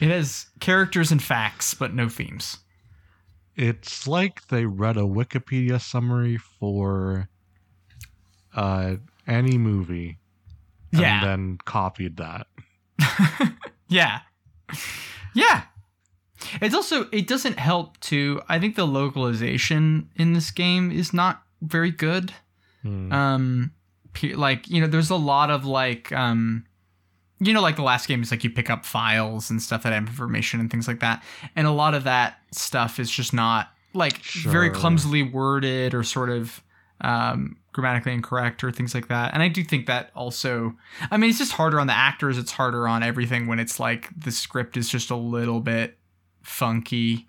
It 0.00 0.08
has 0.10 0.46
characters 0.60 1.10
and 1.10 1.22
facts, 1.22 1.72
but 1.74 1.94
no 1.94 2.08
themes. 2.08 2.58
It's 3.54 4.06
like 4.06 4.46
they 4.48 4.66
read 4.66 4.98
a 4.98 5.00
Wikipedia 5.02 5.80
summary 5.80 6.36
for 6.36 7.28
uh, 8.54 8.96
any 9.26 9.56
movie 9.56 10.18
Yeah. 10.92 11.20
and 11.22 11.26
then 11.26 11.58
copied 11.64 12.16
that. 12.18 12.46
Yeah. 13.88 14.22
Yeah. 15.32 15.62
It's 16.60 16.74
also 16.74 17.08
it 17.12 17.26
doesn't 17.26 17.58
help 17.58 17.98
to 18.00 18.42
I 18.48 18.58
think 18.58 18.76
the 18.76 18.86
localization 18.86 20.10
in 20.16 20.32
this 20.32 20.50
game 20.50 20.90
is 20.90 21.12
not 21.12 21.42
very 21.62 21.90
good. 21.90 22.32
Hmm. 22.82 23.12
Um 23.12 23.72
like, 24.34 24.68
you 24.68 24.80
know, 24.80 24.86
there's 24.86 25.10
a 25.10 25.16
lot 25.16 25.50
of 25.50 25.64
like 25.64 26.12
um 26.12 26.64
you 27.38 27.52
know 27.52 27.60
like 27.60 27.76
the 27.76 27.82
last 27.82 28.08
game 28.08 28.22
is 28.22 28.30
like 28.30 28.44
you 28.44 28.50
pick 28.50 28.70
up 28.70 28.84
files 28.84 29.50
and 29.50 29.60
stuff 29.60 29.82
that 29.82 29.92
have 29.92 30.06
information 30.06 30.60
and 30.60 30.70
things 30.70 30.88
like 30.88 31.00
that. 31.00 31.22
And 31.54 31.66
a 31.66 31.72
lot 31.72 31.94
of 31.94 32.04
that 32.04 32.38
stuff 32.52 32.98
is 32.98 33.10
just 33.10 33.32
not 33.32 33.70
like 33.94 34.18
very 34.18 34.70
clumsily 34.70 35.22
worded 35.22 35.94
or 35.94 36.02
sort 36.02 36.30
of 36.30 36.62
um 37.00 37.56
grammatically 37.72 38.12
incorrect 38.12 38.64
or 38.64 38.72
things 38.72 38.94
like 38.94 39.08
that. 39.08 39.34
And 39.34 39.42
I 39.42 39.48
do 39.48 39.62
think 39.62 39.86
that 39.86 40.10
also 40.14 40.74
I 41.10 41.16
mean 41.16 41.30
it's 41.30 41.38
just 41.38 41.52
harder 41.52 41.78
on 41.78 41.86
the 41.86 41.96
actors, 41.96 42.38
it's 42.38 42.52
harder 42.52 42.88
on 42.88 43.02
everything 43.02 43.46
when 43.46 43.58
it's 43.58 43.78
like 43.78 44.08
the 44.18 44.30
script 44.30 44.76
is 44.76 44.88
just 44.88 45.10
a 45.10 45.16
little 45.16 45.60
bit 45.60 45.98
funky 46.46 47.26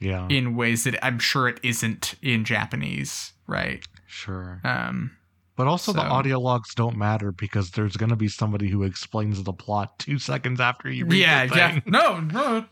yeah, 0.00 0.26
in 0.28 0.56
ways 0.56 0.84
that 0.84 1.04
I'm 1.04 1.18
sure 1.18 1.48
it 1.48 1.60
isn't 1.62 2.14
in 2.22 2.44
Japanese, 2.44 3.32
right? 3.46 3.84
sure. 4.06 4.60
Um 4.64 5.16
But 5.56 5.66
also, 5.66 5.92
the 5.92 6.02
audio 6.02 6.40
logs 6.40 6.74
don't 6.74 6.96
matter 6.96 7.32
because 7.32 7.70
there's 7.70 7.96
going 7.96 8.10
to 8.10 8.16
be 8.16 8.28
somebody 8.28 8.68
who 8.68 8.82
explains 8.82 9.42
the 9.42 9.52
plot 9.52 9.98
two 9.98 10.18
seconds 10.18 10.60
after 10.60 10.90
you 10.90 11.06
read 11.06 11.20
yeah, 11.20 11.44
yeah. 11.44 11.80
No, 11.86 12.20
no. 12.20 12.64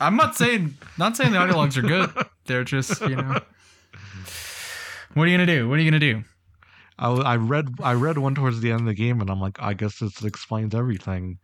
I'm 0.00 0.16
not 0.16 0.36
saying 0.36 0.76
not 0.98 1.16
saying 1.16 1.32
the 1.32 1.38
audio 1.38 1.56
logs 1.56 1.76
are 1.78 1.82
good. 1.82 2.10
They're 2.46 2.64
just, 2.64 3.00
you 3.00 3.16
know. 3.16 3.40
What 5.14 5.24
are 5.24 5.28
you 5.28 5.36
gonna 5.36 5.46
do? 5.46 5.68
What 5.68 5.78
are 5.78 5.82
you 5.82 5.90
gonna 5.90 5.98
do? 5.98 6.24
I, 6.98 7.08
I 7.10 7.36
read 7.36 7.68
I 7.82 7.94
read 7.94 8.18
one 8.18 8.34
towards 8.34 8.60
the 8.60 8.70
end 8.70 8.80
of 8.80 8.86
the 8.86 8.94
game, 8.94 9.20
and 9.20 9.30
I'm 9.30 9.40
like, 9.40 9.56
I 9.60 9.74
guess 9.74 9.98
this 9.98 10.22
explains 10.22 10.74
everything. 10.74 11.38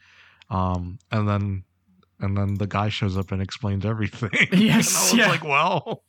Um, 0.50 0.98
and 1.10 1.26
then 1.26 1.64
and 2.22 2.36
then 2.36 2.54
the 2.54 2.66
guy 2.66 2.88
shows 2.88 3.16
up 3.16 3.32
and 3.32 3.42
explains 3.42 3.84
everything. 3.84 4.30
Yes, 4.52 5.12
and 5.12 5.20
I 5.20 5.26
was 5.26 5.26
yeah. 5.26 5.28
like, 5.28 5.44
well, 5.44 6.04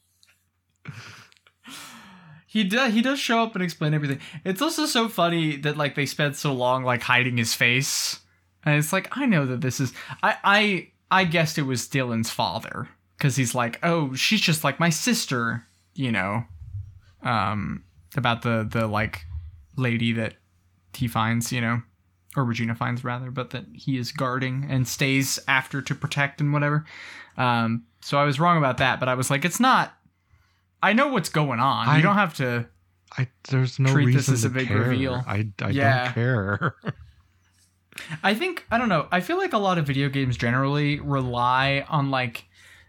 He 2.53 2.63
does. 2.63 2.93
He 2.93 3.01
does 3.01 3.19
show 3.19 3.41
up 3.41 3.55
and 3.55 3.63
explain 3.63 3.95
everything. 3.95 4.19
It's 4.45 4.61
also 4.61 4.85
so 4.85 5.09
funny 5.09 5.55
that 5.57 5.75
like 5.75 5.95
they 5.95 6.05
spent 6.05 6.35
so 6.35 6.53
long 6.53 6.83
like 6.83 7.01
hiding 7.01 7.37
his 7.37 7.55
face, 7.55 8.19
and 8.63 8.75
it's 8.77 8.93
like 8.93 9.17
I 9.17 9.25
know 9.25 9.47
that 9.47 9.61
this 9.61 9.79
is. 9.79 9.91
I 10.21 10.37
I 10.43 10.91
I 11.09 11.23
guessed 11.23 11.57
it 11.57 11.63
was 11.63 11.87
Dylan's 11.87 12.29
father 12.29 12.87
because 13.17 13.35
he's 13.35 13.55
like, 13.55 13.79
oh, 13.81 14.13
she's 14.13 14.39
just 14.39 14.63
like 14.63 14.79
my 14.79 14.89
sister, 14.89 15.65
you 15.95 16.11
know, 16.11 16.43
um, 17.23 17.85
about 18.15 18.43
the 18.43 18.67
the 18.69 18.85
like 18.85 19.25
lady 19.75 20.11
that 20.13 20.35
he 20.93 21.07
finds, 21.07 21.51
you 21.51 21.59
know, 21.59 21.81
or 22.35 22.43
Regina 22.45 22.75
finds 22.75 23.03
rather, 23.03 23.29
but 23.31 23.51
that 23.51 23.65
he 23.73 23.97
is 23.97 24.11
guarding 24.11 24.65
and 24.69 24.87
stays 24.87 25.39
after 25.47 25.81
to 25.81 25.93
protect 25.95 26.41
and 26.41 26.51
whatever. 26.53 26.85
Um, 27.37 27.83
so 28.01 28.17
I 28.17 28.23
was 28.25 28.39
wrong 28.39 28.57
about 28.57 28.77
that, 28.77 28.99
but 28.99 29.07
I 29.09 29.13
was 29.15 29.29
like, 29.29 29.45
it's 29.45 29.59
not. 29.59 29.93
I 30.81 30.93
know 30.93 31.07
what's 31.07 31.29
going 31.29 31.59
on. 31.59 31.87
I- 31.87 31.97
you 31.97 32.03
don't 32.03 32.15
have 32.15 32.33
to. 32.35 32.67
I 33.17 33.27
there's 33.49 33.77
no 33.79 33.91
Treat 33.91 34.05
reason 34.07 34.17
this 34.19 34.29
as 34.29 34.43
a 34.43 34.49
big 34.49 34.67
care. 34.69 34.79
reveal. 34.79 35.23
I 35.27 35.47
I 35.61 35.69
Yeah. 35.69 36.05
don't 36.05 36.13
care. 36.13 36.75
I 38.23 38.33
think 38.33 38.65
I 38.71 38.77
don't 38.79 38.89
know. 38.89 39.07
I 39.11 39.21
feel 39.21 39.37
like 39.37 39.53
a 39.53 39.57
lot 39.59 39.77
of 39.77 39.85
video 39.85 40.09
games 40.09 40.35
generally 40.35 40.99
rely 40.99 41.85
on 41.89 42.09
like 42.09 42.45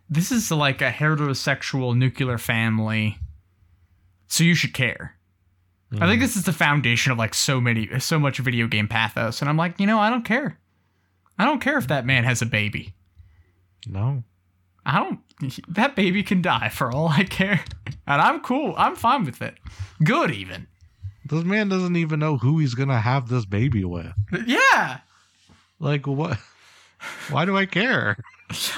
this 0.08 0.32
is 0.32 0.50
like 0.50 0.80
a 0.80 0.90
heterosexual 0.90 1.94
nuclear 1.96 2.38
family, 2.38 3.18
so 4.28 4.44
you 4.44 4.54
should 4.54 4.72
care. 4.72 5.16
I 6.00 6.06
think 6.08 6.18
mm. 6.18 6.24
this 6.24 6.36
is 6.36 6.44
the 6.44 6.52
foundation 6.52 7.12
of 7.12 7.18
like 7.18 7.34
so 7.34 7.60
many, 7.60 7.88
so 8.00 8.18
much 8.18 8.38
video 8.38 8.66
game 8.66 8.88
pathos, 8.88 9.40
and 9.40 9.48
I'm 9.48 9.56
like, 9.56 9.78
you 9.78 9.86
know, 9.86 9.98
I 9.98 10.10
don't 10.10 10.24
care. 10.24 10.58
I 11.38 11.44
don't 11.44 11.60
care 11.60 11.78
if 11.78 11.88
that 11.88 12.06
man 12.06 12.24
has 12.24 12.42
a 12.42 12.46
baby. 12.46 12.94
no. 13.86 14.24
I 14.86 14.98
don't. 14.98 15.20
That 15.68 15.96
baby 15.96 16.22
can 16.22 16.42
die 16.42 16.68
for 16.68 16.92
all 16.92 17.08
I 17.08 17.24
care, 17.24 17.64
and 18.06 18.20
I'm 18.20 18.40
cool. 18.40 18.74
I'm 18.76 18.96
fine 18.96 19.24
with 19.24 19.40
it. 19.40 19.54
Good 20.02 20.30
even. 20.30 20.66
This 21.24 21.42
man 21.42 21.70
doesn't 21.70 21.96
even 21.96 22.20
know 22.20 22.36
who 22.36 22.58
he's 22.58 22.74
gonna 22.74 23.00
have 23.00 23.28
this 23.28 23.46
baby 23.46 23.84
with. 23.84 24.12
Yeah. 24.46 24.98
Like 25.80 26.06
what? 26.06 26.38
Why 27.30 27.44
do 27.44 27.56
I 27.56 27.66
care? 27.66 28.16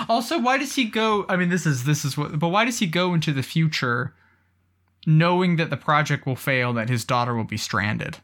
Also, 0.08 0.38
why 0.38 0.56
does 0.56 0.74
he 0.74 0.84
go? 0.84 1.26
I 1.28 1.36
mean, 1.36 1.50
this 1.50 1.66
is 1.66 1.84
this 1.84 2.04
is 2.04 2.16
what, 2.16 2.38
but 2.38 2.48
why 2.48 2.64
does 2.64 2.78
he 2.78 2.86
go 2.86 3.12
into 3.12 3.32
the 3.32 3.42
future, 3.42 4.14
knowing 5.07 5.57
that 5.57 5.70
the 5.70 5.76
project 5.76 6.26
will 6.26 6.36
fail, 6.36 6.72
that 6.74 6.88
his 6.88 7.04
daughter 7.04 7.34
will 7.34 7.44
be 7.44 7.57
stranded? 7.57 8.18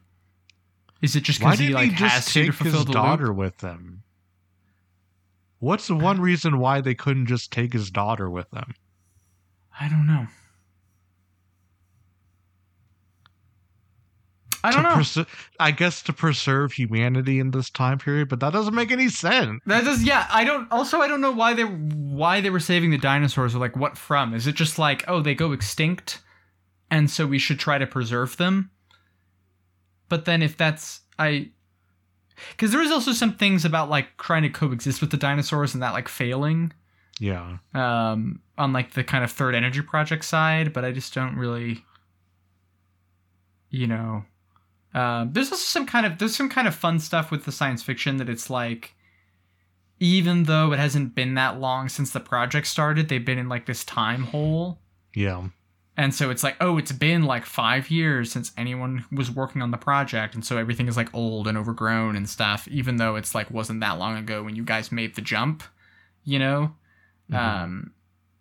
Is 1.01 1.17
it 1.17 1.23
just 1.23 1.39
because 1.39 1.59
he 1.59 1.71
like 1.71 1.91
he 1.91 1.97
has 1.97 2.25
just 2.25 2.35
to 2.35 2.47
to 2.47 2.53
fulfill 2.53 2.79
his 2.81 2.85
the 2.87 2.93
daughter 2.93 3.29
loop? 3.29 3.37
with 3.37 3.61
him? 3.61 4.03
What's 5.59 5.87
the 5.87 5.95
one 5.95 6.21
reason 6.21 6.59
why 6.59 6.81
they 6.81 6.95
couldn't 6.95 7.27
just 7.27 7.53
take 7.53 7.73
his 7.73 7.91
daughter 7.91 8.29
with 8.29 8.51
them? 8.51 8.75
I 9.81 9.89
don't 9.89 10.07
know. 10.07 10.27
I 14.65 14.71
don't 14.71 14.83
know. 14.83 15.25
I 15.59 15.73
guess 15.73 16.03
to 16.05 16.13
preserve 16.13 16.73
humanity 16.73 17.41
in 17.41 17.51
this 17.51 17.69
time 17.69 17.99
period, 17.99 18.29
but 18.29 18.41
that 18.41 18.53
doesn't 18.53 18.75
make 18.75 18.93
any 18.93 19.09
sense. 19.09 19.61
That 19.67 19.85
does, 19.85 20.05
yeah. 20.05 20.27
I 20.31 20.45
don't. 20.45 20.71
Also, 20.71 21.01
I 21.01 21.09
don't 21.09 21.21
know 21.21 21.33
why 21.33 21.55
they 21.55 21.65
why 21.65 22.41
they 22.41 22.51
were 22.51 22.61
saving 22.61 22.91
the 22.91 22.99
dinosaurs 22.99 23.55
or 23.55 23.59
like 23.59 23.77
what 23.77 23.99
from. 23.99 24.35
Is 24.35 24.47
it 24.47 24.55
just 24.55 24.79
like 24.79 25.05
oh 25.09 25.21
they 25.21 25.35
go 25.35 25.53
extinct, 25.53 26.21
and 26.93 27.11
so 27.11 27.27
we 27.27 27.39
should 27.41 27.59
try 27.59 27.79
to 27.79 27.87
preserve 27.89 28.37
them? 28.37 28.71
But 30.09 30.27
then 30.27 30.43
if 30.43 30.57
that's 30.57 31.01
I, 31.19 31.51
because 32.51 32.71
there 32.71 32.83
is 32.83 32.91
also 32.93 33.13
some 33.13 33.35
things 33.35 33.65
about 33.65 33.89
like 33.91 34.17
trying 34.19 34.43
to 34.43 34.49
coexist 34.51 35.01
with 35.01 35.11
the 35.11 35.17
dinosaurs 35.17 35.75
and 35.75 35.83
that 35.83 35.93
like 35.95 36.07
failing, 36.09 36.73
Yeah. 37.19 37.59
um, 37.75 38.41
on 38.59 38.73
like 38.73 38.93
the 38.93 39.03
kind 39.05 39.25
of 39.25 39.31
third 39.33 39.55
energy 39.55 39.83
project 39.83 40.25
side. 40.25 40.73
But 40.73 40.85
I 40.85 40.93
just 40.93 41.13
don't 41.15 41.37
really, 41.37 41.85
you 43.71 43.87
know. 43.87 44.25
Um, 44.95 45.33
there's 45.33 45.51
also 45.51 45.65
some 45.65 45.87
kind 45.87 46.05
of 46.05 46.19
there's 46.19 46.37
some 46.37 46.51
kind 46.51 46.69
of 46.69 46.75
fun 46.75 46.99
stuff 47.01 47.31
with 47.31 47.45
the 47.47 47.53
science 47.53 47.83
fiction 47.83 48.19
that 48.19 48.29
it's 48.29 48.51
like 48.51 48.95
even 50.01 50.43
though 50.45 50.73
it 50.73 50.79
hasn't 50.79 51.15
been 51.15 51.35
that 51.35 51.59
long 51.61 51.89
since 51.89 52.11
the 52.11 52.21
project 52.21 52.67
started 52.67 53.09
they've 53.09 53.25
been 53.25 53.39
in 53.39 53.49
like 53.49 53.65
this 53.67 53.85
time 53.85 54.25
hole 54.25 54.81
Yeah. 55.15 55.45
And 55.97 56.15
so 56.15 56.31
it's 56.31 56.43
like 56.43 56.57
oh 56.61 56.79
it's 56.79 56.93
been 56.93 57.23
like 57.25 57.45
five 57.45 57.91
years 57.91 58.33
since 58.33 58.53
anyone 58.57 59.05
was 59.13 59.31
working 59.31 59.61
on 59.63 59.71
the 59.71 59.77
project 59.77 60.35
and 60.35 60.45
so 60.45 60.57
everything 60.57 60.89
is 60.89 60.97
like 60.97 61.13
old 61.15 61.47
and 61.47 61.59
overgrown 61.59 62.17
and 62.17 62.29
stuff 62.29 62.67
even 62.69 62.97
though 62.97 63.17
it's 63.17 63.35
like 63.35 63.51
wasn't 63.51 63.81
that 63.81 63.99
long 63.99 64.17
ago 64.17 64.43
when 64.43 64.57
you 64.57 64.65
guys 64.65 64.91
made 64.93 65.15
the 65.15 65.21
jump 65.23 65.63
you 66.25 66.39
know 66.39 66.73
Mhm. 67.31 67.37
um 67.37 67.93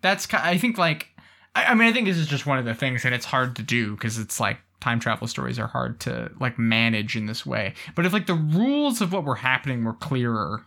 that's 0.02 0.28
i 0.34 0.58
think 0.58 0.78
like 0.78 1.08
I, 1.56 1.66
I 1.66 1.74
mean 1.76 1.88
i 1.88 1.94
think 1.94 2.08
this 2.08 2.18
is 2.18 2.28
just 2.28 2.46
one 2.46 2.58
of 2.58 2.66
the 2.66 2.74
things 2.74 3.06
and 3.06 3.14
it's 3.14 3.26
hard 3.26 3.56
to 3.58 3.64
do 3.64 3.92
because 3.96 4.18
it's 4.18 4.40
like 4.40 4.58
time 4.80 5.00
travel 5.00 5.28
stories 5.28 5.60
are 5.60 5.68
hard 5.68 6.00
to 6.02 6.32
like 6.40 6.58
manage 6.58 7.16
in 7.16 7.28
this 7.28 7.46
way 7.46 7.74
but 7.96 8.06
if 8.06 8.14
like 8.14 8.26
the 8.28 8.34
rules 8.34 9.00
of 9.02 9.14
what 9.14 9.24
were 9.24 9.36
happening 9.36 9.84
were 9.84 9.94
clearer 9.94 10.66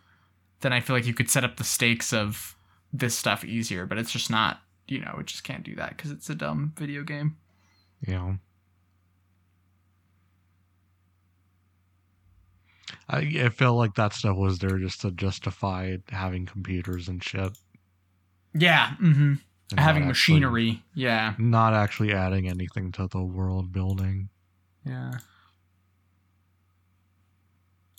then 0.61 0.73
i 0.73 0.81
feel 0.81 0.95
like 0.95 1.07
you 1.07 1.15
could 1.15 1.29
set 1.29 1.43
up 1.45 1.57
the 1.57 1.65
stakes 1.65 2.13
of 2.13 2.57
this 2.93 3.17
stuff 3.19 3.45
easier 3.45 3.85
but 3.87 3.99
it's 3.99 4.13
just 4.13 4.31
not 4.31 4.61
you 4.89 5.01
know 5.01 5.17
it 5.19 5.27
just 5.27 5.45
can't 5.45 5.65
do 5.65 5.75
that 5.75 5.91
because 5.97 6.11
it's 6.11 6.29
a 6.31 6.35
dumb 6.35 6.73
video 6.77 7.03
game 7.03 7.37
Yeah. 8.07 8.35
I, 13.09 13.19
I 13.45 13.49
felt 13.51 13.77
like 13.77 13.95
that 13.97 14.13
stuff 14.15 14.37
was 14.37 14.59
there 14.59 14.79
just 14.79 15.01
to 15.03 15.11
justify 15.11 15.97
having 16.11 16.47
computers 16.47 17.09
and 17.09 17.23
shit. 17.23 17.57
yeah 18.55 18.95
mm-hmm. 19.01 19.35
and 19.71 19.81
having 19.81 20.05
not 20.05 20.11
actually- 20.11 20.35
machinery 20.41 20.83
yeah 20.95 21.35
not 21.39 21.75
actually 21.75 22.13
adding 22.13 22.49
anything 22.49 22.93
to 22.93 23.07
the 23.09 23.23
world 23.23 23.73
building. 23.73 24.29
yeah 24.87 25.13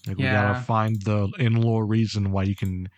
Like 0.07 0.17
we 0.17 0.23
Yeah. 0.23 0.33
gotta 0.53 0.61
find 0.61 1.01
the 1.03 1.31
in 1.39 1.61
law 1.61 1.79
reason 1.79 2.31
why 2.31 2.43
you 2.43 2.55
can 2.55 2.89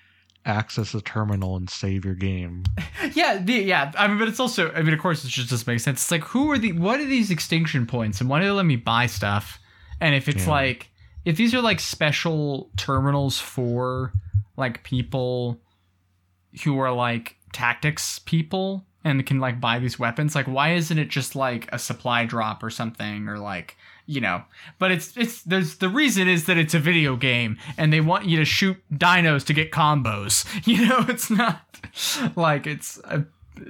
access 0.47 0.93
a 0.93 1.01
terminal 1.01 1.55
and 1.57 1.69
save 1.69 2.05
your 2.05 2.15
game. 2.15 2.63
yeah 3.13 3.37
the, 3.37 3.53
yeah 3.53 3.91
i 3.97 4.07
mean 4.07 4.17
but 4.17 4.27
it's 4.27 4.39
also 4.39 4.71
i 4.71 4.81
mean 4.81 4.93
of 4.93 4.99
course 4.99 5.23
it 5.25 5.27
just 5.29 5.49
doesn't 5.49 5.67
make 5.67 5.79
sense 5.79 6.01
it's 6.01 6.11
like 6.11 6.23
who 6.23 6.49
are 6.51 6.57
the 6.57 6.71
what 6.73 6.99
are 6.99 7.05
these 7.05 7.29
extinction 7.31 7.85
points 7.85 8.21
and 8.21 8.29
why 8.29 8.39
do 8.39 8.45
they 8.45 8.51
let 8.51 8.65
me 8.65 8.75
buy 8.75 9.05
stuff 9.05 9.59
and 10.01 10.15
if 10.15 10.27
it's 10.27 10.45
Yeah. 10.45 10.51
like 10.51 10.89
if 11.25 11.35
these 11.37 11.53
are 11.53 11.61
like 11.61 11.79
special 11.79 12.69
terminals 12.77 13.39
for 13.39 14.13
like 14.55 14.83
people 14.83 15.59
who 16.63 16.79
are 16.79 16.91
like 16.93 17.35
tactics 17.53 18.19
people 18.19 18.85
and 19.03 19.25
can 19.25 19.39
like 19.39 19.59
buy 19.61 19.79
these 19.79 19.99
weapons 19.99 20.35
like 20.35 20.47
why 20.47 20.73
isn't 20.73 20.97
it 20.97 21.09
just 21.09 21.35
like 21.35 21.67
a 21.73 21.79
supply 21.79 22.25
drop 22.25 22.63
or 22.63 22.69
something 22.69 23.27
or 23.27 23.37
like 23.39 23.77
you 24.07 24.19
know 24.21 24.41
but 24.79 24.89
it's 24.91 25.15
it's 25.17 25.41
there's 25.43 25.75
the 25.77 25.89
reason 25.89 26.27
is 26.27 26.45
that 26.45 26.57
it's 26.57 26.73
a 26.73 26.79
video 26.79 27.15
game 27.15 27.57
and 27.77 27.91
they 27.93 28.01
want 28.01 28.25
you 28.25 28.37
to 28.37 28.45
shoot 28.45 28.77
dinos 28.91 29.45
to 29.45 29.53
get 29.53 29.71
combos 29.71 30.45
you 30.67 30.87
know 30.87 31.05
it's 31.09 31.29
not 31.29 31.61
like 32.35 32.65
it's 32.65 32.97
a, 33.03 33.25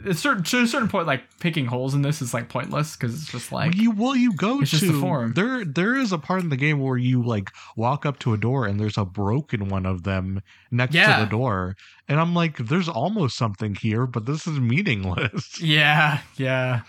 a 0.06 0.14
certain 0.14 0.44
to 0.44 0.62
a 0.62 0.68
certain 0.68 0.88
point 0.90 1.08
like 1.08 1.24
picking 1.40 1.66
holes 1.66 1.94
in 1.96 2.02
this 2.04 2.22
is 2.22 2.34
like 2.34 2.50
pointless 2.50 2.96
because 2.96 3.16
it's 3.16 3.32
just 3.32 3.52
like 3.52 3.72
Well, 3.74 3.82
you 3.82 3.92
will 3.92 4.16
you 4.16 4.34
go 4.34 4.62
it's 4.62 4.72
to 4.72 4.78
just 4.80 4.92
the 4.94 5.00
form. 5.00 5.34
there 5.34 5.66
there 5.66 5.96
is 5.96 6.12
a 6.12 6.18
part 6.18 6.42
in 6.42 6.50
the 6.50 6.58
game 6.58 6.80
where 6.80 6.98
you 6.98 7.24
like 7.24 7.50
walk 7.76 8.06
up 8.06 8.20
to 8.20 8.34
a 8.34 8.38
door 8.38 8.66
and 8.68 8.80
there's 8.80 8.98
a 8.98 9.06
broken 9.06 9.70
one 9.70 9.86
of 9.86 10.04
them 10.04 10.42
next 10.72 10.94
Yeah. 10.94 11.18
to 11.18 11.24
the 11.26 11.30
door 11.32 11.76
and 12.08 12.20
i'm 12.20 12.34
like 12.36 12.58
there's 12.58 12.90
almost 12.90 13.38
something 13.38 13.76
here 13.76 14.06
but 14.06 14.26
this 14.26 14.46
is 14.46 14.60
meaningless 14.60 15.60
yeah 15.62 16.20
yeah 16.36 16.82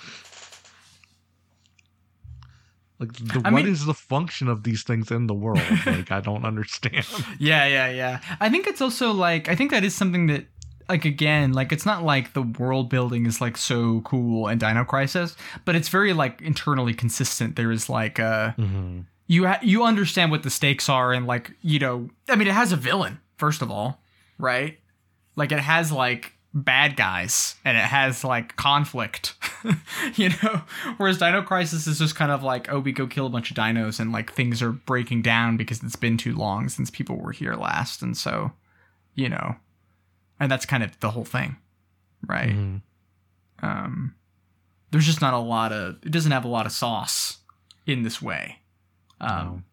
like 2.98 3.12
the, 3.12 3.42
I 3.44 3.50
what 3.52 3.64
is 3.66 3.80
mean- 3.80 3.86
the 3.88 3.94
function 3.94 4.48
of 4.48 4.62
these 4.64 4.82
things 4.82 5.10
in 5.10 5.26
the 5.28 5.34
world 5.34 5.60
like 5.86 6.10
i 6.10 6.20
don't 6.20 6.44
understand 6.44 7.06
Yeah, 7.38 7.66
yeah, 7.66 7.88
yeah. 7.90 8.20
I 8.40 8.48
think 8.50 8.66
it's 8.66 8.80
also 8.80 9.12
like 9.12 9.48
I 9.48 9.54
think 9.54 9.70
that 9.70 9.84
is 9.84 9.94
something 9.94 10.26
that 10.26 10.46
like 10.88 11.04
again, 11.04 11.52
like 11.52 11.70
it's 11.70 11.84
not 11.84 12.02
like 12.02 12.32
the 12.32 12.40
world 12.42 12.88
building 12.88 13.26
is 13.26 13.40
like 13.42 13.56
so 13.58 14.00
cool 14.02 14.48
in 14.48 14.56
Dino 14.58 14.84
Crisis, 14.84 15.36
but 15.66 15.76
it's 15.76 15.90
very 15.90 16.14
like 16.14 16.40
internally 16.40 16.94
consistent. 16.94 17.56
There 17.56 17.70
is 17.70 17.88
like 17.90 18.18
uh 18.18 18.52
Mhm. 18.58 19.04
you 19.26 19.46
ha- 19.46 19.60
you 19.62 19.84
understand 19.84 20.30
what 20.30 20.42
the 20.44 20.50
stakes 20.50 20.88
are 20.88 21.12
and 21.12 21.26
like, 21.26 21.52
you 21.60 21.78
know, 21.78 22.08
I 22.28 22.36
mean 22.36 22.48
it 22.48 22.54
has 22.54 22.72
a 22.72 22.76
villain 22.76 23.20
first 23.36 23.60
of 23.62 23.70
all, 23.70 24.00
right? 24.38 24.78
Like 25.36 25.52
it 25.52 25.60
has 25.60 25.92
like 25.92 26.32
bad 26.54 26.96
guys 26.96 27.56
and 27.64 27.76
it 27.76 27.84
has 27.84 28.24
like 28.24 28.56
conflict, 28.56 29.34
you 30.14 30.30
know? 30.42 30.62
Whereas 30.96 31.18
Dino 31.18 31.42
Crisis 31.42 31.86
is 31.86 31.98
just 31.98 32.16
kind 32.16 32.32
of 32.32 32.42
like, 32.42 32.72
oh, 32.72 32.80
we 32.80 32.92
go 32.92 33.06
kill 33.06 33.26
a 33.26 33.30
bunch 33.30 33.50
of 33.50 33.56
dinos 33.56 34.00
and 34.00 34.12
like 34.12 34.32
things 34.32 34.62
are 34.62 34.72
breaking 34.72 35.22
down 35.22 35.56
because 35.56 35.82
it's 35.82 35.96
been 35.96 36.16
too 36.16 36.34
long 36.34 36.68
since 36.68 36.90
people 36.90 37.16
were 37.16 37.32
here 37.32 37.54
last. 37.54 38.02
And 38.02 38.16
so, 38.16 38.52
you 39.14 39.28
know, 39.28 39.56
and 40.40 40.50
that's 40.50 40.66
kind 40.66 40.82
of 40.82 40.98
the 41.00 41.10
whole 41.10 41.24
thing, 41.24 41.56
right? 42.26 42.50
Mhm. 42.50 42.82
Um, 43.62 44.14
there's 44.90 45.06
just 45.06 45.20
not 45.20 45.34
a 45.34 45.38
lot 45.38 45.72
of, 45.72 45.96
it 46.02 46.12
doesn't 46.12 46.32
have 46.32 46.44
a 46.44 46.48
lot 46.48 46.66
of 46.66 46.72
sauce 46.72 47.38
in 47.86 48.02
this 48.02 48.22
way. 48.22 48.60
Um. 49.20 49.64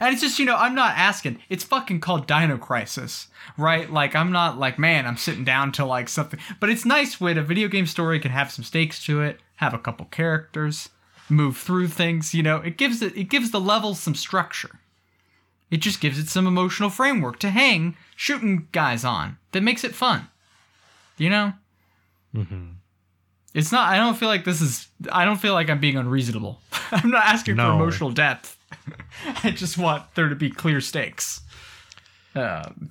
And 0.00 0.12
it's 0.12 0.22
just, 0.22 0.38
you 0.38 0.44
know, 0.44 0.56
I'm 0.56 0.74
not 0.74 0.96
asking. 0.96 1.38
It's 1.48 1.64
fucking 1.64 2.00
called 2.00 2.26
Dino 2.26 2.58
Crisis, 2.58 3.28
right? 3.56 3.90
Like, 3.90 4.14
I'm 4.14 4.32
not 4.32 4.58
like, 4.58 4.78
man, 4.78 5.06
I'm 5.06 5.16
sitting 5.16 5.44
down 5.44 5.72
to 5.72 5.84
like 5.84 6.08
something. 6.08 6.40
But 6.60 6.70
it's 6.70 6.84
nice 6.84 7.20
when 7.20 7.38
a 7.38 7.42
video 7.42 7.68
game 7.68 7.86
story 7.86 8.18
can 8.20 8.30
have 8.32 8.50
some 8.50 8.64
stakes 8.64 9.04
to 9.06 9.20
it, 9.22 9.40
have 9.56 9.74
a 9.74 9.78
couple 9.78 10.06
characters, 10.06 10.88
move 11.28 11.56
through 11.56 11.88
things. 11.88 12.34
You 12.34 12.42
know, 12.42 12.56
it 12.58 12.76
gives 12.76 13.02
it 13.02 13.16
it 13.16 13.24
gives 13.30 13.50
the 13.50 13.60
levels 13.60 14.00
some 14.00 14.14
structure. 14.14 14.78
It 15.70 15.78
just 15.78 16.00
gives 16.00 16.18
it 16.18 16.28
some 16.28 16.46
emotional 16.46 16.90
framework 16.90 17.38
to 17.40 17.50
hang 17.50 17.96
shooting 18.14 18.68
guys 18.72 19.04
on 19.04 19.36
that 19.52 19.62
makes 19.62 19.82
it 19.84 19.94
fun. 19.94 20.28
You 21.18 21.30
know, 21.30 21.52
Mhm. 22.34 22.74
it's 23.54 23.72
not. 23.72 23.90
I 23.92 23.96
don't 23.96 24.16
feel 24.16 24.28
like 24.28 24.44
this 24.44 24.60
is. 24.60 24.88
I 25.10 25.24
don't 25.24 25.40
feel 25.40 25.54
like 25.54 25.70
I'm 25.70 25.80
being 25.80 25.96
unreasonable. 25.96 26.60
I'm 26.92 27.10
not 27.10 27.24
asking 27.24 27.56
for 27.56 27.62
emotional 27.62 28.10
depth. 28.10 28.55
I 29.44 29.50
just 29.50 29.78
want 29.78 30.14
there 30.14 30.28
to 30.28 30.34
be 30.34 30.50
clear 30.50 30.80
stakes. 30.80 31.40
Um, 32.34 32.90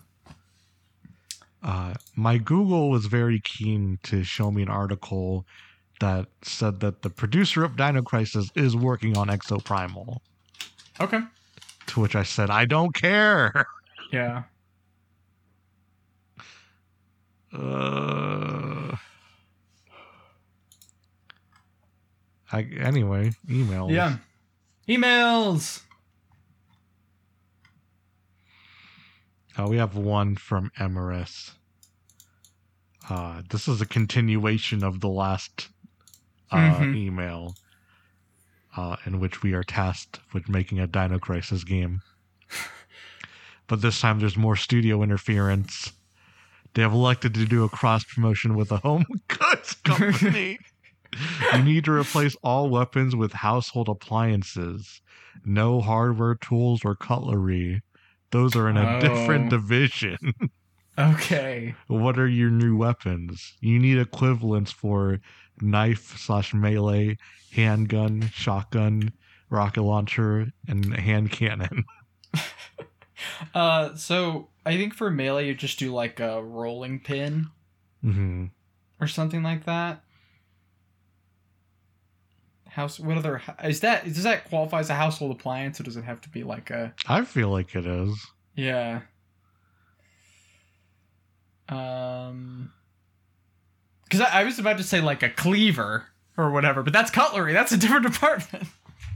Uh, 1.64 1.94
my 2.16 2.38
Google 2.38 2.90
was 2.90 3.08
very 3.08 3.40
keen 3.40 3.98
to 4.04 4.24
show 4.24 4.52
me 4.52 4.62
an 4.62 4.70
article 4.70 5.46
that 6.00 6.28
said 6.44 6.80
that 6.82 7.02
the 7.02 7.10
producer 7.10 7.64
of 7.64 7.76
Dino 7.76 8.02
Crisis 8.04 8.52
is 8.56 8.76
working 8.76 9.18
on 9.18 9.28
Exoprimal. 9.30 10.18
okay. 11.00 11.22
To 11.88 12.00
which 12.02 12.16
I 12.16 12.24
said, 12.24 12.50
I 12.50 12.66
don't 12.66 12.94
care. 12.94 13.66
Yeah. 14.12 14.44
Uh, 17.54 18.96
I, 22.52 22.62
anyway, 22.80 23.32
email. 23.50 23.90
Yeah. 23.92 24.18
Emails. 24.88 25.82
Uh, 29.58 29.68
we 29.68 29.78
have 29.78 29.96
one 29.96 30.36
from 30.36 30.72
Emerus. 30.78 31.52
Uh, 33.10 33.42
this 33.50 33.68
is 33.68 33.82
a 33.82 33.86
continuation 33.86 34.84
of 34.84 35.00
the 35.00 35.08
last 35.08 35.70
uh, 36.52 36.58
Mhm. 36.80 36.96
email, 36.96 37.56
uh, 38.78 38.96
in 39.06 39.20
which 39.20 39.42
we 39.42 39.54
are 39.54 39.64
tasked 39.64 40.20
with 40.34 40.48
making 40.50 40.80
a 40.80 40.88
Dino 40.88 41.18
Crisis 41.20 41.64
game. 41.64 42.02
but 43.68 43.82
this 43.82 44.00
time 44.00 44.20
there's 44.20 44.38
more 44.38 44.56
studio 44.56 45.02
interference, 45.04 45.92
They 46.74 46.82
have 46.82 46.92
elected 46.92 47.34
to 47.36 47.46
do 47.46 47.64
a 47.64 47.70
cross 47.70 48.04
promotion 48.04 48.54
with 48.56 48.70
a 48.72 48.78
home 48.78 49.06
goods 49.30 49.74
company. 49.86 50.60
you 51.54 51.64
need 51.64 51.86
to 51.86 51.92
replace 51.92 52.36
all 52.44 52.70
weapons 52.70 53.16
with 53.16 53.34
household 53.34 53.90
appliances. 53.90 55.02
No 55.46 55.82
hardware 55.82 56.36
tools 56.36 56.84
or 56.86 56.96
cutlery. 56.96 57.82
Those 58.32 58.56
are 58.56 58.70
in 58.70 58.78
a 58.78 58.98
Oh. 58.98 59.00
different 59.00 59.50
division. 59.50 60.18
Okay. 60.98 61.76
what 61.88 62.18
are 62.18 62.28
your 62.28 62.50
new 62.50 62.76
weapons? 62.78 63.54
You 63.62 63.80
need 63.80 63.98
equivalents 63.98 64.72
for 64.72 65.20
knife 65.62 66.18
slash 66.18 66.54
melee, 66.54 67.18
handgun, 67.52 68.30
shotgun, 68.34 69.12
rocket 69.50 69.84
launcher, 69.84 70.48
and 70.68 70.94
hand 70.96 71.32
cannon. 71.32 71.84
Uh, 73.54 73.96
so 73.96 74.50
I 74.66 74.76
think 74.76 74.94
for 74.94 75.10
melee, 75.10 75.48
you 75.48 75.56
just 75.56 75.80
do 75.80 75.94
like 75.94 76.20
a 76.20 76.44
rolling 76.44 77.00
pin 77.00 77.48
hmm 78.02 78.48
or 79.00 79.08
something 79.08 79.44
like 79.44 79.66
that. 79.66 80.04
House. 82.76 83.00
What 83.00 83.18
other 83.18 83.42
is 83.64 83.80
that? 83.80 84.04
Does 84.04 84.24
that 84.24 84.50
qualify 84.50 84.82
as 84.82 84.90
a 84.90 84.96
household 84.96 85.32
appliance, 85.32 85.80
or 85.80 85.84
does 85.84 85.96
it 85.96 86.04
have 86.04 86.20
to 86.22 86.30
be 86.30 86.44
like 86.44 86.70
a? 86.72 86.94
I 87.08 87.24
feel 87.24 87.48
like 87.48 87.74
it 87.74 87.86
is. 87.86 88.14
Yeah. 88.54 89.02
Um. 91.70 92.74
Because 94.04 94.20
I, 94.20 94.42
I 94.42 94.44
was 94.44 94.60
about 94.60 94.78
to 94.78 94.84
say 94.84 95.00
like 95.00 95.24
a 95.24 95.30
cleaver 95.30 96.08
or 96.38 96.52
whatever, 96.52 96.84
but 96.84 96.92
that's 96.92 97.10
cutlery. 97.12 97.54
That's 97.54 97.72
a 97.72 97.78
different 97.78 98.06
department. 98.12 98.68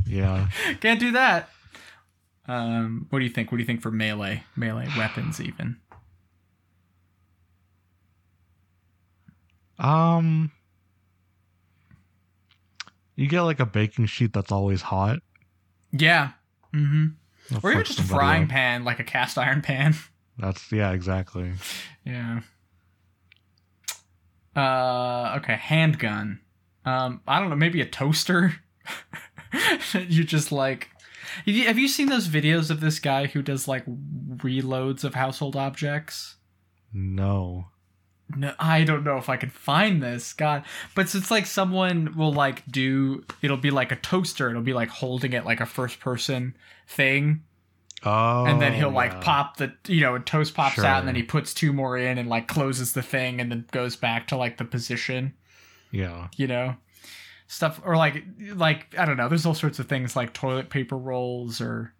Yeah. 0.07 0.47
Can't 0.79 1.01
do 1.01 1.11
that. 1.11 1.49
Um. 2.47 3.07
What 3.09 3.19
do 3.19 3.25
you 3.25 3.31
think? 3.31 3.51
What 3.51 3.57
do 3.57 3.61
you 3.61 3.67
think 3.67 3.81
for 3.81 3.91
melee? 3.91 4.45
Melee 4.55 4.87
weapons, 4.97 5.41
even. 5.41 5.77
Um, 9.79 10.51
you 13.19 13.27
get 13.27 13.41
like 13.41 13.59
a 13.59 13.65
baking 13.65 14.05
sheet 14.05 14.31
that's 14.31 14.51
always 14.51 14.81
hot. 14.81 15.19
Yeah. 15.91 16.31
Mm-hmm. 16.73 17.57
Or 17.61 17.71
even 17.71 17.83
just 17.83 17.99
a 17.99 18.03
frying 18.03 18.43
up. 18.43 18.49
pan, 18.49 18.85
like 18.85 18.99
a 18.99 19.03
cast 19.03 19.37
iron 19.37 19.61
pan. 19.61 19.93
That's 20.37 20.71
yeah, 20.71 20.91
exactly. 20.91 21.51
yeah. 22.05 22.41
Uh. 24.55 25.35
Okay. 25.39 25.55
Handgun. 25.55 26.39
Um. 26.85 27.21
I 27.27 27.39
don't 27.39 27.49
know. 27.49 27.57
Maybe 27.57 27.81
a 27.81 27.85
toaster. 27.85 28.55
you 29.93 30.23
just 30.23 30.51
like. 30.53 30.89
Have 31.45 31.77
you 31.77 31.87
seen 31.89 32.07
those 32.07 32.29
videos 32.29 32.69
of 32.69 32.79
this 32.79 32.99
guy 32.99 33.25
who 33.27 33.41
does 33.41 33.67
like 33.67 33.83
reloads 34.37 35.03
of 35.03 35.15
household 35.15 35.57
objects? 35.57 36.37
No. 36.93 37.65
No, 38.35 38.53
I 38.59 38.83
don't 38.83 39.03
know 39.03 39.17
if 39.17 39.27
I 39.27 39.37
can 39.37 39.49
find 39.49 40.03
this. 40.03 40.33
God, 40.33 40.63
but 40.95 41.13
it's, 41.13 41.31
like 41.31 41.45
someone 41.45 42.15
will 42.15 42.31
like 42.33 42.63
do. 42.71 43.23
It'll 43.41 43.57
be 43.57 43.71
like 43.71 43.91
a 43.91 43.95
toaster. 43.95 44.49
It'll 44.49 44.61
be 44.61 44.73
like 44.73 44.89
holding 44.89 45.33
it 45.33 45.45
like 45.45 45.59
a 45.59 45.65
first 45.65 45.99
person 45.99 46.55
thing, 46.87 47.43
Oh. 48.03 48.45
and 48.45 48.61
then 48.61 48.73
he'll 48.73 48.91
like 48.91 49.15
oh, 49.15 49.19
pop 49.21 49.57
the 49.57 49.73
you 49.87 50.01
know, 50.01 50.17
toast 50.19 50.53
pops 50.53 50.79
out, 50.79 50.99
and 50.99 51.07
then 51.07 51.15
he 51.15 51.23
puts 51.23 51.53
two 51.53 51.73
more 51.73 51.97
in 51.97 52.17
and 52.17 52.29
like 52.29 52.47
closes 52.47 52.93
the 52.93 53.01
thing, 53.01 53.41
and 53.41 53.51
then 53.51 53.65
goes 53.71 53.95
back 53.95 54.27
to 54.27 54.37
like 54.37 54.57
the 54.57 54.65
position. 54.65 55.33
Yeah. 55.91 56.27
You 56.37 56.47
know, 56.47 56.75
stuff 57.47 57.81
or 57.83 57.97
like 57.97 58.23
like 58.53 58.93
I 58.97 59.05
don't 59.05 59.17
know. 59.17 59.27
There's 59.27 59.45
all 59.45 59.55
sorts 59.55 59.79
of 59.79 59.87
things 59.87 60.15
like 60.15 60.33
toilet 60.33 60.69
paper 60.69 60.97
rolls 60.97 61.61
or. 61.61 61.93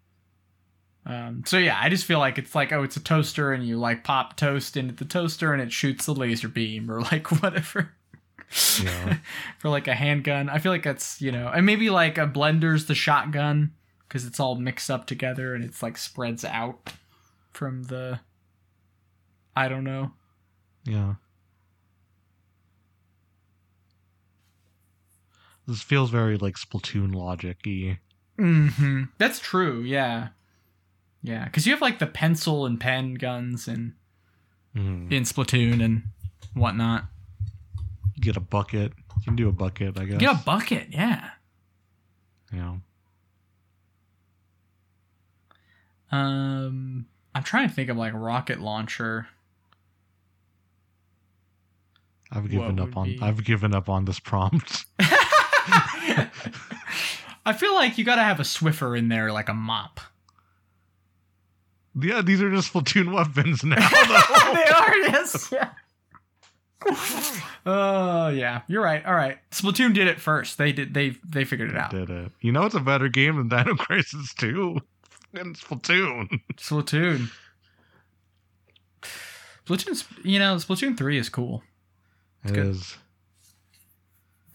Um, 1.09 1.41
so 1.43 1.57
yeah, 1.57 1.75
I 1.81 1.89
just 1.89 2.05
feel 2.05 2.19
like 2.19 2.37
it's 2.37 2.53
like 2.53 2.71
oh, 2.71 2.83
it's 2.83 2.95
a 2.95 2.99
toaster, 2.99 3.51
and 3.51 3.67
you 3.67 3.79
like 3.79 4.03
pop 4.03 4.37
toast 4.37 4.77
into 4.77 4.93
the 4.93 5.05
toaster, 5.05 5.51
and 5.53 5.61
it 5.61 5.71
shoots 5.71 6.05
the 6.05 6.13
laser 6.13 6.47
beam 6.47 6.89
or 6.89 7.01
like 7.01 7.31
whatever. 7.41 7.91
Yeah. 8.81 9.17
for 9.57 9.69
like 9.69 9.87
a 9.87 9.95
handgun. 9.95 10.49
I 10.49 10.59
feel 10.59 10.71
like 10.71 10.83
that's 10.83 11.19
you 11.19 11.31
know, 11.31 11.47
and 11.47 11.65
maybe 11.65 11.89
like 11.89 12.19
a 12.19 12.27
blender's 12.27 12.85
the 12.85 12.93
shotgun 12.93 13.71
because 14.07 14.23
it's 14.23 14.39
all 14.39 14.55
mixed 14.55 14.91
up 14.91 15.07
together 15.07 15.55
and 15.55 15.63
it's 15.63 15.81
like 15.81 15.97
spreads 15.97 16.45
out 16.45 16.93
from 17.51 17.83
the. 17.83 18.19
I 19.55 19.67
don't 19.67 19.83
know. 19.83 20.11
Yeah. 20.85 21.15
This 25.67 25.81
feels 25.81 26.11
very 26.11 26.37
like 26.37 26.55
Splatoon 26.55 27.15
logic 27.15 27.57
y. 27.65 27.99
Mm-hmm. 28.39 29.03
That's 29.17 29.39
true. 29.39 29.81
Yeah, 29.81 30.29
yeah. 31.21 31.45
Because 31.45 31.65
you 31.65 31.73
have 31.73 31.81
like 31.81 31.99
the 31.99 32.07
pencil 32.07 32.65
and 32.65 32.79
pen 32.79 33.15
guns 33.15 33.67
and 33.67 33.93
Mhm. 34.75 35.11
in 35.11 35.23
Splatoon 35.23 35.83
and 35.83 36.03
whatnot. 36.53 37.05
You 38.15 38.21
get 38.21 38.37
a 38.37 38.41
bucket. 38.41 38.93
You 39.17 39.23
can 39.23 39.35
do 39.35 39.49
a 39.49 39.51
bucket, 39.51 39.99
I 39.99 40.05
guess. 40.05 40.17
Get 40.19 40.35
a 40.35 40.43
bucket. 40.43 40.87
Yeah. 40.91 41.31
Yeah. 42.53 42.77
Um, 46.11 47.05
I'm 47.35 47.43
trying 47.43 47.67
to 47.69 47.73
think 47.73 47.89
of 47.89 47.97
like 47.97 48.13
rocket 48.13 48.59
launcher. 48.59 49.27
I've 52.31 52.49
given 52.49 52.79
up 52.79 52.95
on 52.95 53.05
be- 53.07 53.19
I've 53.21 53.43
given 53.43 53.73
up 53.73 53.89
on 53.89 54.05
this 54.05 54.19
prompt. 54.19 54.85
I 54.99 56.29
feel 57.57 57.73
like 57.73 57.97
you 57.97 58.05
gotta 58.05 58.21
have 58.23 58.39
a 58.39 58.43
Swiffer 58.43 58.97
in 58.97 59.09
there, 59.09 59.31
like 59.31 59.49
a 59.49 59.53
mop. 59.53 59.99
Yeah, 62.01 62.21
these 62.21 62.41
are 62.41 62.51
just 62.51 62.73
Splatoon 62.73 63.13
weapons 63.13 63.63
now. 63.63 63.75
they 64.53 64.63
are, 64.63 64.97
yes. 64.97 65.51
Yeah. 65.51 65.69
Oh 67.65 68.29
yeah, 68.29 68.61
you're 68.67 68.81
right. 68.81 69.05
All 69.05 69.13
right, 69.13 69.37
Splatoon 69.51 69.93
did 69.93 70.07
it 70.07 70.19
first. 70.19 70.57
They 70.57 70.71
did. 70.71 70.93
They 70.93 71.13
they 71.27 71.43
figured 71.43 71.69
it 71.69 71.75
out. 71.75 71.91
Did 71.91 72.09
it. 72.09 72.31
You 72.39 72.53
know 72.53 72.63
it's 72.63 72.73
a 72.73 72.79
better 72.79 73.09
game 73.09 73.35
than 73.35 73.49
Dino 73.49 73.75
Crisis 73.75 74.33
2. 74.35 74.79
And 75.33 75.55
Splatoon. 75.57 76.39
Splatoon. 76.55 77.29
Splatoon's, 79.67 80.05
you 80.23 80.39
know, 80.39 80.55
Splatoon 80.55 80.97
three 80.97 81.17
is 81.17 81.29
cool. 81.29 81.61
It 82.43 82.53
good. 82.53 82.67
is. 82.67 82.97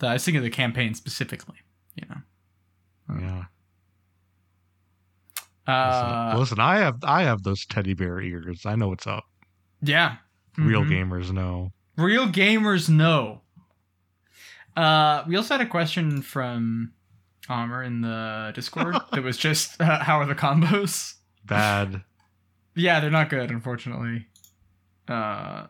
The, 0.01 0.09
I 0.09 0.13
was 0.15 0.25
thinking 0.25 0.39
of 0.39 0.45
the 0.45 0.51
campaign 0.51 0.95
specifically. 0.95 1.59
You 1.95 2.07
know. 2.09 3.21
Yeah. 3.21 3.45
Uh, 5.67 6.33
listen, 6.35 6.41
listen, 6.41 6.61
I 6.61 6.77
have 6.79 6.99
I 7.05 7.23
have 7.23 7.43
those 7.43 7.65
teddy 7.67 7.95
bear 7.95 8.21
ears. 8.21 8.67
I 8.67 8.77
know 8.77 8.89
what's 8.89 9.07
up. 9.07 9.25
yeah. 9.83 10.17
Real 10.57 10.83
Mhm. 10.85 10.91
gamers 11.11 11.33
know. 11.33 11.73
Real 11.97 12.29
gamers 12.29 12.89
know. 12.89 13.41
Uh, 14.77 15.25
we 15.27 15.37
also 15.37 15.55
had 15.55 15.61
a 15.67 15.69
question 15.69 16.23
from 16.23 16.93
Armor 17.49 17.83
in 17.83 18.01
the 18.03 18.53
Discord 18.55 18.95
that 19.13 19.23
was 19.25 19.37
just 19.37 19.81
uh, 19.81 20.03
how 20.05 20.21
are 20.21 20.27
the 20.27 20.35
combos? 20.35 21.15
Bad. 21.45 22.03
Yeah, 22.77 22.99
they're 22.99 23.09
not 23.09 23.31
good, 23.31 23.53
unfortunately. 23.53 24.27
Uh, 25.07 25.69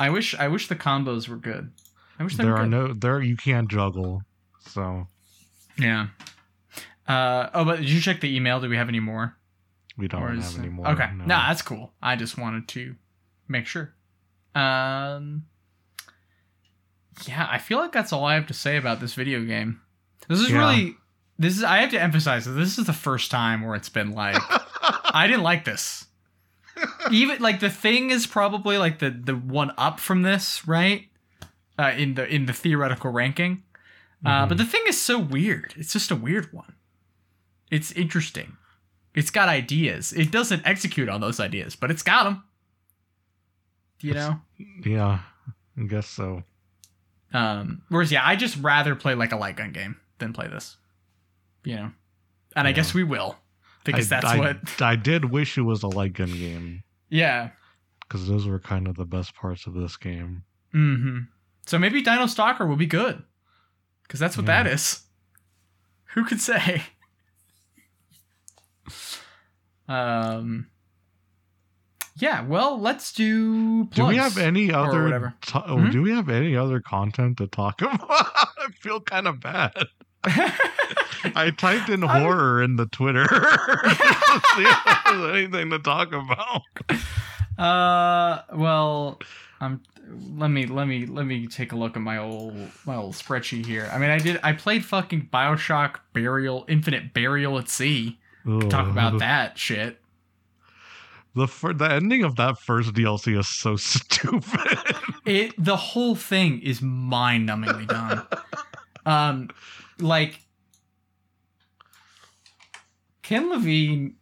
I 0.00 0.08
wish 0.10 0.34
I 0.34 0.48
wish 0.48 0.68
the 0.68 0.76
combos 0.76 1.28
were 1.28 1.36
good. 1.36 1.70
I 2.18 2.24
wish 2.24 2.36
they 2.36 2.44
there 2.44 2.52
were 2.54 2.58
are 2.60 2.62
good. 2.64 2.70
no 2.70 2.92
there 2.94 3.20
you 3.22 3.36
can't 3.36 3.70
juggle. 3.70 4.22
So 4.60 5.06
Yeah. 5.78 6.08
Uh, 7.12 7.50
oh, 7.54 7.64
but 7.64 7.76
did 7.80 7.90
you 7.90 8.00
check 8.00 8.20
the 8.20 8.34
email? 8.34 8.60
Do 8.60 8.68
we 8.68 8.76
have 8.76 8.88
any 8.88 9.00
more? 9.00 9.36
we 9.98 10.08
don't 10.08 10.22
Or 10.22 10.34
have 10.34 10.58
any 10.58 10.68
more. 10.70 10.88
Okay. 10.88 11.10
no. 11.14 11.24
Nah, 11.26 11.48
that's 11.48 11.60
cool. 11.62 11.92
I 12.02 12.16
just 12.16 12.38
wanted 12.38 12.66
to 12.68 12.94
make 13.48 13.66
sure. 13.66 13.92
Um. 14.54 15.44
Yeah, 17.26 17.46
I 17.50 17.58
feel 17.58 17.78
like 17.78 17.92
that's 17.92 18.12
all 18.12 18.24
I 18.24 18.34
have 18.34 18.46
to 18.46 18.54
say 18.54 18.76
about 18.76 19.00
this 19.00 19.14
video 19.14 19.44
game. 19.44 19.80
This 20.28 20.40
is 20.40 20.50
Yeah. 20.50 20.58
really. 20.58 20.96
This 21.38 21.56
is. 21.58 21.64
I 21.64 21.78
have 21.78 21.90
to 21.90 22.00
emphasize 22.00 22.44
that 22.46 22.52
this 22.52 22.78
is 22.78 22.86
the 22.86 22.92
first 22.92 23.30
time 23.30 23.62
where 23.62 23.74
it's 23.74 23.88
been 23.90 24.12
like 24.12 24.36
I 25.14 25.26
didn't 25.26 25.42
like 25.42 25.64
this. 25.64 26.06
Even 27.10 27.40
like 27.42 27.60
the 27.60 27.68
thing 27.70 28.10
is 28.10 28.26
probably 28.26 28.78
like 28.78 28.98
the 28.98 29.10
the 29.10 29.34
one 29.36 29.72
up 29.76 30.00
from 30.00 30.22
this, 30.22 30.66
right? 30.66 31.08
Uh, 31.78 31.92
in 31.96 32.14
the 32.14 32.26
in 32.26 32.46
the 32.46 32.52
theoretical 32.52 33.10
ranking. 33.10 33.62
Uh, 34.24 34.44
Mhm. 34.46 34.48
but 34.50 34.58
the 34.58 34.64
thing 34.64 34.82
is 34.86 35.00
so 35.00 35.18
weird. 35.18 35.74
It's 35.76 35.92
just 35.92 36.10
a 36.10 36.16
weird 36.16 36.52
one. 36.52 36.74
It's 37.72 37.90
interesting. 37.92 38.56
It's 39.14 39.30
got 39.30 39.48
ideas. 39.48 40.12
It 40.12 40.30
doesn't 40.30 40.64
execute 40.66 41.08
on 41.08 41.20
those 41.20 41.40
ideas, 41.40 41.74
but 41.74 41.90
it's 41.90 42.02
got 42.02 42.24
them. 42.24 42.44
You 44.00 44.14
know. 44.14 44.40
yeah, 44.84 45.20
I 45.78 45.82
guess 45.84 46.06
so. 46.06 46.42
Um, 47.32 47.82
whereas, 47.88 48.12
yeah, 48.12 48.22
I 48.26 48.36
just 48.36 48.56
rather 48.58 48.94
play 48.94 49.14
like 49.14 49.32
a 49.32 49.36
light 49.36 49.56
gun 49.56 49.72
game 49.72 49.96
than 50.18 50.32
play 50.32 50.48
this. 50.48 50.76
You 51.64 51.76
know, 51.76 51.90
and 52.56 52.68
I 52.68 52.72
guess 52.72 52.92
we 52.92 53.04
will 53.04 53.36
because 53.84 54.10
I, 54.12 54.16
that's 54.20 54.32
I, 54.34 54.38
what. 54.38 54.56
I 54.82 54.96
did 54.96 55.26
wish 55.26 55.56
it 55.56 55.62
was 55.62 55.82
a 55.82 55.88
light 55.88 56.12
gun 56.12 56.32
game 56.32 56.82
Yeah. 57.08 57.50
because 58.00 58.28
those 58.28 58.46
were 58.46 58.58
kind 58.58 58.86
of 58.88 58.96
the 58.96 59.04
best 59.06 59.34
parts 59.34 59.66
of 59.66 59.74
this 59.74 59.96
game. 59.96 60.42
Mm-hmm. 60.74 61.18
So 61.66 61.78
maybe 61.78 62.02
Dino 62.02 62.26
Stalker 62.26 62.66
will 62.66 62.76
be 62.76 62.86
good 62.86 63.22
because 64.02 64.18
that's 64.20 64.36
what 64.36 64.46
Yeah. 64.46 64.64
that 64.64 64.72
is. 64.72 65.02
Who 66.14 66.24
could 66.24 66.40
say? 66.40 66.82
Um. 69.88 70.66
yeah, 72.16 72.44
well, 72.46 72.80
let's 72.80 73.12
do. 73.12 73.84
Do 73.86 74.06
we 74.06 74.16
have 74.16 74.38
any 74.38 74.72
other? 74.72 75.34
oh, 75.54 75.76
Mhm. 75.76 75.92
Do 75.92 76.02
we 76.02 76.10
have 76.12 76.28
any 76.28 76.56
other 76.56 76.80
content 76.80 77.38
to 77.38 77.46
talk 77.46 77.80
about? 77.82 78.00
I 78.08 78.66
feel 78.80 79.00
kind 79.00 79.26
of 79.26 79.40
bad. 79.40 79.72
I 80.24 81.52
typed 81.56 81.88
in 81.88 82.04
I- 82.04 82.20
horror 82.20 82.62
in 82.62 82.76
the 82.76 82.86
Twitter. 82.86 83.24
to 83.26 83.30
see 84.56 84.62
if 84.64 84.78
there's 85.06 85.36
anything 85.36 85.70
to 85.70 85.78
talk 85.78 86.12
about. 86.12 86.62
Uh, 87.58 88.42
well, 88.54 89.20
I'm. 89.60 89.82
let 90.34 90.48
me 90.48 90.66
let 90.66 90.86
me 90.86 91.06
let 91.06 91.26
me 91.26 91.46
take 91.46 91.72
a 91.72 91.76
look 91.76 91.96
at 91.96 92.02
my 92.02 92.18
old 92.18 92.56
my 92.86 92.96
old 92.96 93.14
spreadsheet 93.14 93.66
here. 93.66 93.88
I 93.92 93.98
mean, 93.98 94.10
I 94.10 94.18
did 94.18 94.40
I 94.42 94.52
played 94.52 94.84
fucking 94.84 95.28
Bioshock 95.32 95.96
Burial 96.12 96.64
Infinite 96.68 97.12
Burial 97.14 97.58
at 97.58 97.68
Sea. 97.68 98.18
Talk 98.44 98.88
about 98.88 99.18
that 99.18 99.58
shit. 99.58 99.98
The 101.34 101.48
fir- 101.48 101.72
the 101.72 101.90
ending 101.90 102.24
of 102.24 102.36
that 102.36 102.58
first 102.58 102.92
DLC 102.92 103.38
is 103.38 103.48
so 103.48 103.76
stupid. 103.76 104.96
It 105.24 105.54
the 105.56 105.76
whole 105.76 106.14
thing 106.14 106.60
is 106.60 106.82
mind 106.82 107.48
numbingly 107.48 107.86
dumb. 107.86 108.26
um, 109.06 109.48
like 109.98 110.40
Ken 113.22 113.48
Levine 113.48 114.16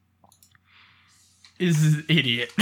is 1.59 1.95
an 1.95 2.05
idiot. 2.09 2.53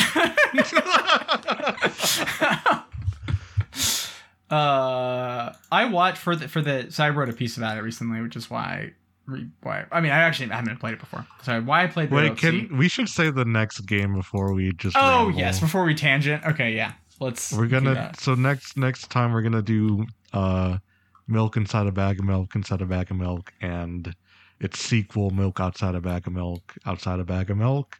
uh, 4.50 5.52
I 5.70 5.84
watched 5.90 6.18
for 6.18 6.34
the 6.36 6.48
for 6.48 6.62
the 6.62 6.86
so 6.90 7.04
I 7.04 7.10
wrote 7.10 7.28
a 7.28 7.34
piece 7.34 7.58
about 7.58 7.76
it 7.76 7.82
recently, 7.82 8.22
which 8.22 8.36
is 8.36 8.48
why 8.48 8.92
re- 9.28 9.48
why 9.62 9.84
I 9.92 10.00
mean 10.00 10.10
I 10.10 10.18
actually 10.18 10.48
haven't 10.48 10.80
played 10.80 10.94
it 10.94 11.00
before. 11.00 11.24
So 11.42 11.60
why 11.60 11.84
I 11.84 11.86
played 11.86 12.10
Wait, 12.10 12.36
can 12.36 12.76
we 12.76 12.88
should 12.88 13.08
say 13.08 13.30
the 13.30 13.44
next 13.44 13.80
game 13.82 14.14
before 14.14 14.52
we 14.54 14.72
just? 14.72 14.96
Oh 14.98 15.26
ramble. 15.26 15.38
yes, 15.38 15.60
before 15.60 15.84
we 15.84 15.94
tangent. 15.94 16.44
Okay, 16.44 16.72
yeah. 16.74 16.92
Let's 17.20 17.52
We're 17.52 17.66
gonna 17.66 18.12
so 18.18 18.34
next 18.34 18.76
next 18.76 19.10
time 19.10 19.32
we're 19.32 19.42
gonna 19.42 19.62
do 19.62 20.06
uh 20.32 20.78
milk 21.26 21.56
inside 21.56 21.86
a 21.86 21.92
bag 21.92 22.18
of 22.20 22.24
milk 22.24 22.54
inside 22.56 22.80
a 22.80 22.86
bag 22.86 23.10
of 23.10 23.16
milk 23.16 23.52
and 23.60 24.14
its 24.60 24.78
sequel 24.80 25.30
milk 25.30 25.60
outside 25.60 25.94
a 25.94 26.00
bag 26.00 26.26
of 26.26 26.32
milk 26.32 26.74
outside 26.86 27.20
a 27.20 27.24
bag 27.24 27.50
of 27.50 27.56
milk. 27.56 27.98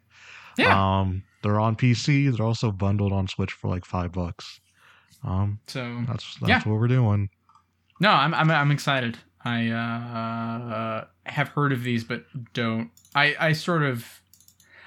Yeah. 0.57 1.01
Um 1.01 1.23
they're 1.43 1.61
on 1.61 1.77
PC, 1.77 2.35
they're 2.37 2.47
also 2.47 2.73
bundled 2.73 3.13
on 3.13 3.29
Switch 3.29 3.53
for 3.53 3.69
like 3.69 3.85
five 3.85 4.13
bucks. 4.13 4.61
Um 5.25 5.61
So 5.67 6.05
that's 6.07 6.37
that's 6.41 6.49
Yeah. 6.49 6.63
what 6.71 6.81
we're 6.81 6.89
doing. 6.89 7.29
no, 8.01 8.11
I'm 8.11 8.33
I'm 8.35 8.51
I'm 8.51 8.71
excited. 8.71 9.19
I 9.45 9.69
uh 9.69 11.05
have 11.31 11.49
heard 11.49 11.73
of 11.73 11.83
these, 11.83 12.05
but 12.05 12.25
don't. 12.53 12.91
I 13.15 13.35
I 13.39 13.53
sort 13.53 13.83
of 13.83 14.21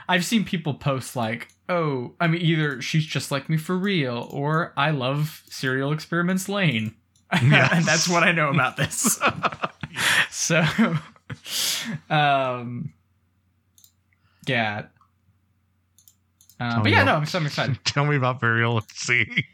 I've 0.08 0.26
seen 0.26 0.44
people 0.44 0.74
post 0.74 1.16
like, 1.16 1.50
oh, 1.70 2.14
I 2.20 2.28
mean, 2.28 2.42
either 2.42 2.82
she's 2.82 3.06
just 3.06 3.32
like 3.32 3.50
me 3.50 3.58
for 3.58 3.78
real, 3.78 4.28
or 4.32 4.74
I 4.76 4.92
love 4.92 5.44
Serial 5.48 5.92
Experiments 5.94 6.50
Lain, 6.50 6.96
Yes. 7.32 7.70
and 7.74 7.86
that's 7.86 8.10
what 8.10 8.24
I 8.24 8.32
know 8.32 8.50
about 8.50 8.76
this. 8.78 9.20
so, 10.30 10.64
um, 12.10 12.94
yeah. 14.46 14.86
Uh, 16.60 16.82
but 16.84 16.92
yeah, 16.92 17.02
about- 17.04 17.06
no, 17.12 17.16
I'm, 17.18 17.26
so 17.26 17.40
I'm 17.40 17.46
excited. 17.46 17.80
Tell 17.86 18.06
me 18.06 18.16
about 18.16 18.40
Burial 18.40 18.78
at 18.78 18.92
Sea. 18.92 19.46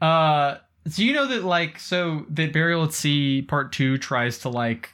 Uh, 0.00 0.56
do 0.88 1.04
you 1.04 1.12
know 1.12 1.26
that 1.26 1.44
like 1.44 1.78
so 1.78 2.26
that 2.30 2.52
Burial 2.52 2.84
at 2.84 2.92
Sea 2.92 3.42
Part 3.42 3.72
Two 3.72 3.98
tries 3.98 4.38
to 4.40 4.48
like 4.48 4.90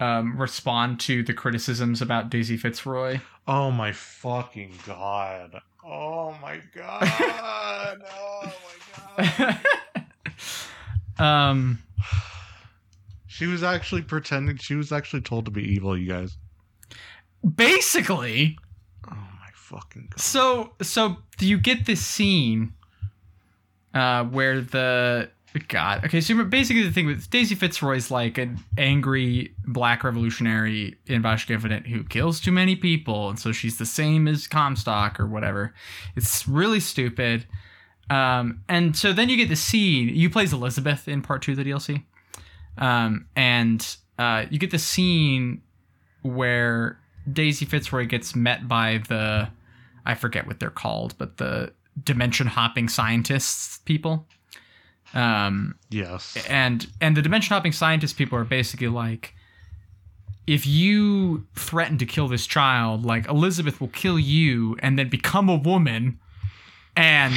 um 0.00 0.36
respond 0.40 0.98
to 1.00 1.22
the 1.22 1.34
criticisms 1.34 2.00
about 2.02 2.30
Daisy 2.30 2.56
Fitzroy? 2.56 3.20
Oh 3.46 3.70
my 3.70 3.92
fucking 3.92 4.72
god. 4.86 5.60
Oh 5.84 6.34
my 6.42 6.60
god. 6.74 7.02
oh 8.12 8.52
my 9.18 9.60
god. 11.18 11.24
um, 11.24 11.78
She 13.26 13.46
was 13.46 13.62
actually 13.62 14.02
pretending 14.02 14.56
she 14.56 14.74
was 14.74 14.92
actually 14.92 15.22
told 15.22 15.44
to 15.46 15.50
be 15.50 15.62
evil, 15.62 15.96
you 15.96 16.08
guys. 16.08 16.36
basically, 17.56 18.58
Oh 19.10 19.14
my 19.14 19.48
fucking 19.54 20.08
god. 20.10 20.20
so 20.20 20.72
so 20.82 21.16
do 21.38 21.46
you 21.46 21.58
get 21.58 21.86
this 21.86 22.04
scene 22.04 22.74
uh 23.94 24.24
where 24.24 24.60
the 24.60 25.30
God. 25.68 26.04
Okay, 26.04 26.20
so 26.20 26.44
basically 26.44 26.82
the 26.82 26.92
thing 26.92 27.06
with 27.06 27.28
Daisy 27.30 27.54
Fitzroy 27.54 27.96
is 27.96 28.10
like 28.10 28.38
an 28.38 28.58
angry 28.78 29.54
black 29.66 30.04
revolutionary 30.04 30.96
in 31.06 31.22
Bioshock 31.22 31.50
Infinite 31.50 31.86
who 31.86 32.04
kills 32.04 32.40
too 32.40 32.52
many 32.52 32.76
people, 32.76 33.28
and 33.28 33.38
so 33.38 33.50
she's 33.50 33.78
the 33.78 33.86
same 33.86 34.28
as 34.28 34.46
Comstock 34.46 35.18
or 35.18 35.26
whatever. 35.26 35.74
It's 36.14 36.46
really 36.46 36.80
stupid. 36.80 37.46
Um, 38.10 38.62
and 38.68 38.96
so 38.96 39.12
then 39.12 39.28
you 39.28 39.36
get 39.36 39.48
the 39.48 39.56
scene. 39.56 40.08
You 40.08 40.30
plays 40.30 40.52
Elizabeth 40.52 41.08
in 41.08 41.22
part 41.22 41.42
two 41.42 41.52
of 41.52 41.58
the 41.58 41.64
DLC, 41.64 42.04
um, 42.78 43.26
and 43.34 43.96
uh, 44.18 44.46
you 44.50 44.58
get 44.58 44.70
the 44.70 44.78
scene 44.78 45.62
where 46.22 47.00
Daisy 47.30 47.64
Fitzroy 47.64 48.06
gets 48.06 48.36
met 48.36 48.68
by 48.68 49.02
the 49.08 49.48
I 50.06 50.14
forget 50.14 50.46
what 50.46 50.60
they're 50.60 50.70
called, 50.70 51.14
but 51.18 51.36
the 51.36 51.72
dimension 52.02 52.46
hopping 52.46 52.88
scientists 52.88 53.78
people. 53.78 54.26
Um, 55.14 55.74
Yes. 55.90 56.36
and 56.48 56.86
and 57.00 57.16
the 57.16 57.22
dimension 57.22 57.52
hopping 57.54 57.72
scientist 57.72 58.16
people 58.16 58.38
are 58.38 58.44
basically 58.44 58.88
like 58.88 59.34
if 60.46 60.66
you 60.66 61.46
threaten 61.56 61.98
to 61.98 62.06
kill 62.06 62.28
this 62.28 62.46
child 62.46 63.04
like 63.04 63.26
elizabeth 63.28 63.80
will 63.80 63.88
kill 63.88 64.18
you 64.18 64.76
and 64.80 64.98
then 64.98 65.08
become 65.08 65.48
a 65.48 65.56
woman 65.56 66.18
and 66.96 67.34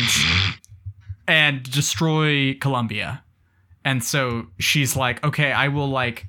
and 1.27 1.63
destroy 1.63 2.53
columbia. 2.55 3.23
And 3.85 4.03
so 4.03 4.47
she's 4.59 4.95
like 4.95 5.23
okay 5.23 5.51
i 5.51 5.67
will 5.67 5.89
like 5.89 6.27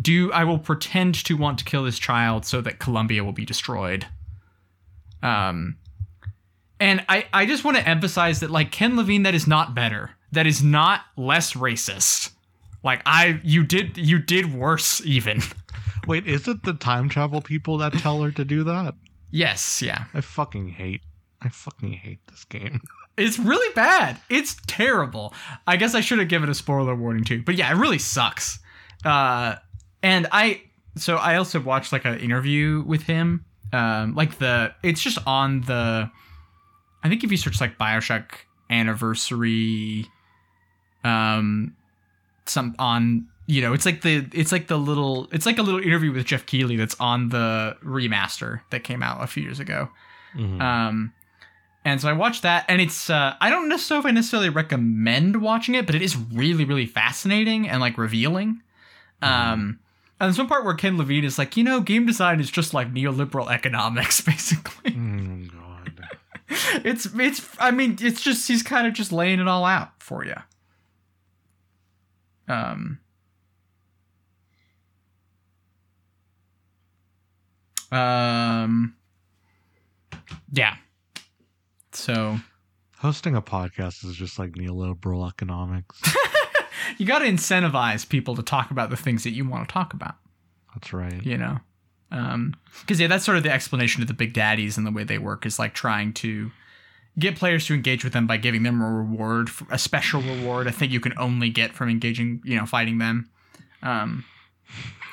do 0.00 0.32
i 0.32 0.42
will 0.44 0.58
pretend 0.58 1.14
to 1.26 1.36
want 1.36 1.58
to 1.58 1.64
kill 1.64 1.84
this 1.84 1.98
child 1.98 2.44
so 2.44 2.60
that 2.60 2.78
columbia 2.80 3.22
will 3.22 3.32
be 3.32 3.44
destroyed. 3.44 4.06
Um 5.22 5.76
and 6.80 7.04
i 7.08 7.26
i 7.32 7.46
just 7.46 7.62
want 7.64 7.76
to 7.76 7.88
emphasize 7.88 8.40
that 8.40 8.50
like 8.50 8.72
ken 8.72 8.96
levine 8.96 9.22
that 9.22 9.34
is 9.34 9.46
not 9.46 9.74
better 9.74 10.10
that 10.32 10.46
is 10.46 10.62
not 10.62 11.02
less 11.16 11.52
racist. 11.52 12.30
Like 12.82 13.02
i 13.06 13.40
you 13.44 13.62
did 13.62 13.96
you 13.96 14.18
did 14.18 14.52
worse 14.54 15.04
even. 15.06 15.40
Wait, 16.08 16.26
is 16.26 16.48
it 16.48 16.64
the 16.64 16.72
time 16.72 17.08
travel 17.08 17.40
people 17.40 17.78
that 17.78 17.92
tell 17.92 18.20
her 18.22 18.32
to 18.32 18.44
do 18.44 18.64
that? 18.64 18.94
yes 19.30 19.80
yeah. 19.80 20.04
I 20.12 20.20
fucking 20.20 20.68
hate. 20.68 21.02
I 21.40 21.48
fucking 21.48 21.92
hate 21.92 22.20
this 22.28 22.44
game. 22.44 22.80
it's 23.16 23.38
really 23.38 23.72
bad. 23.74 24.18
It's 24.28 24.56
terrible. 24.66 25.32
I 25.66 25.76
guess 25.76 25.94
i 25.94 26.00
should 26.00 26.18
have 26.18 26.28
given 26.28 26.50
a 26.50 26.54
spoiler 26.54 26.94
warning 26.94 27.24
too. 27.24 27.42
But 27.42 27.54
yeah 27.54 27.70
it 27.70 27.76
really 27.76 27.98
sucks. 27.98 28.58
Uh 29.04 29.56
and 30.02 30.26
i 30.32 30.62
so 30.96 31.16
i 31.16 31.36
also 31.36 31.60
watched 31.60 31.92
like 31.92 32.04
an 32.04 32.18
interview 32.18 32.82
with 32.86 33.02
him. 33.02 33.44
Um 33.72 34.14
like 34.14 34.38
the 34.38 34.74
it's 34.82 35.00
just 35.00 35.18
on 35.26 35.60
the 35.62 36.10
i 37.04 37.08
think 37.08 37.22
if 37.22 37.30
you 37.30 37.36
search 37.36 37.60
like 37.60 37.78
bioshock 37.78 38.24
anniversary 38.70 40.06
um 41.04 41.74
some 42.46 42.74
on 42.78 43.26
you 43.46 43.60
know 43.60 43.72
it's 43.72 43.86
like 43.86 44.02
the 44.02 44.26
it's 44.32 44.52
like 44.52 44.68
the 44.68 44.76
little 44.76 45.28
it's 45.32 45.46
like 45.46 45.58
a 45.58 45.62
little 45.62 45.80
interview 45.80 46.12
with 46.12 46.24
jeff 46.24 46.46
keighley 46.46 46.76
that's 46.76 46.96
on 47.00 47.28
the 47.30 47.76
remaster 47.84 48.60
that 48.70 48.84
came 48.84 49.02
out 49.02 49.22
a 49.22 49.26
few 49.26 49.42
years 49.42 49.60
ago 49.60 49.88
um, 50.60 51.12
and 51.84 52.00
so 52.00 52.08
I 52.08 52.12
watched 52.12 52.42
that, 52.42 52.64
and 52.68 52.80
it's 52.80 53.10
uh, 53.10 53.34
I 53.40 53.50
don't 53.50 53.68
necessarily 53.68 54.00
if 54.00 54.06
I 54.06 54.10
necessarily 54.12 54.48
recommend 54.48 55.42
watching 55.42 55.74
it, 55.74 55.86
but 55.86 55.94
it 55.94 56.02
is 56.02 56.16
really 56.16 56.64
really 56.64 56.86
fascinating 56.86 57.68
and 57.68 57.80
like 57.80 57.98
revealing. 57.98 58.62
Um, 59.20 59.78
and 60.18 60.28
there's 60.28 60.38
one 60.38 60.48
part 60.48 60.64
where 60.64 60.74
Ken 60.74 60.96
Levine 60.98 61.24
is 61.24 61.38
like, 61.38 61.56
you 61.56 61.64
know, 61.64 61.80
game 61.80 62.06
design 62.06 62.40
is 62.40 62.50
just 62.50 62.74
like 62.74 62.92
neoliberal 62.92 63.50
economics, 63.50 64.20
basically. 64.22 64.96
oh 64.96 65.48
god. 65.50 66.08
it's 66.84 67.06
it's 67.14 67.48
I 67.58 67.70
mean 67.70 67.98
it's 68.00 68.20
just 68.20 68.46
he's 68.48 68.62
kind 68.62 68.86
of 68.86 68.94
just 68.94 69.12
laying 69.12 69.40
it 69.40 69.48
all 69.48 69.64
out 69.64 69.90
for 70.00 70.24
you. 70.24 70.36
Um. 72.48 72.98
Um. 77.90 78.94
Yeah. 80.52 80.76
So 81.92 82.38
Hosting 83.02 83.34
a 83.34 83.42
podcast 83.42 84.04
is 84.04 84.14
just 84.14 84.38
like 84.38 84.52
neoliberal 84.52 85.28
economics. 85.28 86.00
you 86.98 87.04
got 87.04 87.18
to 87.18 87.24
incentivize 87.24 88.08
people 88.08 88.36
to 88.36 88.44
talk 88.44 88.70
about 88.70 88.90
the 88.90 88.96
things 88.96 89.24
that 89.24 89.32
you 89.32 89.48
want 89.48 89.68
to 89.68 89.72
talk 89.72 89.92
about. 89.92 90.14
That's 90.72 90.92
right. 90.92 91.20
You 91.26 91.36
know, 91.36 91.58
um 92.12 92.54
because 92.80 93.00
yeah, 93.00 93.08
that's 93.08 93.24
sort 93.24 93.36
of 93.38 93.42
the 93.42 93.50
explanation 93.50 94.02
of 94.02 94.08
the 94.08 94.14
big 94.14 94.32
daddies 94.32 94.78
and 94.78 94.86
the 94.86 94.92
way 94.92 95.02
they 95.02 95.18
work 95.18 95.44
is 95.44 95.58
like 95.58 95.74
trying 95.74 96.12
to 96.14 96.52
get 97.18 97.36
players 97.36 97.66
to 97.66 97.74
engage 97.74 98.04
with 98.04 98.12
them 98.12 98.26
by 98.26 98.36
giving 98.36 98.62
them 98.62 98.80
a 98.80 98.90
reward, 98.90 99.50
a 99.70 99.78
special 99.78 100.22
reward. 100.22 100.66
I 100.66 100.70
think 100.70 100.92
you 100.92 101.00
can 101.00 101.12
only 101.18 101.50
get 101.50 101.74
from 101.74 101.88
engaging, 101.88 102.40
you 102.44 102.56
know, 102.56 102.66
fighting 102.66 102.98
them. 102.98 103.30
Um, 103.82 104.24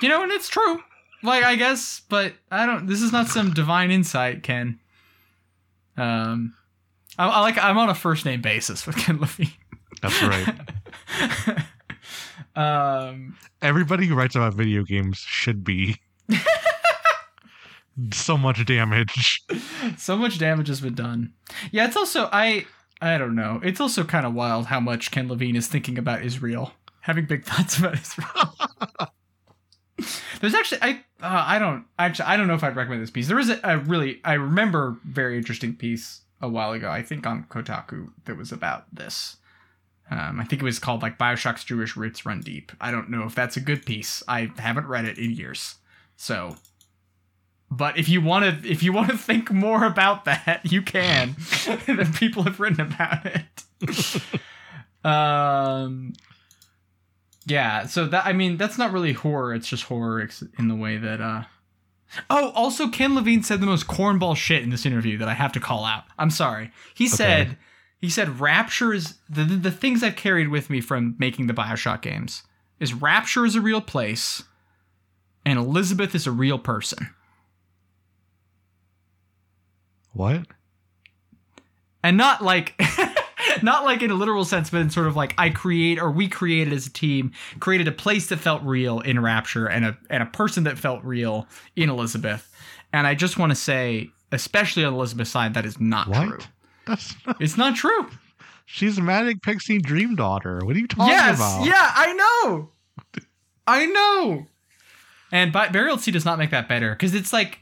you 0.02 0.10
know, 0.10 0.24
and 0.24 0.32
it's 0.32 0.50
true. 0.50 0.82
Like 1.22 1.43
I 1.43 1.56
guess, 1.56 2.02
but 2.08 2.34
I 2.50 2.66
don't. 2.66 2.88
This 2.88 3.02
is 3.02 3.12
not 3.12 3.28
some 3.28 3.54
divine 3.54 3.91
insight, 3.91 4.43
Ken. 4.43 4.80
Um, 5.97 6.54
I, 7.18 7.28
I 7.28 7.41
like 7.41 7.58
I'm 7.58 7.78
on 7.78 7.89
a 7.89 7.95
first 7.95 8.26
name 8.26 8.41
basis 8.41 8.88
with 8.88 8.95
Ken 8.97 9.20
Levine. 9.20 9.52
That's 10.02 10.24
right. 10.24 10.56
um, 12.56 13.36
Everybody 13.62 14.06
who 14.06 14.16
writes 14.16 14.36
about 14.36 14.54
video 14.54 14.84
games 14.84 15.18
should 15.18 15.66
be 15.66 16.00
so 18.12 18.38
much 18.38 18.66
damage. 18.66 19.43
so 19.97 20.18
much 20.18 20.39
damage 20.39 20.68
has 20.68 20.82
been 20.82 20.95
done. 20.95 21.34
Yeah, 21.72 21.86
it's 21.86 21.97
also 21.97 22.30
I 22.32 22.66
I 23.02 23.18
don't 23.18 23.36
know. 23.36 23.60
It's 23.64 23.80
also 23.80 24.04
kind 24.04 24.26
of 24.26 24.34
wild 24.34 24.68
how 24.68 24.80
much 24.80 25.12
Ken 25.12 25.28
Levine 25.28 25.56
is 25.56 25.68
thinking 25.68 25.97
about 25.97 26.24
Israel, 26.24 26.74
having 27.02 27.26
big 27.26 27.45
thoughts 27.45 27.78
about 27.78 27.95
Israel. 27.95 28.56
There's 30.41 30.56
actually 30.56 30.82
I 30.82 30.91
uh, 31.22 31.43
I 31.45 31.60
don't 31.60 31.86
actually 31.97 32.26
I 32.26 32.38
don't 32.38 32.47
know 32.47 32.56
if 32.56 32.64
I'd 32.64 32.76
recommend 32.76 33.02
this 33.02 33.12
piece. 33.12 33.28
There 33.28 33.39
is 33.39 33.50
a, 33.50 33.60
a 33.64 33.78
really 33.78 34.22
I 34.24 34.34
remember 34.34 34.97
very 35.06 35.38
interesting 35.38 35.76
piece 35.76 36.22
a 36.41 36.50
while 36.50 36.72
ago. 36.72 36.89
I 36.89 37.02
think 37.02 37.26
on 37.28 37.45
Kotaku 37.50 38.12
that 38.26 38.38
was 38.38 38.52
about 38.52 38.93
this. 38.93 39.38
Um, 40.12 40.39
I 40.39 40.43
think 40.43 40.62
it 40.62 40.66
was 40.66 40.80
called 40.80 41.04
like 41.04 41.20
Bioshock's 41.20 41.64
Jewish 41.64 41.95
Roots 41.95 42.26
Run 42.26 42.41
Deep. 42.41 42.72
I 42.82 42.89
don't 42.89 43.12
know 43.12 43.26
if 43.26 43.36
that's 43.36 43.58
a 43.58 43.62
good 43.62 43.86
piece. 43.86 44.24
I 44.28 44.52
haven't 44.58 44.88
read 44.88 45.06
it 45.06 45.18
in 45.18 45.32
years, 45.32 45.76
so. 46.16 46.56
But 47.72 47.97
if 47.97 48.09
you 48.09 48.22
want 48.22 48.63
to, 48.63 48.70
if 48.70 48.82
you 48.82 48.91
want 48.91 49.09
to 49.09 49.17
think 49.17 49.51
more 49.51 49.86
about 49.86 50.26
that, 50.26 50.61
you 50.63 50.82
can. 50.82 51.36
the 51.38 52.11
people 52.20 52.43
have 52.43 52.59
written 52.59 52.82
about 52.82 53.26
it. 53.26 55.05
um, 55.05 56.13
yeah. 57.45 57.86
So 57.86 58.07
that 58.07 58.26
I 58.26 58.34
mean, 58.34 58.57
that's 58.57 58.78
not 58.78 58.91
really 58.91 59.13
horror. 59.13 59.53
It's 59.53 59.67
just 59.67 59.84
horror 59.84 60.28
in 60.57 60.67
the 60.67 60.76
way 60.76 60.97
that. 60.97 61.22
uh 61.22 61.43
Oh, 62.28 62.49
also, 62.55 62.88
Ken 62.89 63.13
Levine 63.13 63.43
said 63.43 63.61
the 63.61 63.67
most 63.67 63.86
cornball 63.86 64.36
shit 64.36 64.63
in 64.63 64.72
this 64.72 64.84
interview 64.84 65.20
that 65.20 65.28
I 65.28 65.36
have 65.36 65.51
to 65.51 65.59
call 65.59 65.86
out. 65.86 66.05
I'm 66.17 66.32
sorry. 66.32 66.72
He 66.95 67.07
said 67.07 67.55
he 68.01 68.09
said 68.09 68.39
Rapture 68.39 68.93
is 68.93 69.15
the, 69.30 69.43
the 69.43 69.55
the 69.55 69.72
things 69.72 70.01
I've 70.01 70.15
carried 70.15 70.47
with 70.47 70.72
me 70.72 70.82
from 70.82 71.15
making 71.20 71.45
the 71.45 71.53
Bioshock 71.53 72.01
games 72.01 72.41
is 72.80 72.95
Rapture 72.95 73.45
is 73.45 73.55
a 73.55 73.61
real 73.61 73.82
place, 73.82 74.41
and 75.45 75.59
Elizabeth 75.59 76.15
is 76.15 76.26
a 76.26 76.32
real 76.32 76.57
person. 76.57 77.13
What? 80.14 80.45
and 82.03 82.16
not 82.18 82.41
like 82.43 82.80
not 83.62 83.84
like 83.84 84.01
in 84.01 84.10
a 84.10 84.14
literal 84.16 84.45
sense 84.45 84.70
but 84.70 84.80
in 84.80 84.89
sort 84.89 85.05
of 85.07 85.16
like 85.18 85.34
i 85.38 85.49
create 85.49 85.99
or 85.99 86.10
we 86.10 86.28
created 86.30 86.72
as 86.74 86.88
a 86.88 86.89
team 86.89 87.32
created 87.60 87.88
a 87.88 87.91
place 87.91 88.28
that 88.28 88.38
felt 88.38 88.62
real 88.64 89.01
in 89.01 89.20
rapture 89.22 89.66
and 89.68 89.86
a 89.86 89.97
and 90.10 90.24
a 90.24 90.26
person 90.26 90.64
that 90.64 90.78
felt 90.78 91.03
real 91.03 91.45
in 91.76 91.89
elizabeth 91.89 92.49
and 92.93 93.05
i 93.05 93.14
just 93.14 93.38
want 93.38 93.51
to 93.51 93.55
say 93.55 94.10
especially 94.32 94.86
on 94.86 94.93
elizabeth's 94.93 95.30
side 95.30 95.53
that 95.55 95.66
is 95.66 95.78
not 95.80 96.07
What? 96.07 96.28
true 96.28 96.39
That's 96.88 97.16
not, 97.26 97.41
it's 97.41 97.57
not 97.57 97.76
true 97.76 98.07
she's 98.66 98.97
a 98.97 99.01
manic 99.01 99.41
pixie 99.41 99.80
dream 99.80 100.16
daughter. 100.16 100.60
What 100.64 100.76
are 100.76 100.80
you 100.80 100.88
talking 100.88 101.07
yes 101.14 101.36
about? 101.38 101.66
yeah 101.66 101.91
i 101.95 102.14
know 102.14 102.70
i 103.68 103.86
know 103.88 104.45
and 105.34 105.51
but 105.51 105.74
burial 105.74 105.97
sea 105.97 106.12
does 106.12 106.24
not 106.24 106.39
make 106.39 106.51
that 106.51 106.70
better 106.70 106.91
because 106.91 107.14
it's 107.14 107.34
like 107.34 107.60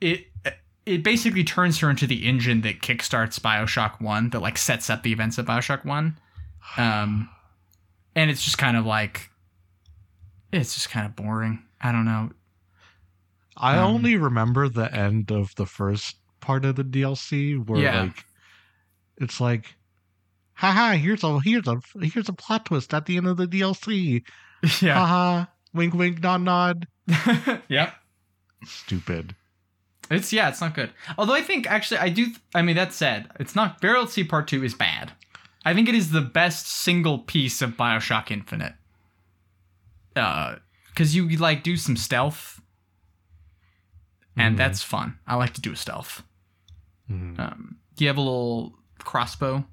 it 0.00 0.27
it 0.88 1.02
basically 1.02 1.44
turns 1.44 1.78
her 1.80 1.90
into 1.90 2.06
the 2.06 2.26
engine 2.26 2.62
that 2.62 2.80
kickstarts 2.80 3.38
bioshock 3.38 4.00
1 4.00 4.30
that 4.30 4.40
like 4.40 4.58
sets 4.58 4.88
up 4.90 5.02
the 5.02 5.12
events 5.12 5.38
of 5.38 5.46
bioshock 5.46 5.84
1 5.84 6.18
um 6.76 7.28
and 8.14 8.30
it's 8.30 8.42
just 8.42 8.58
kind 8.58 8.76
of 8.76 8.84
like 8.86 9.30
it's 10.52 10.74
just 10.74 10.90
kind 10.90 11.06
of 11.06 11.14
boring 11.16 11.62
i 11.80 11.92
don't 11.92 12.04
know 12.04 12.30
I 13.60 13.76
Um, 13.78 13.96
only 13.96 14.16
remember 14.16 14.68
the 14.68 14.92
end 14.94 15.32
of 15.32 15.52
the 15.56 15.66
first 15.66 16.14
part 16.40 16.64
of 16.64 16.76
the 16.76 16.84
DLC 16.84 17.58
where 17.58 17.80
Yeah. 17.80 18.02
like 18.02 18.24
it's 19.16 19.40
like 19.40 19.74
haha 20.54 20.92
here's 20.92 21.24
a 21.24 21.40
here's 21.40 21.66
a 21.66 21.80
here's 22.00 22.28
a 22.28 22.32
plot 22.32 22.66
twist 22.66 22.94
at 22.94 23.06
the 23.06 23.16
end 23.16 23.26
of 23.26 23.36
the 23.36 23.48
DLC. 23.48 24.22
yeah 24.80 24.94
Haha 24.94 25.46
wink 25.74 25.92
wink 25.94 26.22
nod 26.22 26.42
nod. 26.42 26.86
yeah. 27.68 27.90
Stupid. 28.64 29.34
It's 30.10 30.32
yeah 30.32 30.48
it's 30.48 30.60
not 30.60 30.74
good 30.74 30.90
although 31.16 31.34
i 31.34 31.42
think 31.42 31.66
actually 31.70 31.98
i 31.98 32.08
do 32.08 32.26
i 32.54 32.62
mean 32.62 32.76
that 32.76 32.92
said 32.92 33.28
it's 33.38 33.54
not 33.54 33.80
burial 33.80 34.02
at 34.04 34.10
sea 34.10 34.24
part 34.24 34.46
2 34.48 34.64
is 34.64 34.74
bad 34.74 35.12
i 35.64 35.74
think 35.74 35.88
it 35.88 35.94
is 35.94 36.10
the 36.10 36.20
best 36.20 36.66
single 36.66 37.18
piece 37.18 37.60
of 37.62 37.70
bioshock 37.76 38.30
infinite 38.30 38.74
uh 40.16 40.56
because 40.88 41.14
you 41.14 41.28
like 41.36 41.62
do 41.62 41.76
some 41.76 41.96
stealth 41.96 42.60
and 44.36 44.54
Mhm. 44.54 44.58
that's 44.58 44.82
fun 44.82 45.18
i 45.26 45.34
like 45.34 45.54
to 45.54 45.60
do 45.60 45.72
a 45.72 45.76
stealth 45.76 46.22
Mhm. 47.10 47.38
Um, 47.40 47.76
you 47.96 48.06
have 48.06 48.18
a 48.18 48.20
little 48.20 48.78
crossbow, 48.98 49.64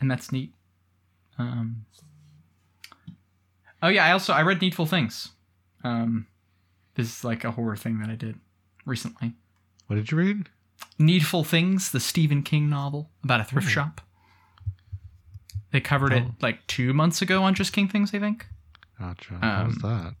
and 0.00 0.10
that's 0.10 0.32
neat. 0.32 0.52
Um, 1.38 1.86
oh 3.80 3.86
yeah, 3.86 4.04
I 4.04 4.10
also 4.10 4.32
I 4.32 4.42
read 4.42 4.60
Needful 4.60 4.86
Things. 4.86 5.30
Um, 5.84 6.26
this 6.96 7.06
is 7.18 7.22
like 7.24 7.44
a 7.44 7.52
horror 7.52 7.76
thing 7.76 8.00
that 8.00 8.10
I 8.10 8.16
did 8.16 8.40
recently. 8.86 9.34
What 9.86 9.96
did 9.96 10.10
you 10.10 10.16
read? 10.18 10.48
Needful 10.98 11.44
Things, 11.44 11.90
the 11.92 12.00
Stephen 12.00 12.42
King 12.42 12.70
novel 12.70 13.10
about 13.22 13.40
a 13.40 13.44
thrift 13.44 13.66
Ooh. 13.66 13.70
shop. 13.70 14.00
They 15.72 15.80
covered 15.80 16.12
it 16.12 16.22
Oh. 16.26 16.34
like 16.40 16.66
two 16.66 16.94
months 16.94 17.20
ago 17.20 17.42
on 17.42 17.54
Just 17.54 17.72
King 17.72 17.88
Things, 17.88 18.14
I 18.14 18.18
think. 18.18 18.46
Gotcha. 18.98 19.38
How's 19.42 19.74
Um, 19.74 19.78
that? 19.82 20.14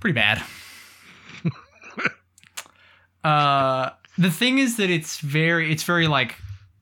pretty 0.00 0.12
bad. 0.14 0.42
uh, 3.24 3.90
the 4.18 4.30
thing 4.30 4.58
is 4.58 4.76
that 4.76 4.90
it's 4.90 5.18
very, 5.20 5.72
it's 5.72 5.82
very 5.82 6.06
like, 6.06 6.36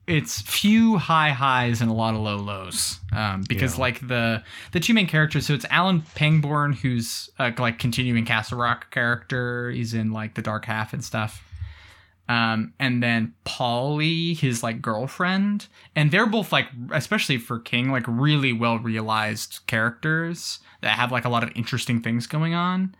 it's 0.07 0.41
few 0.41 0.97
high 0.97 1.31
highs 1.31 1.81
and 1.81 1.89
a 1.89 1.93
lot 1.93 2.13
of 2.13 2.21
low 2.21 2.37
lows. 2.37 2.99
Um, 3.11 3.43
because 3.47 3.75
Yeah. 3.75 3.81
like 3.81 4.07
the 4.07 4.43
the 4.71 4.79
two 4.79 4.93
main 4.93 5.07
characters, 5.07 5.45
so 5.47 5.53
it's 5.53 5.65
Alan 5.69 6.01
Pangborn, 6.15 6.73
who's 6.73 7.29
a 7.39 7.53
like 7.57 7.79
continuing 7.79 8.25
Castle 8.25 8.57
Rock 8.57 8.91
character. 8.91 9.71
He's 9.71 9.93
in 9.93 10.11
like 10.11 10.35
the 10.35 10.41
Dark 10.41 10.65
Half 10.65 10.93
and 10.93 11.03
stuff. 11.03 11.41
Um, 12.27 12.73
and 12.79 13.03
then 13.03 13.33
Polly, 13.43 14.33
his 14.33 14.63
like 14.63 14.81
girlfriend, 14.81 15.67
and 15.95 16.09
they're 16.09 16.25
both 16.25 16.51
like, 16.51 16.67
especially 16.91 17.37
for 17.37 17.59
King, 17.59 17.91
like 17.91 18.05
really 18.07 18.51
well 18.51 18.79
realized 18.79 19.59
characters 19.67 20.59
that 20.81 20.97
have 20.97 21.11
like 21.11 21.23
a 21.25 21.29
lot 21.29 21.43
of 21.43 21.51
interesting 21.55 22.01
things 22.01 22.25
going 22.25 22.55
on. 22.55 22.95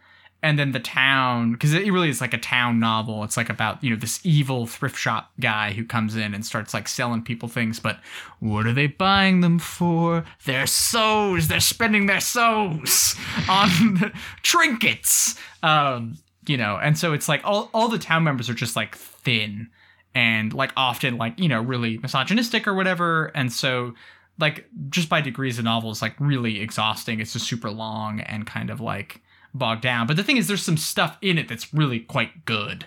And 0.46 0.60
then 0.60 0.74
the 0.74 0.80
town, 0.80 1.54
because 1.54 1.74
it 1.74 1.91
really 1.91 2.08
is 2.08 2.22
like 2.22 2.36
a 2.36 2.38
town 2.38 2.80
novel. 2.80 3.24
It's 3.24 3.36
like 3.36 3.50
about 3.50 3.84
you 3.84 3.89
know 3.89 3.96
this 3.96 4.24
evil 4.24 4.68
thrift 4.68 4.96
shop 4.96 5.32
guy 5.39 5.72
who 5.72 5.84
comes 5.84 6.16
in 6.16 6.36
and 6.36 6.46
starts 6.46 6.72
like 6.72 6.88
selling 6.88 7.24
people 7.24 7.50
things. 7.50 7.80
But 7.80 8.00
what 8.41 8.68
are 8.68 8.72
they 8.72 8.86
buying 8.86 9.41
them 9.41 9.58
for? 9.58 10.24
Their 10.46 10.68
souls. 10.68 11.48
They're 11.48 11.60
spending 11.60 12.06
their 12.06 12.22
souls 12.22 13.16
on 13.50 14.14
trinkets. 14.43 15.34
Um, 15.64 16.20
you 16.46 16.58
know, 16.58 16.78
and 16.78 16.96
so 16.96 17.14
it's 17.14 17.28
like 17.28 17.41
all 17.43 17.72
all 17.74 17.88
the 17.88 17.98
town 17.98 18.24
members 18.24 18.48
are 18.48 18.54
just 18.54 18.76
like 18.76 18.96
thin 18.96 19.72
and 20.14 20.54
like 20.54 20.74
often 20.78 21.18
like 21.18 21.39
you 21.39 21.50
know 21.50 21.60
really 21.60 21.98
misogynistic 21.98 22.68
or 22.68 22.76
whatever. 22.76 23.32
And 23.34 23.52
so 23.52 23.96
like 24.38 24.70
just 24.91 25.10
by 25.10 25.22
degrees 25.22 25.58
the 25.58 25.64
novel 25.64 25.89
is 25.89 26.04
like 26.04 26.14
really 26.20 26.62
exhausting. 26.62 27.20
It's 27.20 27.34
just 27.34 27.48
super 27.48 27.72
long 27.72 28.20
and 28.20 28.46
kind 28.46 28.70
of 28.70 28.80
like 28.80 29.24
bogged 29.58 29.82
down. 29.82 30.06
But 30.06 30.18
the 30.18 30.24
thing 30.24 30.38
is, 30.38 30.47
there's 30.47 30.62
some 30.62 30.78
stuff 30.78 31.18
in 31.22 31.38
it 31.38 31.47
that's 31.47 31.74
really 31.74 31.99
quite 31.99 32.45
good. 32.45 32.86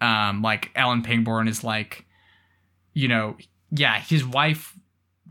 Um, 0.00 0.40
like 0.42 0.70
Alan 0.74 1.02
Pangborn 1.02 1.48
is 1.48 1.64
like, 1.64 2.06
you 2.94 3.08
know, 3.08 3.36
yeah, 3.70 3.98
his 4.00 4.24
wife 4.24 4.74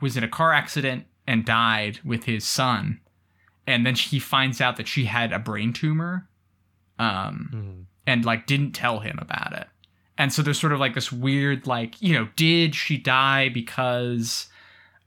was 0.01 0.17
in 0.17 0.23
a 0.23 0.27
car 0.27 0.51
accident 0.53 1.05
and 1.27 1.45
died 1.45 1.99
with 2.03 2.25
his 2.25 2.45
son, 2.45 2.99
and 3.65 3.85
then 3.85 3.95
he 3.95 4.19
finds 4.19 4.61
out 4.61 4.75
that 4.77 4.87
she 4.87 5.05
had 5.05 5.31
a 5.33 5.39
brain 5.39 5.73
tumor, 5.73 6.27
um, 6.99 7.49
Mhm. 7.53 7.85
and 8.05 8.25
like 8.25 8.45
didn't 8.45 8.73
tell 8.73 8.99
him 8.99 9.17
about 9.19 9.53
it. 9.53 9.67
And 10.17 10.31
so 10.31 10.41
there's 10.41 10.59
sort 10.59 10.73
of 10.73 10.79
like 10.79 10.93
this 10.93 11.11
weird, 11.11 11.65
like, 11.67 12.01
you 12.01 12.13
know, 12.13 12.29
did 12.35 12.75
she 12.75 12.97
die 12.97 13.49
because 13.49 14.47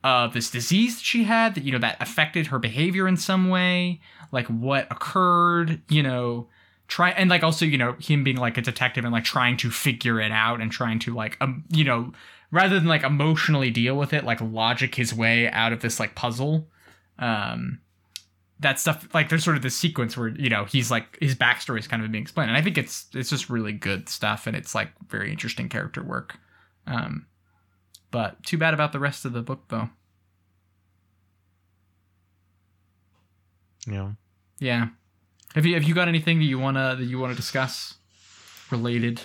of 0.04 0.32
this 0.32 0.50
disease 0.50 0.96
that 0.96 1.04
she 1.04 1.24
had 1.24 1.54
that, 1.54 1.64
you 1.64 1.72
know, 1.72 1.78
that 1.78 1.96
affected 2.00 2.48
her 2.48 2.58
behavior 2.58 3.06
in 3.08 3.16
some 3.16 3.48
way? 3.48 4.00
Like 4.32 4.46
what 4.46 4.86
occurred, 4.90 5.80
you 5.88 6.02
know, 6.02 6.48
try 6.86 7.10
and 7.10 7.30
like 7.30 7.42
also, 7.42 7.64
you 7.64 7.78
know, 7.78 7.96
him 8.00 8.24
being 8.24 8.36
like 8.36 8.58
a 8.58 8.62
detective 8.62 9.04
and 9.04 9.12
like 9.12 9.24
trying 9.24 9.56
to 9.58 9.70
figure 9.70 10.20
it 10.20 10.32
out 10.32 10.60
and 10.60 10.70
trying 10.70 10.98
to 11.00 11.14
like 11.14 11.36
um, 11.40 11.64
you 11.70 11.84
know, 11.84 12.12
rather 12.50 12.78
than 12.78 12.88
like 12.88 13.02
emotionally 13.02 13.70
deal 13.70 13.96
with 13.96 14.12
it, 14.12 14.24
like 14.24 14.40
logic 14.40 14.94
his 14.94 15.14
way 15.14 15.48
out 15.48 15.72
of 15.72 15.80
this 15.80 15.98
like 16.00 16.14
puzzle. 16.14 16.66
Um 17.18 17.80
that 18.60 18.80
stuff 18.80 19.08
like 19.14 19.28
there's 19.28 19.44
sort 19.44 19.56
of 19.56 19.62
this 19.62 19.76
sequence 19.76 20.16
where 20.16 20.28
you 20.28 20.48
know 20.48 20.64
he's 20.64 20.90
like 20.90 21.16
his 21.20 21.34
backstory 21.34 21.78
is 21.78 21.86
kind 21.86 22.02
of 22.04 22.10
being 22.10 22.22
explained 22.22 22.50
and 22.50 22.56
i 22.56 22.62
think 22.62 22.76
it's 22.76 23.06
it's 23.14 23.30
just 23.30 23.48
really 23.48 23.72
good 23.72 24.08
stuff 24.08 24.46
and 24.46 24.56
it's 24.56 24.74
like 24.74 24.90
very 25.08 25.30
interesting 25.30 25.68
character 25.68 26.02
work 26.02 26.38
um 26.86 27.26
but 28.10 28.42
too 28.42 28.58
bad 28.58 28.74
about 28.74 28.92
the 28.92 28.98
rest 28.98 29.24
of 29.24 29.32
the 29.32 29.42
book 29.42 29.62
though 29.68 29.88
Yeah. 33.90 34.12
Yeah. 34.58 34.88
Have 35.54 35.64
you 35.64 35.74
have 35.74 35.84
you 35.84 35.94
got 35.94 36.08
anything 36.08 36.38
that 36.38 36.44
you 36.44 36.58
wanna 36.58 36.96
that 36.96 37.04
you 37.04 37.18
wanna 37.18 37.34
discuss 37.34 37.94
related 38.70 39.22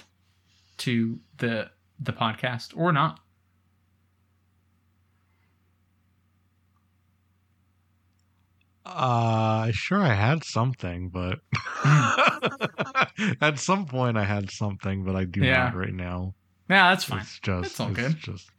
to 0.78 1.20
the 1.38 1.70
the 1.99 2.14
podcast 2.14 2.76
or 2.76 2.91
not? 2.91 3.20
Uh, 8.86 9.72
sure, 9.72 10.01
I 10.01 10.14
had 10.14 10.43
something, 10.43 11.09
but 11.09 11.39
at 13.41 13.57
some 13.57 13.86
point 13.86 14.18
I 14.18 14.26
had 14.26 14.51
something, 14.51 15.03
but 15.03 15.16
I 15.16 15.24
do 15.24 15.41
yeah. 15.41 15.66
not 15.66 15.76
right 15.76 15.93
now. 15.93 16.36
Yeah, 16.70 16.89
that's 16.89 17.05
fine. 17.05 17.22
It's 17.22 17.39
just, 17.39 17.66
it's 17.72 17.80
all 17.80 17.89
it's 17.89 17.97
good. 17.97 18.18
Just, 18.18 18.49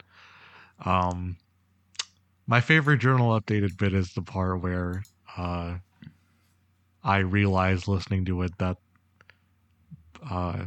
um, 0.84 1.36
my 2.46 2.60
favorite 2.60 2.98
journal 2.98 3.38
updated 3.38 3.76
bit 3.76 3.92
is 3.94 4.12
the 4.14 4.22
part 4.22 4.62
where 4.62 5.02
uh, 5.36 5.76
I 7.04 7.18
realized 7.18 7.86
listening 7.86 8.24
to 8.26 8.42
it 8.42 8.56
that, 8.58 8.78
uh, 10.30 10.64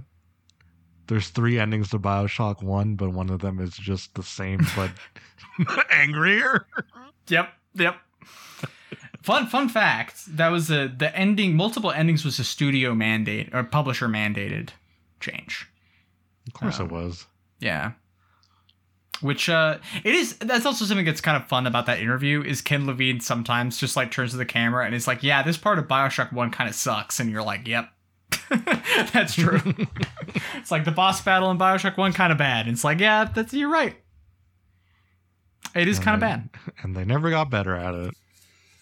there's 1.07 1.29
three 1.29 1.57
endings 1.57 1.89
to 1.91 1.99
Bioshock 1.99 2.61
One, 2.61 2.95
but 2.95 3.11
one 3.11 3.29
of 3.29 3.39
them 3.39 3.59
is 3.59 3.71
just 3.71 4.13
the 4.15 4.23
same 4.23 4.59
but 4.75 4.91
angrier. 5.91 6.67
Yep, 7.29 7.49
yep. 7.75 7.95
fun 9.23 9.47
fun 9.47 9.69
fact. 9.69 10.23
That 10.35 10.49
was 10.49 10.69
a 10.69 10.87
the 10.89 11.15
ending. 11.17 11.55
Multiple 11.55 11.91
endings 11.91 12.25
was 12.25 12.39
a 12.39 12.43
studio 12.43 12.93
mandate 12.93 13.53
or 13.55 13.63
publisher 13.63 14.07
mandated 14.09 14.69
change. 15.21 15.67
Of 16.47 16.53
course, 16.53 16.79
Oh. 16.79 16.85
it 16.85 16.91
was. 16.91 17.25
Yeah. 17.59 17.93
Which 19.21 19.49
uh 19.49 19.77
it 20.03 20.13
is 20.13 20.37
that's 20.37 20.65
also 20.65 20.85
something 20.85 21.05
that's 21.05 21.21
kind 21.21 21.41
of 21.41 21.47
fun 21.49 21.65
about 21.67 21.85
that 21.87 21.99
interview 21.99 22.43
is 22.43 22.61
Ken 22.61 22.85
Levine 22.85 23.19
sometimes 23.19 23.77
just 23.77 23.95
like 23.95 24.11
turns 24.11 24.31
to 24.31 24.37
the 24.37 24.45
camera 24.45 24.85
and 24.85 24.93
is 24.93 25.07
like, 25.07 25.23
Yeah, 25.23 25.41
this 25.43 25.57
part 25.57 25.79
of 25.79 25.87
Bioshock 25.87 26.31
One 26.33 26.51
kind 26.51 26.69
of 26.69 26.75
sucks, 26.75 27.19
and 27.19 27.29
you're 27.31 27.43
like, 27.43 27.67
Yep. 27.67 27.89
that's 29.13 29.35
true. 29.35 29.61
it's 30.55 30.71
like 30.71 30.85
the 30.85 30.91
boss 30.91 31.21
battle 31.21 31.49
in 31.51 31.57
Bioshock 31.57 31.97
One 31.97 32.13
kind 32.13 32.31
of 32.31 32.37
bad. 32.37 32.65
And 32.67 32.73
it's 32.73 32.83
like, 32.83 32.99
yeah, 32.99 33.25
that's 33.25 33.53
you're 33.53 33.69
right. 33.69 33.95
It 35.75 35.87
is 35.87 35.99
kind 35.99 36.15
of 36.15 36.21
bad. 36.21 36.49
and 36.81 36.95
they 36.95 37.05
never 37.05 37.29
got 37.29 37.49
better 37.49 37.75
at 37.75 37.93
it. 37.93 38.13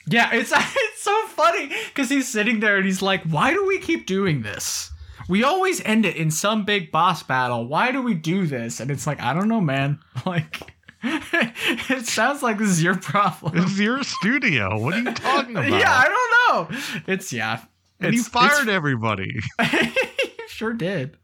Yeah, 0.07 0.29
it's 0.33 0.51
it's 0.55 1.01
so 1.03 1.27
funny 1.27 1.69
because 1.87 2.09
he's 2.09 2.27
sitting 2.27 2.59
there 2.59 2.77
and 2.77 2.85
he's 2.85 3.01
like, 3.01 3.23
"Why 3.23 3.53
do 3.53 3.65
we 3.65 3.79
keep 3.79 4.05
doing 4.05 4.43
this? 4.43 4.91
We 5.27 5.43
always 5.43 5.81
end 5.81 6.05
it 6.05 6.15
in 6.15 6.29
some 6.31 6.65
big 6.65 6.91
boss 6.91 7.23
battle. 7.23 7.67
Why 7.67 7.91
do 7.91 8.01
we 8.01 8.13
do 8.13 8.45
this?" 8.45 8.79
And 8.79 8.91
it's 8.91 9.07
like, 9.07 9.21
I 9.21 9.33
don't 9.33 9.47
know, 9.47 9.61
man. 9.61 9.99
Like, 10.25 10.59
it 11.03 12.07
sounds 12.07 12.41
like 12.41 12.57
this 12.57 12.69
is 12.69 12.81
your 12.81 12.95
problem. 12.97 13.57
It's 13.57 13.77
your 13.77 14.01
studio. 14.03 14.79
What 14.79 14.95
are 14.95 14.99
you 14.99 15.13
talking 15.13 15.51
about? 15.55 15.69
yeah, 15.69 15.91
I 15.91 16.07
don't 16.07 16.71
know. 16.71 16.77
It's 17.07 17.31
yeah. 17.31 17.61
and 17.99 18.13
you 18.13 18.21
it's- 18.21 18.27
fired 18.27 18.69
everybody. 18.69 19.39
you 19.59 20.47
sure 20.47 20.73
did. 20.73 21.17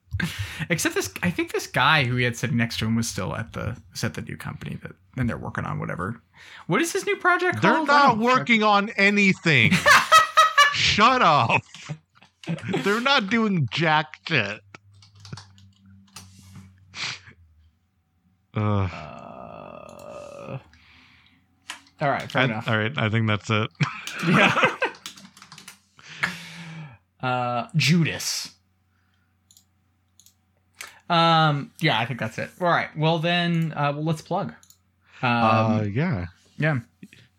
Except 0.70 0.94
this, 0.94 1.12
I 1.24 1.32
think 1.32 1.52
this 1.52 1.66
guy 1.66 2.04
who 2.04 2.16
he 2.18 2.24
had 2.26 2.36
sitting 2.38 2.58
next 2.58 2.78
to 2.80 2.86
him 2.86 2.96
was 2.96 3.08
still 3.10 3.36
at 3.36 3.54
the 3.54 3.76
was 3.92 4.04
at 4.04 4.14
the 4.14 4.22
new 4.22 4.38
company 4.38 4.78
that, 4.84 4.92
and 5.18 5.28
they're 5.28 5.38
working 5.38 5.66
on 5.66 5.80
whatever. 5.80 6.22
What 6.68 6.80
is 6.80 6.94
his 6.94 7.08
new 7.08 7.16
project 7.16 7.60
They're 7.62 7.74
called? 7.74 7.88
Not 7.88 8.06
oh, 8.06 8.16
don't- 8.16 8.20
working 8.20 8.62
on 8.62 8.90
anything. 8.98 9.72
Shut 10.74 11.24
up. 11.24 11.62
They're 12.84 13.02
not 13.02 13.30
doing 13.30 13.68
jack 13.72 14.20
shit. 14.28 14.60
Uh, 18.56 18.60
Uh, 18.62 20.60
all 22.02 22.10
right, 22.10 22.30
fair 22.32 22.42
I- 22.42 22.46
enough. 22.46 22.68
all 22.68 22.78
right, 22.78 22.92
I 22.98 23.10
think 23.10 23.28
that's 23.28 23.50
it. 23.50 23.70
Yeah. 24.28 24.76
uh, 27.28 27.68
Judas. 27.76 28.52
Um. 31.10 31.72
Yeah, 31.80 32.00
I 32.00 32.06
think 32.06 32.20
that's 32.20 32.38
it. 32.38 32.50
All 32.62 32.68
right. 32.68 32.90
Well, 32.96 33.18
then, 33.20 33.74
uh, 33.76 33.92
well, 33.94 34.04
let's 34.04 34.22
plug. 34.22 34.54
Um. 35.22 35.32
uh, 35.32 35.82
yeah. 35.84 36.28
yeah. 36.58 36.80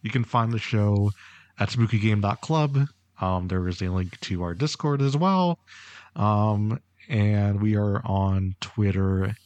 You 0.02 0.10
can 0.10 0.24
find 0.24 0.52
the 0.52 0.58
show 0.58 1.12
at 1.58 1.70
spookygame.club. 1.70 2.88
Um, 3.20 3.48
there 3.48 3.66
is 3.68 3.80
a 3.82 3.88
link 3.88 4.18
to 4.20 4.42
our 4.42 4.54
Discord 4.54 5.02
as 5.02 5.16
well. 5.16 5.58
Um, 6.16 6.80
and 7.08 7.60
we 7.60 7.76
are 7.76 8.04
on 8.06 8.56
Twitter 8.60 9.36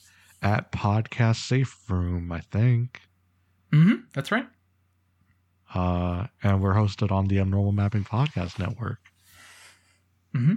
at 0.43 0.73
Podcast 0.73 1.47
Safe 1.47 1.77
Room, 1.89 2.31
I 2.33 2.41
think. 2.41 3.01
Mm-hmm. 3.73 4.07
That's 4.15 4.31
right. 4.31 4.47
Uh, 5.75 6.27
and 6.43 6.63
we're 6.63 6.75
hosted 6.75 7.11
on 7.11 7.27
the 7.27 7.41
Abnormal 7.41 7.73
Mapping 7.73 8.05
Podcast 8.05 8.59
Network. 8.59 9.01
Mm-hmm. 10.35 10.55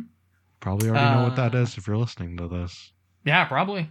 Probably 0.59 0.89
already 0.89 1.15
know 1.15 1.23
what 1.23 1.35
that 1.35 1.55
Uh, 1.55 1.65
if 1.77 1.87
you're 1.87 1.97
listening 1.97 2.37
to 2.37 2.47
this. 2.47 2.91
Yeah, 3.25 3.45
probably. 3.45 3.89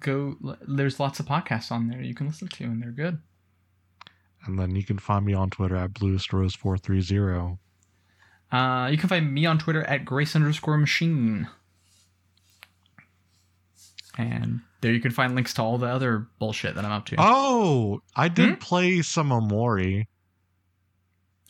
Go. 0.00 0.36
There's 0.66 1.00
lots 1.00 1.20
of 1.20 1.26
podcasts 1.26 1.72
on 1.72 1.88
there 1.88 2.02
you 2.02 2.14
can 2.14 2.26
listen 2.26 2.48
to, 2.48 2.64
and 2.64 2.82
they're 2.82 2.90
good. 2.90 3.18
And 4.46 4.58
then 4.58 4.74
you 4.76 4.84
can 4.84 4.98
find 4.98 5.24
me 5.24 5.34
on 5.34 5.50
Twitter 5.50 5.76
at 5.76 5.92
BlueStrose430. 5.92 7.58
Uh, 8.52 8.88
you 8.90 8.96
can 8.98 9.08
find 9.08 9.32
me 9.32 9.44
on 9.46 9.58
Twitter 9.58 9.82
at 9.84 10.04
Grace 10.04 10.36
underscore 10.36 10.78
Machine. 10.78 11.48
And 14.18 14.60
there 14.80 14.92
you 14.92 15.00
can 15.00 15.10
find 15.10 15.34
links 15.34 15.52
to 15.54 15.62
all 15.62 15.78
the 15.78 15.86
other 15.86 16.26
bullshit 16.38 16.74
that 16.74 16.84
I'm 16.84 16.92
up 16.92 17.06
to. 17.06 17.16
Oh, 17.18 18.00
I 18.14 18.28
did 18.28 18.48
Hmm? 18.50 18.54
play 18.56 19.02
some 19.02 19.28
Omori. 19.30 20.06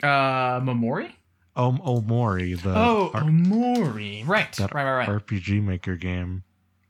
Uh, 0.03 0.61
Memori? 0.61 1.13
Om 1.55 1.79
Omori, 1.79 2.61
the 2.61 2.75
oh, 2.77 3.11
R- 3.15 3.23
Omori. 3.23 4.27
Right. 4.27 4.53
that 4.57 4.75
Right, 4.75 4.85
right, 4.85 5.09
right. 5.09 5.27
RPG 5.27 5.63
Maker 5.63 5.97
game. 5.97 6.43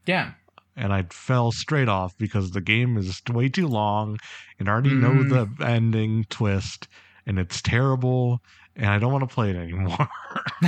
yeah. 0.06 0.32
And 0.76 0.92
I 0.92 1.04
fell 1.10 1.52
straight 1.52 1.88
off 1.88 2.16
because 2.18 2.50
the 2.50 2.60
game 2.60 2.96
is 2.98 3.20
way 3.32 3.48
too 3.48 3.66
long 3.66 4.18
and 4.58 4.68
I 4.68 4.72
already 4.72 4.94
know 4.94 5.10
Mm. 5.10 5.56
the 5.58 5.64
ending 5.66 6.24
twist 6.28 6.88
and 7.26 7.38
it's 7.38 7.62
terrible 7.62 8.40
and 8.76 8.86
I 8.86 8.98
don't 8.98 9.12
want 9.12 9.28
to 9.28 9.34
play 9.34 9.50
it 9.50 9.56
anymore. 9.56 9.96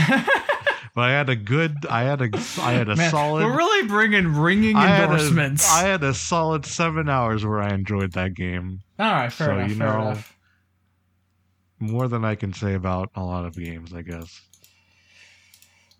but 0.95 1.05
I 1.05 1.11
had 1.11 1.29
a 1.29 1.37
good, 1.37 1.77
I 1.91 2.03
had 2.05 2.23
a, 2.23 2.31
I 2.61 2.73
had 2.73 2.89
a 2.89 2.97
Man, 2.97 3.11
solid. 3.11 3.45
We're 3.45 3.57
really 3.57 3.87
bringing 3.87 4.35
ringing 4.35 4.77
I 4.77 4.87
had, 4.87 5.01
a, 5.11 5.13
endorsements. 5.13 5.71
I 5.71 5.83
had 5.87 6.03
a 6.03 6.15
solid 6.15 6.65
seven 6.65 7.09
hours 7.09 7.45
where 7.45 7.61
I 7.61 7.69
enjoyed 7.75 8.13
that 8.13 8.35
game. 8.35 8.81
all 8.99 9.13
right, 9.13 9.33
fair 9.33 9.49
so, 9.49 9.53
enough. 9.59 9.69
you 9.71 9.77
fair 9.77 9.93
know, 9.93 10.01
enough. 10.03 10.35
More 11.81 12.09
than 12.09 12.25
I 12.25 12.35
can 12.35 12.53
say 12.53 12.75
about 12.75 13.11
a 13.15 13.23
lot 13.23 13.45
of 13.45 13.55
games, 13.57 13.93
I 13.95 14.03
guess. 14.03 14.41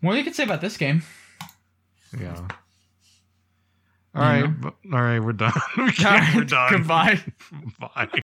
More 0.01 0.13
than 0.13 0.17
you 0.17 0.23
can 0.25 0.33
say 0.33 0.43
about 0.43 0.61
this 0.61 0.75
game. 0.77 1.03
Yeah. 2.19 2.47
All 4.15 4.21
right, 4.23 4.49
all 4.91 5.01
right, 5.01 5.19
we're 5.19 5.33
done. 5.33 5.53
All 5.77 5.85
right, 5.85 6.35
we're 6.35 6.43
done. 6.43 6.71
Goodbye. 6.71 7.21
Bye. 7.79 8.21